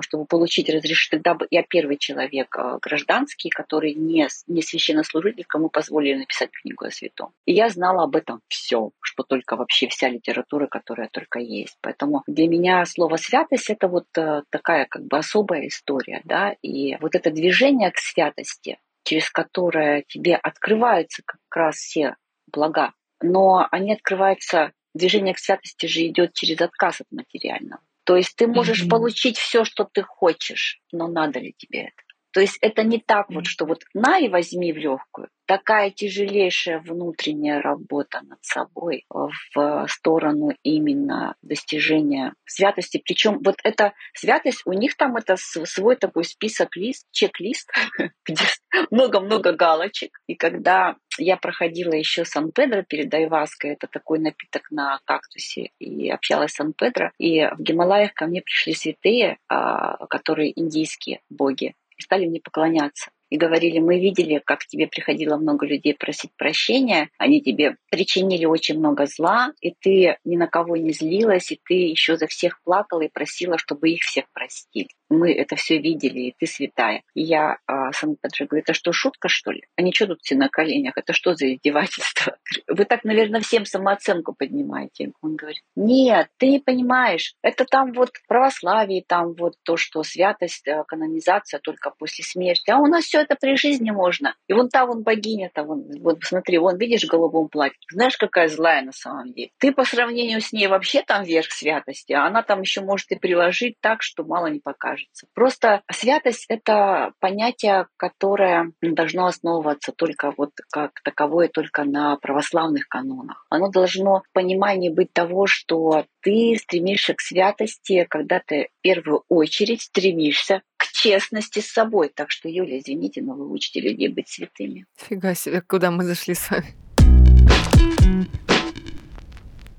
чтобы 0.00 0.24
получить 0.24 0.68
разрешение. 0.68 0.94
Тогда 1.22 1.44
я 1.50 1.62
первый 1.62 1.96
человек 1.98 2.56
э, 2.56 2.78
гражданский, 2.80 3.50
который 3.50 3.94
не, 3.94 4.28
не 4.46 4.62
священнослужитель, 4.62 5.44
кому 5.44 5.68
позволили 5.68 6.18
написать 6.18 6.50
книгу 6.50 6.84
о 6.84 6.90
святом. 6.90 7.32
И 7.46 7.52
я 7.52 7.68
знала 7.68 8.04
об 8.04 8.16
этом 8.16 8.40
все, 8.48 8.90
что 9.00 9.22
только 9.22 9.56
вообще 9.56 9.88
вся 9.88 10.08
литература, 10.08 10.66
которая 10.66 11.08
только 11.12 11.40
есть. 11.40 11.76
Поэтому 11.82 12.22
для 12.26 12.48
меня 12.48 12.84
слово 12.86 13.16
святость 13.16 13.70
это 13.70 13.88
вот 13.88 14.06
э, 14.16 14.42
такая 14.50 14.86
как 14.94 15.06
бы 15.06 15.18
особая 15.18 15.66
история, 15.66 16.20
да, 16.22 16.54
и 16.62 16.96
вот 17.00 17.16
это 17.16 17.32
движение 17.32 17.90
к 17.90 17.98
святости, 17.98 18.78
через 19.02 19.28
которое 19.28 20.04
тебе 20.06 20.36
открываются 20.36 21.24
как 21.26 21.40
раз 21.52 21.78
все 21.78 22.14
блага, 22.46 22.92
но 23.20 23.66
они 23.72 23.94
открываются, 23.94 24.70
движение 24.94 25.34
к 25.34 25.40
святости 25.40 25.86
же 25.86 26.06
идет 26.06 26.34
через 26.34 26.60
отказ 26.60 27.00
от 27.00 27.10
материального. 27.10 27.82
То 28.04 28.14
есть 28.14 28.36
ты 28.36 28.46
можешь 28.46 28.84
mm-hmm. 28.84 28.88
получить 28.88 29.36
все, 29.36 29.64
что 29.64 29.82
ты 29.82 30.02
хочешь, 30.02 30.80
но 30.92 31.08
надо 31.08 31.40
ли 31.40 31.52
тебе 31.58 31.86
это? 31.86 32.13
То 32.34 32.40
есть 32.40 32.58
это 32.60 32.82
не 32.82 32.98
так 32.98 33.30
вот, 33.30 33.46
что 33.46 33.64
вот 33.64 33.84
на 33.94 34.18
и 34.18 34.28
возьми 34.28 34.72
в 34.72 34.76
легкую. 34.76 35.28
Такая 35.46 35.90
тяжелейшая 35.90 36.80
внутренняя 36.80 37.60
работа 37.60 38.22
над 38.22 38.42
собой 38.42 39.04
в 39.08 39.86
сторону 39.88 40.50
именно 40.64 41.36
достижения 41.42 42.34
святости. 42.44 43.00
Причем 43.04 43.40
вот 43.44 43.56
эта 43.62 43.92
святость, 44.14 44.62
у 44.64 44.72
них 44.72 44.96
там 44.96 45.16
это 45.16 45.36
свой 45.36 45.94
такой 45.94 46.24
список 46.24 46.76
лист, 46.76 47.06
чек-лист, 47.12 47.70
где 48.26 48.44
много-много 48.90 49.52
галочек. 49.52 50.18
И 50.26 50.34
когда 50.34 50.96
я 51.18 51.36
проходила 51.36 51.92
еще 51.92 52.24
Сан-Педро 52.24 52.82
перед 52.82 53.14
Айваской, 53.14 53.74
это 53.74 53.86
такой 53.86 54.18
напиток 54.18 54.72
на 54.72 54.98
кактусе, 55.04 55.70
и 55.78 56.10
общалась 56.10 56.52
с 56.52 56.56
Сан-Педро, 56.56 57.10
и 57.18 57.44
в 57.44 57.60
Гималаях 57.60 58.12
ко 58.14 58.26
мне 58.26 58.42
пришли 58.42 58.72
святые, 58.74 59.38
а, 59.48 60.06
которые 60.06 60.58
индийские 60.58 61.20
боги, 61.30 61.74
и 61.96 62.02
стали 62.02 62.26
мне 62.26 62.40
поклоняться. 62.40 63.10
И 63.34 63.36
говорили, 63.36 63.80
мы 63.80 63.98
видели, 63.98 64.40
как 64.44 64.64
тебе 64.64 64.86
приходило 64.86 65.36
много 65.36 65.66
людей 65.66 65.92
просить 65.92 66.30
прощения, 66.36 67.10
они 67.18 67.42
тебе 67.42 67.76
причинили 67.90 68.44
очень 68.44 68.78
много 68.78 69.06
зла, 69.06 69.50
и 69.60 69.72
ты 69.72 70.18
ни 70.24 70.36
на 70.36 70.46
кого 70.46 70.76
не 70.76 70.92
злилась, 70.92 71.50
и 71.50 71.58
ты 71.66 71.74
еще 71.74 72.16
за 72.16 72.28
всех 72.28 72.62
плакала 72.62 73.00
и 73.00 73.10
просила, 73.12 73.58
чтобы 73.58 73.90
их 73.90 74.02
всех 74.02 74.26
простили 74.32 74.90
мы 75.14 75.32
это 75.32 75.56
все 75.56 75.78
видели, 75.78 76.20
и 76.20 76.34
ты 76.38 76.46
святая. 76.46 77.02
И 77.14 77.22
я 77.22 77.58
а, 77.66 77.92
сам 77.92 78.16
Падре 78.16 78.46
говорю, 78.46 78.62
это 78.62 78.74
что, 78.74 78.92
шутка, 78.92 79.28
что 79.28 79.50
ли? 79.50 79.62
Они 79.76 79.92
что 79.92 80.08
тут 80.08 80.20
все 80.22 80.34
на 80.34 80.48
коленях? 80.48 80.96
Это 80.96 81.12
что 81.12 81.34
за 81.34 81.52
издевательство? 81.54 82.36
Вы 82.68 82.84
так, 82.84 83.04
наверное, 83.04 83.40
всем 83.40 83.64
самооценку 83.64 84.34
поднимаете. 84.34 85.12
Он 85.22 85.36
говорит, 85.36 85.62
нет, 85.76 86.28
ты 86.38 86.48
не 86.48 86.58
понимаешь. 86.58 87.34
Это 87.42 87.64
там 87.64 87.92
вот 87.92 88.10
православие, 88.28 89.04
там 89.06 89.34
вот 89.34 89.54
то, 89.62 89.76
что 89.76 90.02
святость, 90.02 90.66
э, 90.66 90.84
канонизация 90.86 91.60
только 91.60 91.90
после 91.90 92.24
смерти. 92.24 92.70
А 92.70 92.78
у 92.78 92.86
нас 92.86 93.04
все 93.04 93.20
это 93.24 93.36
при 93.36 93.56
жизни 93.56 93.90
можно. 93.90 94.34
И 94.48 94.52
вон 94.52 94.68
та 94.68 94.86
вон 94.86 95.02
богиня-то, 95.02 95.64
вон, 95.64 95.84
вот 96.00 96.18
смотри, 96.22 96.58
вон, 96.58 96.78
видишь, 96.78 97.04
в 97.04 97.10
голубом 97.10 97.48
платье. 97.48 97.78
Знаешь, 97.90 98.16
какая 98.16 98.48
злая 98.48 98.82
на 98.82 98.92
самом 98.92 99.32
деле? 99.32 99.50
Ты 99.58 99.72
по 99.72 99.84
сравнению 99.84 100.40
с 100.40 100.52
ней 100.52 100.66
вообще 100.66 101.02
там 101.02 101.24
верх 101.24 101.50
святости, 101.50 102.12
а 102.12 102.26
она 102.26 102.42
там 102.42 102.60
еще 102.60 102.80
может 102.80 103.10
и 103.10 103.16
приложить 103.16 103.76
так, 103.80 104.02
что 104.02 104.24
мало 104.24 104.46
не 104.46 104.60
покажет 104.60 104.84
кажется. 104.84 105.26
Просто 105.34 105.82
святость— 105.90 106.46
это 106.48 107.12
понятие, 107.20 107.86
которое 107.96 108.72
должно 108.80 109.26
основываться 109.26 109.92
только 109.92 110.32
вот 110.36 110.50
как 110.70 111.00
таковое 111.02 111.48
только 111.48 111.84
на 111.84 112.16
православных 112.16 112.88
канонах. 112.88 113.46
Оно 113.50 113.70
должно 113.70 114.20
в 114.20 114.32
понимании 114.32 114.90
быть 114.90 115.12
того, 115.12 115.46
что 115.46 116.06
ты 116.20 116.56
стремишься 116.56 117.14
к 117.14 117.20
святости, 117.20 118.06
когда 118.08 118.40
ты 118.44 118.68
в 118.78 118.82
первую 118.82 119.24
очередь 119.28 119.82
стремишься 119.82 120.62
честности 121.04 121.60
с 121.60 121.70
собой. 121.70 122.08
Так 122.08 122.30
что, 122.30 122.48
Юля, 122.48 122.78
извините, 122.78 123.20
но 123.20 123.34
вы 123.34 123.50
учите 123.50 123.80
людей 123.80 124.08
быть 124.08 124.28
святыми. 124.28 124.86
Фига 124.96 125.34
себе, 125.34 125.60
куда 125.60 125.90
мы 125.90 126.04
зашли 126.04 126.34
с 126.34 126.50
вами. 126.50 126.74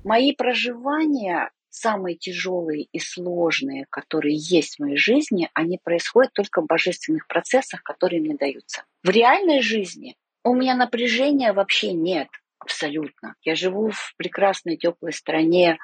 Мои 0.04 0.32
проживания 0.32 1.50
самые 1.68 2.16
тяжелые 2.16 2.84
и 2.92 3.00
сложные, 3.00 3.86
которые 3.90 4.36
есть 4.36 4.76
в 4.76 4.82
моей 4.82 4.96
жизни, 4.96 5.50
они 5.52 5.80
происходят 5.82 6.32
только 6.32 6.62
в 6.62 6.66
божественных 6.66 7.26
процессах, 7.26 7.82
которые 7.82 8.20
мне 8.22 8.36
даются. 8.36 8.84
В 9.02 9.10
реальной 9.10 9.60
жизни 9.62 10.14
у 10.44 10.54
меня 10.54 10.76
напряжения 10.76 11.52
вообще 11.52 11.92
нет. 11.92 12.28
Абсолютно. 12.66 13.36
Я 13.44 13.54
живу 13.54 13.90
в 13.90 14.14
прекрасной 14.16 14.76
теплой 14.76 15.12
стране, 15.12 15.78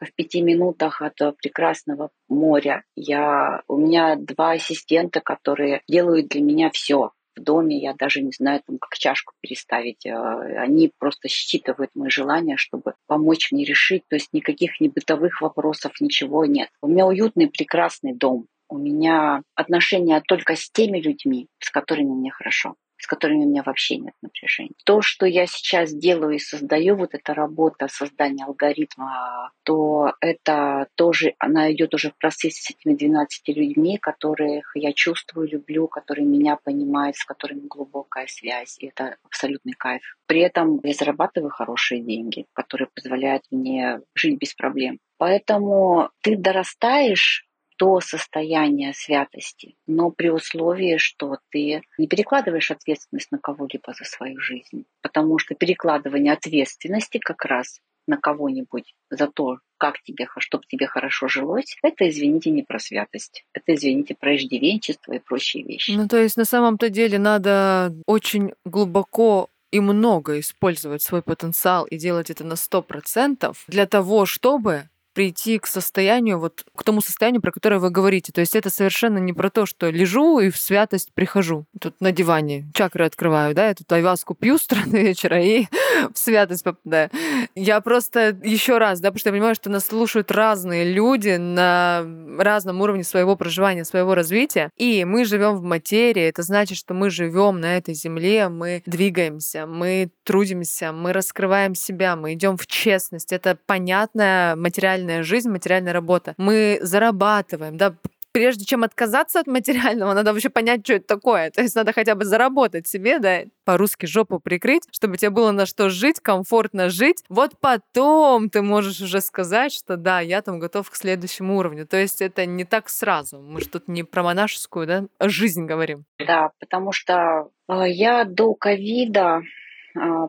в 0.00 0.12
пяти 0.12 0.42
минутах 0.42 1.00
от 1.00 1.14
прекрасного 1.36 2.10
моря. 2.28 2.82
Я, 2.96 3.62
у 3.68 3.76
меня 3.76 4.16
два 4.16 4.52
ассистента, 4.52 5.20
которые 5.20 5.82
делают 5.86 6.26
для 6.26 6.42
меня 6.42 6.70
все 6.70 7.12
в 7.36 7.40
доме, 7.40 7.78
я 7.78 7.94
даже 7.94 8.22
не 8.22 8.32
знаю, 8.32 8.60
там, 8.66 8.78
как 8.78 8.98
чашку 8.98 9.34
переставить. 9.40 10.04
А, 10.04 10.40
они 10.62 10.90
просто 10.98 11.28
считывают 11.28 11.92
мои 11.94 12.10
желания, 12.10 12.56
чтобы 12.56 12.94
помочь 13.06 13.52
мне 13.52 13.64
решить. 13.64 14.02
То 14.08 14.16
есть 14.16 14.32
никаких 14.32 14.80
ни 14.80 14.88
бытовых 14.88 15.40
вопросов, 15.40 15.92
ничего 16.00 16.44
нет. 16.44 16.70
У 16.82 16.88
меня 16.88 17.06
уютный, 17.06 17.48
прекрасный 17.48 18.14
дом. 18.14 18.46
У 18.68 18.78
меня 18.78 19.42
отношения 19.54 20.20
только 20.26 20.56
с 20.56 20.68
теми 20.72 20.98
людьми, 20.98 21.46
с 21.60 21.70
которыми 21.70 22.10
мне 22.10 22.32
хорошо 22.32 22.74
с 22.98 23.06
которыми 23.06 23.44
у 23.44 23.48
меня 23.48 23.62
вообще 23.64 23.96
нет 23.96 24.14
напряжения. 24.22 24.72
То, 24.84 25.02
что 25.02 25.26
я 25.26 25.46
сейчас 25.46 25.92
делаю 25.92 26.34
и 26.34 26.38
создаю, 26.38 26.96
вот 26.96 27.14
эта 27.14 27.34
работа 27.34 27.88
создания 27.88 28.44
алгоритма, 28.44 29.50
то 29.64 30.12
это 30.20 30.88
тоже, 30.94 31.34
она 31.38 31.72
идет 31.72 31.94
уже 31.94 32.10
в 32.10 32.16
процессе 32.16 32.62
с 32.62 32.70
этими 32.70 32.94
12 32.94 33.48
людьми, 33.48 33.98
которых 33.98 34.72
я 34.74 34.92
чувствую, 34.92 35.48
люблю, 35.48 35.88
которые 35.88 36.26
меня 36.26 36.56
понимают, 36.56 37.16
с 37.16 37.24
которыми 37.24 37.66
глубокая 37.66 38.26
связь. 38.28 38.78
И 38.78 38.86
это 38.86 39.16
абсолютный 39.24 39.74
кайф. 39.74 40.02
При 40.26 40.40
этом 40.40 40.80
я 40.82 40.92
зарабатываю 40.92 41.50
хорошие 41.50 42.00
деньги, 42.00 42.46
которые 42.52 42.88
позволяют 42.94 43.44
мне 43.50 44.00
жить 44.14 44.38
без 44.38 44.54
проблем. 44.54 44.98
Поэтому 45.18 46.10
ты 46.22 46.36
дорастаешь 46.36 47.46
до 47.78 48.00
состояния 48.00 48.92
святости, 48.94 49.76
но 49.86 50.10
при 50.10 50.30
условии, 50.30 50.96
что 50.96 51.38
ты 51.50 51.82
не 51.98 52.06
перекладываешь 52.06 52.70
ответственность 52.70 53.30
на 53.30 53.38
кого-либо 53.38 53.92
за 53.92 54.04
свою 54.04 54.40
жизнь. 54.40 54.84
Потому 55.02 55.38
что 55.38 55.54
перекладывание 55.54 56.32
ответственности 56.32 57.18
как 57.18 57.44
раз 57.44 57.80
на 58.06 58.16
кого-нибудь 58.16 58.94
за 59.10 59.26
то, 59.26 59.58
как 59.78 60.00
тебе, 60.02 60.28
чтобы 60.38 60.64
тебе 60.68 60.86
хорошо 60.86 61.28
жилось, 61.28 61.76
это, 61.82 62.08
извините, 62.08 62.50
не 62.50 62.62
про 62.62 62.78
святость. 62.78 63.44
Это, 63.52 63.74
извините, 63.74 64.14
про 64.14 64.36
иждивенчество 64.36 65.12
и 65.12 65.18
прочие 65.18 65.64
вещи. 65.64 65.90
Ну, 65.90 66.08
то 66.08 66.16
есть 66.16 66.36
на 66.36 66.44
самом-то 66.44 66.88
деле 66.88 67.18
надо 67.18 67.94
очень 68.06 68.52
глубоко 68.64 69.48
и 69.72 69.80
много 69.80 70.38
использовать 70.38 71.02
свой 71.02 71.22
потенциал 71.22 71.84
и 71.84 71.96
делать 71.96 72.30
это 72.30 72.44
на 72.44 72.54
100% 72.54 73.54
для 73.66 73.86
того, 73.86 74.24
чтобы 74.24 74.88
прийти 75.16 75.58
к 75.58 75.66
состоянию, 75.66 76.38
вот 76.38 76.66
к 76.76 76.84
тому 76.84 77.00
состоянию, 77.00 77.40
про 77.40 77.50
которое 77.50 77.78
вы 77.78 77.88
говорите. 77.88 78.32
То 78.32 78.42
есть 78.42 78.54
это 78.54 78.68
совершенно 78.68 79.16
не 79.16 79.32
про 79.32 79.48
то, 79.48 79.64
что 79.64 79.88
лежу 79.88 80.40
и 80.40 80.50
в 80.50 80.58
святость 80.58 81.10
прихожу. 81.14 81.64
Тут 81.80 81.94
на 82.00 82.12
диване 82.12 82.70
чакры 82.74 83.06
открываю, 83.06 83.54
да, 83.54 83.68
я 83.68 83.74
тут 83.74 83.90
айваску 83.90 84.34
пью 84.34 84.58
с 84.58 84.68
вечера 84.84 85.42
и 85.42 85.68
в 86.12 86.18
святость 86.18 86.64
попадаю. 86.64 87.08
Я 87.54 87.80
просто 87.80 88.38
еще 88.44 88.76
раз, 88.76 89.00
да, 89.00 89.08
потому 89.08 89.20
что 89.20 89.30
я 89.30 89.32
понимаю, 89.32 89.54
что 89.54 89.70
нас 89.70 89.86
слушают 89.86 90.30
разные 90.30 90.92
люди 90.92 91.36
на 91.36 92.04
разном 92.38 92.82
уровне 92.82 93.02
своего 93.02 93.36
проживания, 93.36 93.86
своего 93.86 94.14
развития. 94.14 94.70
И 94.76 95.06
мы 95.06 95.24
живем 95.24 95.56
в 95.56 95.62
материи. 95.62 96.24
Это 96.24 96.42
значит, 96.42 96.76
что 96.76 96.92
мы 96.92 97.08
живем 97.08 97.58
на 97.58 97.78
этой 97.78 97.94
земле, 97.94 98.50
мы 98.50 98.82
двигаемся, 98.84 99.66
мы 99.66 100.10
трудимся, 100.24 100.92
мы 100.92 101.14
раскрываем 101.14 101.74
себя, 101.74 102.16
мы 102.16 102.34
идем 102.34 102.58
в 102.58 102.66
честность. 102.66 103.32
Это 103.32 103.56
понятная 103.64 104.56
материальная 104.56 105.05
материальная 105.06 105.22
жизнь, 105.22 105.50
материальная 105.50 105.92
работа. 105.92 106.34
Мы 106.36 106.78
зарабатываем, 106.82 107.76
да, 107.76 107.94
прежде 108.32 108.64
чем 108.66 108.84
отказаться 108.84 109.40
от 109.40 109.46
материального, 109.46 110.12
надо 110.12 110.32
вообще 110.32 110.50
понять, 110.50 110.84
что 110.84 110.94
это 110.94 111.06
такое. 111.06 111.50
То 111.50 111.62
есть 111.62 111.74
надо 111.74 111.92
хотя 111.92 112.14
бы 112.14 112.24
заработать 112.24 112.86
себе, 112.86 113.18
да, 113.18 113.44
по-русски 113.64 114.06
жопу 114.06 114.40
прикрыть, 114.40 114.82
чтобы 114.92 115.16
тебе 115.16 115.30
было 115.30 115.52
на 115.52 115.64
что 115.64 115.88
жить, 115.88 116.20
комфортно 116.20 116.90
жить. 116.90 117.24
Вот 117.30 117.52
потом 117.60 118.50
ты 118.50 118.60
можешь 118.60 119.00
уже 119.00 119.20
сказать, 119.20 119.72
что 119.72 119.96
да, 119.96 120.20
я 120.20 120.42
там 120.42 120.58
готов 120.58 120.90
к 120.90 120.96
следующему 120.96 121.56
уровню. 121.56 121.86
То 121.86 121.96
есть 121.96 122.20
это 122.20 122.44
не 122.44 122.64
так 122.64 122.90
сразу. 122.90 123.40
Мы 123.40 123.60
же 123.60 123.68
тут 123.68 123.88
не 123.88 124.02
про 124.02 124.22
монашескую, 124.22 124.86
да, 124.86 125.04
жизнь 125.20 125.64
говорим. 125.64 126.04
Да, 126.18 126.50
потому 126.60 126.92
что 126.92 127.48
э, 127.68 127.88
я 127.88 128.24
до 128.24 128.54
ковида 128.54 129.42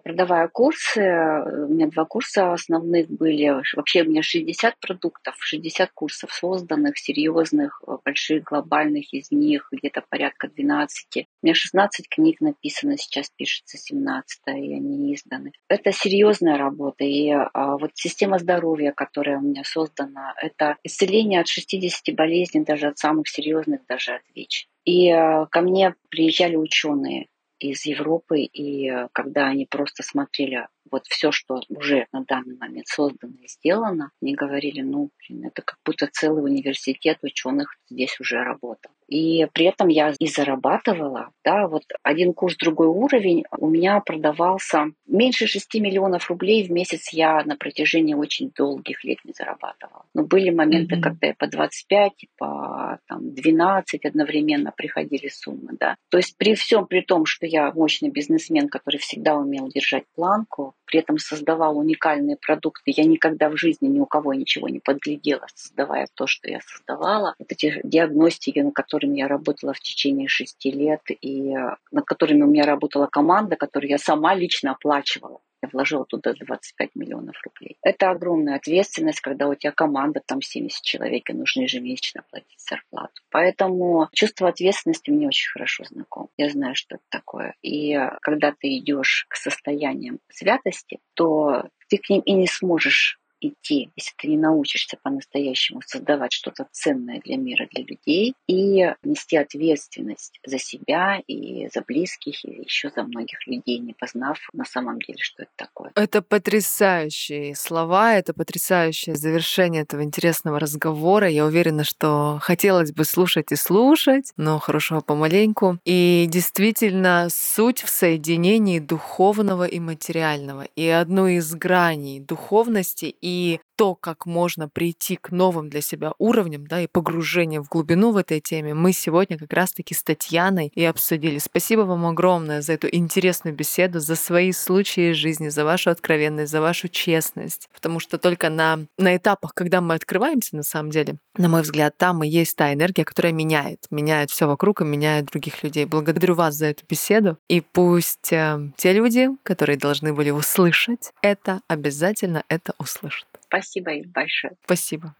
продавая 0.04 0.48
курсы, 0.48 1.02
у 1.02 1.68
меня 1.68 1.88
два 1.88 2.06
курса 2.06 2.54
основных 2.54 3.10
были, 3.10 3.62
вообще 3.76 4.04
у 4.04 4.10
меня 4.10 4.22
60 4.22 4.80
продуктов, 4.80 5.36
60 5.40 5.92
курсов 5.94 6.32
созданных, 6.32 6.98
серьезных, 6.98 7.82
больших, 8.04 8.44
глобальных, 8.44 9.14
из 9.14 9.32
них 9.32 9.68
где-то 9.72 10.04
порядка 10.10 10.48
12. 10.48 11.28
У 11.42 11.46
меня 11.46 11.54
16 11.54 12.10
книг 12.10 12.42
написано, 12.42 12.98
сейчас 12.98 13.30
пишется 13.36 13.78
17, 13.78 14.42
и 14.48 14.74
они 14.74 15.14
изданы. 15.14 15.52
Это 15.68 15.92
серьезная 15.92 16.58
работа, 16.58 17.04
и 17.04 17.30
а, 17.30 17.78
вот 17.78 17.92
система 17.96 18.40
здоровья, 18.40 18.92
которая 18.92 19.38
у 19.38 19.42
меня 19.42 19.64
создана, 19.64 20.34
это 20.42 20.78
исцеление 20.84 21.42
от 21.42 21.48
60 21.48 22.16
болезней, 22.16 22.64
даже 22.64 22.88
от 22.88 22.98
самых 22.98 23.28
серьезных, 23.28 23.82
даже 23.88 24.14
от 24.14 24.22
ВИЧ. 24.36 24.68
И 24.86 25.10
а, 25.10 25.46
ко 25.48 25.62
мне 25.62 25.96
приезжали 26.10 26.56
ученые, 26.56 27.28
из 27.60 27.86
Европы, 27.86 28.42
и 28.42 28.90
э, 28.90 29.08
когда 29.14 29.48
они 29.48 29.66
просто 29.66 30.04
смотрели 30.04 30.68
вот 30.90 31.06
все, 31.08 31.32
что 31.32 31.62
уже 31.70 32.08
на 32.12 32.24
данный 32.24 32.58
момент 32.58 32.88
создано 32.88 33.34
и 33.42 33.48
сделано, 33.48 34.12
они 34.22 34.36
говорили, 34.36 34.82
ну, 34.82 35.10
блин, 35.20 35.46
это 35.46 35.62
как 35.62 35.80
будто 35.84 36.08
целый 36.12 36.44
университет 36.44 37.20
ученых 37.24 37.76
здесь 37.90 38.20
уже 38.20 38.44
работал. 38.44 38.92
И 39.08 39.48
при 39.54 39.66
этом 39.66 39.88
я 39.88 40.14
и 40.20 40.28
зарабатывала, 40.28 41.32
да, 41.44 41.68
вот 41.68 41.84
один 42.04 42.34
курс, 42.34 42.58
другой 42.58 42.88
уровень, 42.88 43.46
у 43.58 43.68
меня 43.70 44.02
продавался 44.02 44.92
меньше 45.08 45.48
6 45.48 45.76
миллионов 45.76 46.30
рублей 46.30 46.68
в 46.68 46.72
месяц 46.72 47.14
я 47.14 47.42
на 47.44 47.56
протяжении 47.56 48.14
очень 48.14 48.52
долгих 48.56 49.04
лет 49.04 49.20
не 49.24 49.34
зарабатывала. 49.34 50.06
Но 50.14 50.24
были 50.24 50.50
моменты, 50.50 50.96
mm-hmm. 50.96 51.02
когда 51.02 51.28
я 51.28 51.34
по 51.36 51.48
25, 51.48 52.12
по 52.38 53.00
там, 53.08 53.34
12 53.34 54.06
одновременно 54.06 54.74
приходили 54.76 55.30
суммы, 55.30 55.78
да. 55.80 55.96
То 56.10 56.18
есть 56.18 56.38
при 56.38 56.56
всем 56.56 56.86
при 56.86 57.02
том, 57.02 57.26
что 57.26 57.46
я 57.46 57.72
мощный 57.72 58.10
бизнесмен, 58.10 58.68
который 58.68 58.98
всегда 58.98 59.36
умел 59.36 59.70
держать 59.70 60.04
планку, 60.16 60.76
при 60.86 61.00
этом 61.00 61.18
создавал 61.18 61.78
уникальные 61.78 62.38
продукты. 62.38 62.92
Я 62.96 63.06
никогда 63.06 63.50
в 63.50 63.58
жизни 63.58 63.88
ни 63.88 64.00
у 64.00 64.06
кого 64.06 64.34
ничего 64.34 64.70
не 64.70 64.80
подглядела, 64.80 65.46
создавая 65.54 66.08
то, 66.14 66.28
что 66.28 66.50
я 66.50 66.60
создавала. 66.62 67.36
Вот 67.40 67.52
эти 67.52 67.80
диагностики, 67.84 68.60
над 68.60 68.74
которыми 68.98 69.20
я 69.20 69.28
работала 69.28 69.74
в 69.74 69.80
течение 69.80 70.28
шести 70.28 70.72
лет, 70.72 71.02
и 71.22 71.54
над 71.92 72.06
которыми 72.06 72.42
у 72.42 72.48
меня 72.48 72.64
работала 72.64 73.08
команда, 73.08 73.56
которую 73.56 73.92
я 73.92 73.98
сама 73.98 74.34
лично 74.34 74.72
оплачивала. 74.72 75.40
Я 75.62 75.70
вложила 75.74 76.06
туда 76.06 76.34
25 76.34 76.92
миллионов 76.96 77.36
рублей. 77.44 77.78
Это 77.82 78.12
огромная 78.12 78.56
ответственность, 78.56 79.22
когда 79.22 79.48
у 79.48 79.56
тебя 79.56 79.72
команда, 79.72 80.22
там 80.26 80.42
70 80.42 80.84
человек, 80.84 81.30
и 81.30 81.34
нужно 81.34 81.62
ежемесячно 81.62 82.24
платить 82.30 82.60
зарплату. 82.60 83.22
Поэтому 83.32 84.08
чувство 84.14 84.50
ответственности 84.50 85.10
мне 85.10 85.28
очень 85.28 85.50
хорошо 85.50 85.84
знакомо. 85.86 86.30
Я 86.38 86.50
знаю, 86.50 86.76
что 86.76 86.96
это 86.96 87.04
такое. 87.10 87.56
И 87.62 87.98
когда 88.22 88.52
ты 88.52 88.78
идешь 88.78 89.26
к 89.30 89.36
состояниям 89.36 90.20
святости, 90.30 91.00
то 91.16 91.70
ты 91.90 91.98
к 91.98 92.10
ним 92.10 92.22
и 92.22 92.34
не 92.34 92.48
сможешь 92.48 93.20
идти, 93.42 93.90
если 93.96 94.14
ты 94.18 94.28
не 94.28 94.38
научишься 94.38 94.98
по-настоящему 95.02 95.82
создавать 95.86 96.34
что-то 96.34 96.68
ценное 96.72 97.20
для 97.24 97.38
мира, 97.38 97.68
для 97.72 97.84
людей 97.84 98.34
и 98.48 98.94
нести 99.04 99.38
ответственность 99.38 100.40
за 100.46 100.60
себя 100.60 101.22
и 101.28 101.68
за 101.74 101.82
близких, 101.82 102.44
и 102.46 102.62
еще 102.64 102.90
за 102.90 103.04
многих 103.04 103.46
людей, 103.48 103.80
не 103.80 103.94
познав 103.94 104.40
на 104.54 104.66
самом 104.66 105.00
деле, 105.00 105.20
что 105.20 105.44
это 105.44 105.52
такое. 105.56 105.92
Это 105.96 106.22
потрясающие 106.22 107.56
слова, 107.56 108.16
это 108.16 108.34
потрясающее 108.34 109.16
завершение 109.16 109.84
этого 109.84 110.04
интересного 110.04 110.60
разговора. 110.60 111.28
Я 111.28 111.46
уверена, 111.46 111.84
что 111.84 112.40
хотелось 112.42 112.92
бы 112.92 113.04
слушать 113.06 113.52
и 113.52 113.56
слушать, 113.56 114.34
но 114.38 114.60
хорошего 114.60 115.02
помаленьку. 115.02 115.80
И 115.86 116.26
действительно, 116.30 117.28
суть 117.30 117.82
в 117.82 117.90
соединении 117.90 118.80
духовного 118.80 119.66
и 119.66 119.80
материального. 119.80 120.64
И 120.76 120.88
одну 120.88 121.28
из 121.28 121.54
граней 121.56 122.20
духовности 122.20 123.06
и 123.06 123.27
и 123.28 123.60
то, 123.78 123.94
как 123.96 124.26
можно 124.26 124.68
прийти 124.68 125.16
к 125.16 125.30
новым 125.32 125.70
для 125.70 125.82
себя 125.82 126.14
уровням, 126.18 126.66
да, 126.66 126.82
и 126.82 126.88
погружением 126.88 127.64
в 127.64 127.70
глубину 127.70 128.12
в 128.12 128.18
этой 128.18 128.42
теме, 128.42 128.74
мы 128.74 128.92
сегодня 128.92 129.38
как 129.38 129.54
раз-таки 129.54 129.94
с 129.94 130.04
Татьяной 130.04 130.72
и 130.74 130.84
обсудили. 130.84 131.38
Спасибо 131.38 131.82
вам 131.82 132.08
огромное 132.08 132.62
за 132.62 132.74
эту 132.74 132.88
интересную 132.92 133.56
беседу, 133.56 134.00
за 134.00 134.16
свои 134.16 134.52
случаи 134.52 135.12
жизни, 135.12 135.50
за 135.50 135.64
вашу 135.64 135.92
откровенность, 135.92 136.52
за 136.52 136.60
вашу 136.60 136.88
честность. 136.88 137.70
Потому 137.72 138.00
что 138.00 138.18
только 138.18 138.50
на, 138.50 138.80
на 138.98 139.16
этапах, 139.16 139.54
когда 139.54 139.80
мы 139.80 139.94
открываемся, 139.94 140.56
на 140.56 140.64
самом 140.64 140.90
деле, 140.90 141.18
на 141.38 141.48
мой 141.48 141.62
взгляд, 141.62 141.96
там 141.98 142.24
и 142.24 142.28
есть 142.28 142.56
та 142.56 142.74
энергия, 142.74 143.06
которая 143.06 143.32
меняет, 143.32 143.86
меняет 143.92 144.32
все 144.32 144.48
вокруг 144.48 144.82
и 144.82 144.86
меняет 144.86 145.26
других 145.26 145.64
людей. 145.64 145.86
Благодарю 145.86 146.34
вас 146.34 146.56
за 146.56 146.68
эту 146.68 146.84
беседу. 146.90 147.38
И 147.48 147.62
пусть 147.62 148.34
э, 148.34 148.72
те 148.76 148.94
люди, 148.94 149.30
которые 149.44 149.78
должны 149.78 150.14
были 150.14 150.32
услышать 150.32 151.12
это, 151.22 151.62
обязательно 151.68 152.44
это 152.50 152.74
услышат. 152.80 153.28
Спасибо 153.48 153.92
им 153.92 154.12
большое. 154.12 154.54
Спасибо. 154.66 155.16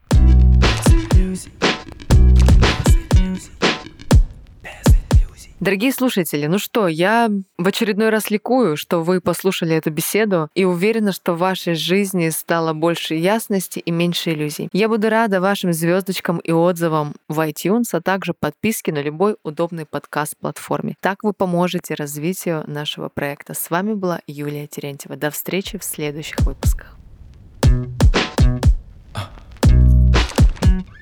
Дорогие 5.60 5.92
слушатели, 5.92 6.46
ну 6.46 6.58
что, 6.58 6.86
я 6.86 7.28
в 7.58 7.66
очередной 7.66 8.10
раз 8.10 8.30
ликую, 8.30 8.76
что 8.76 9.02
вы 9.02 9.20
послушали 9.20 9.74
эту 9.74 9.90
беседу 9.90 10.48
и 10.54 10.64
уверена, 10.64 11.10
что 11.10 11.34
в 11.34 11.38
вашей 11.38 11.74
жизни 11.74 12.28
стало 12.28 12.74
больше 12.74 13.14
ясности 13.14 13.80
и 13.80 13.90
меньше 13.90 14.34
иллюзий. 14.34 14.68
Я 14.72 14.88
буду 14.88 15.08
рада 15.08 15.40
вашим 15.40 15.72
звездочкам 15.72 16.38
и 16.38 16.52
отзывам 16.52 17.14
в 17.28 17.40
iTunes, 17.40 17.86
а 17.90 18.00
также 18.00 18.34
подписке 18.34 18.92
на 18.92 19.02
любой 19.02 19.36
удобный 19.42 19.84
подкаст-платформе. 19.84 20.94
Так 21.00 21.24
вы 21.24 21.32
поможете 21.32 21.94
развитию 21.94 22.62
нашего 22.68 23.08
проекта. 23.08 23.54
С 23.54 23.68
вами 23.68 23.94
была 23.94 24.20
Юлия 24.28 24.68
Терентьева. 24.68 25.16
До 25.16 25.32
встречи 25.32 25.76
в 25.76 25.82
следующих 25.82 26.38
выпусках. 26.46 26.97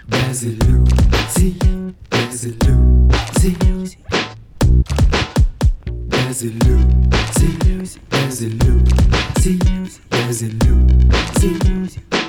Без 0.08 0.42
иллюзий, 0.42 1.56
без 2.10 2.44
иллюзий 2.44 3.56
Без 6.10 6.42
иллюзий, 6.42 7.58
без 8.10 8.42
иллюзий, 8.42 9.60
без 10.10 10.42
иллюзий 10.42 12.25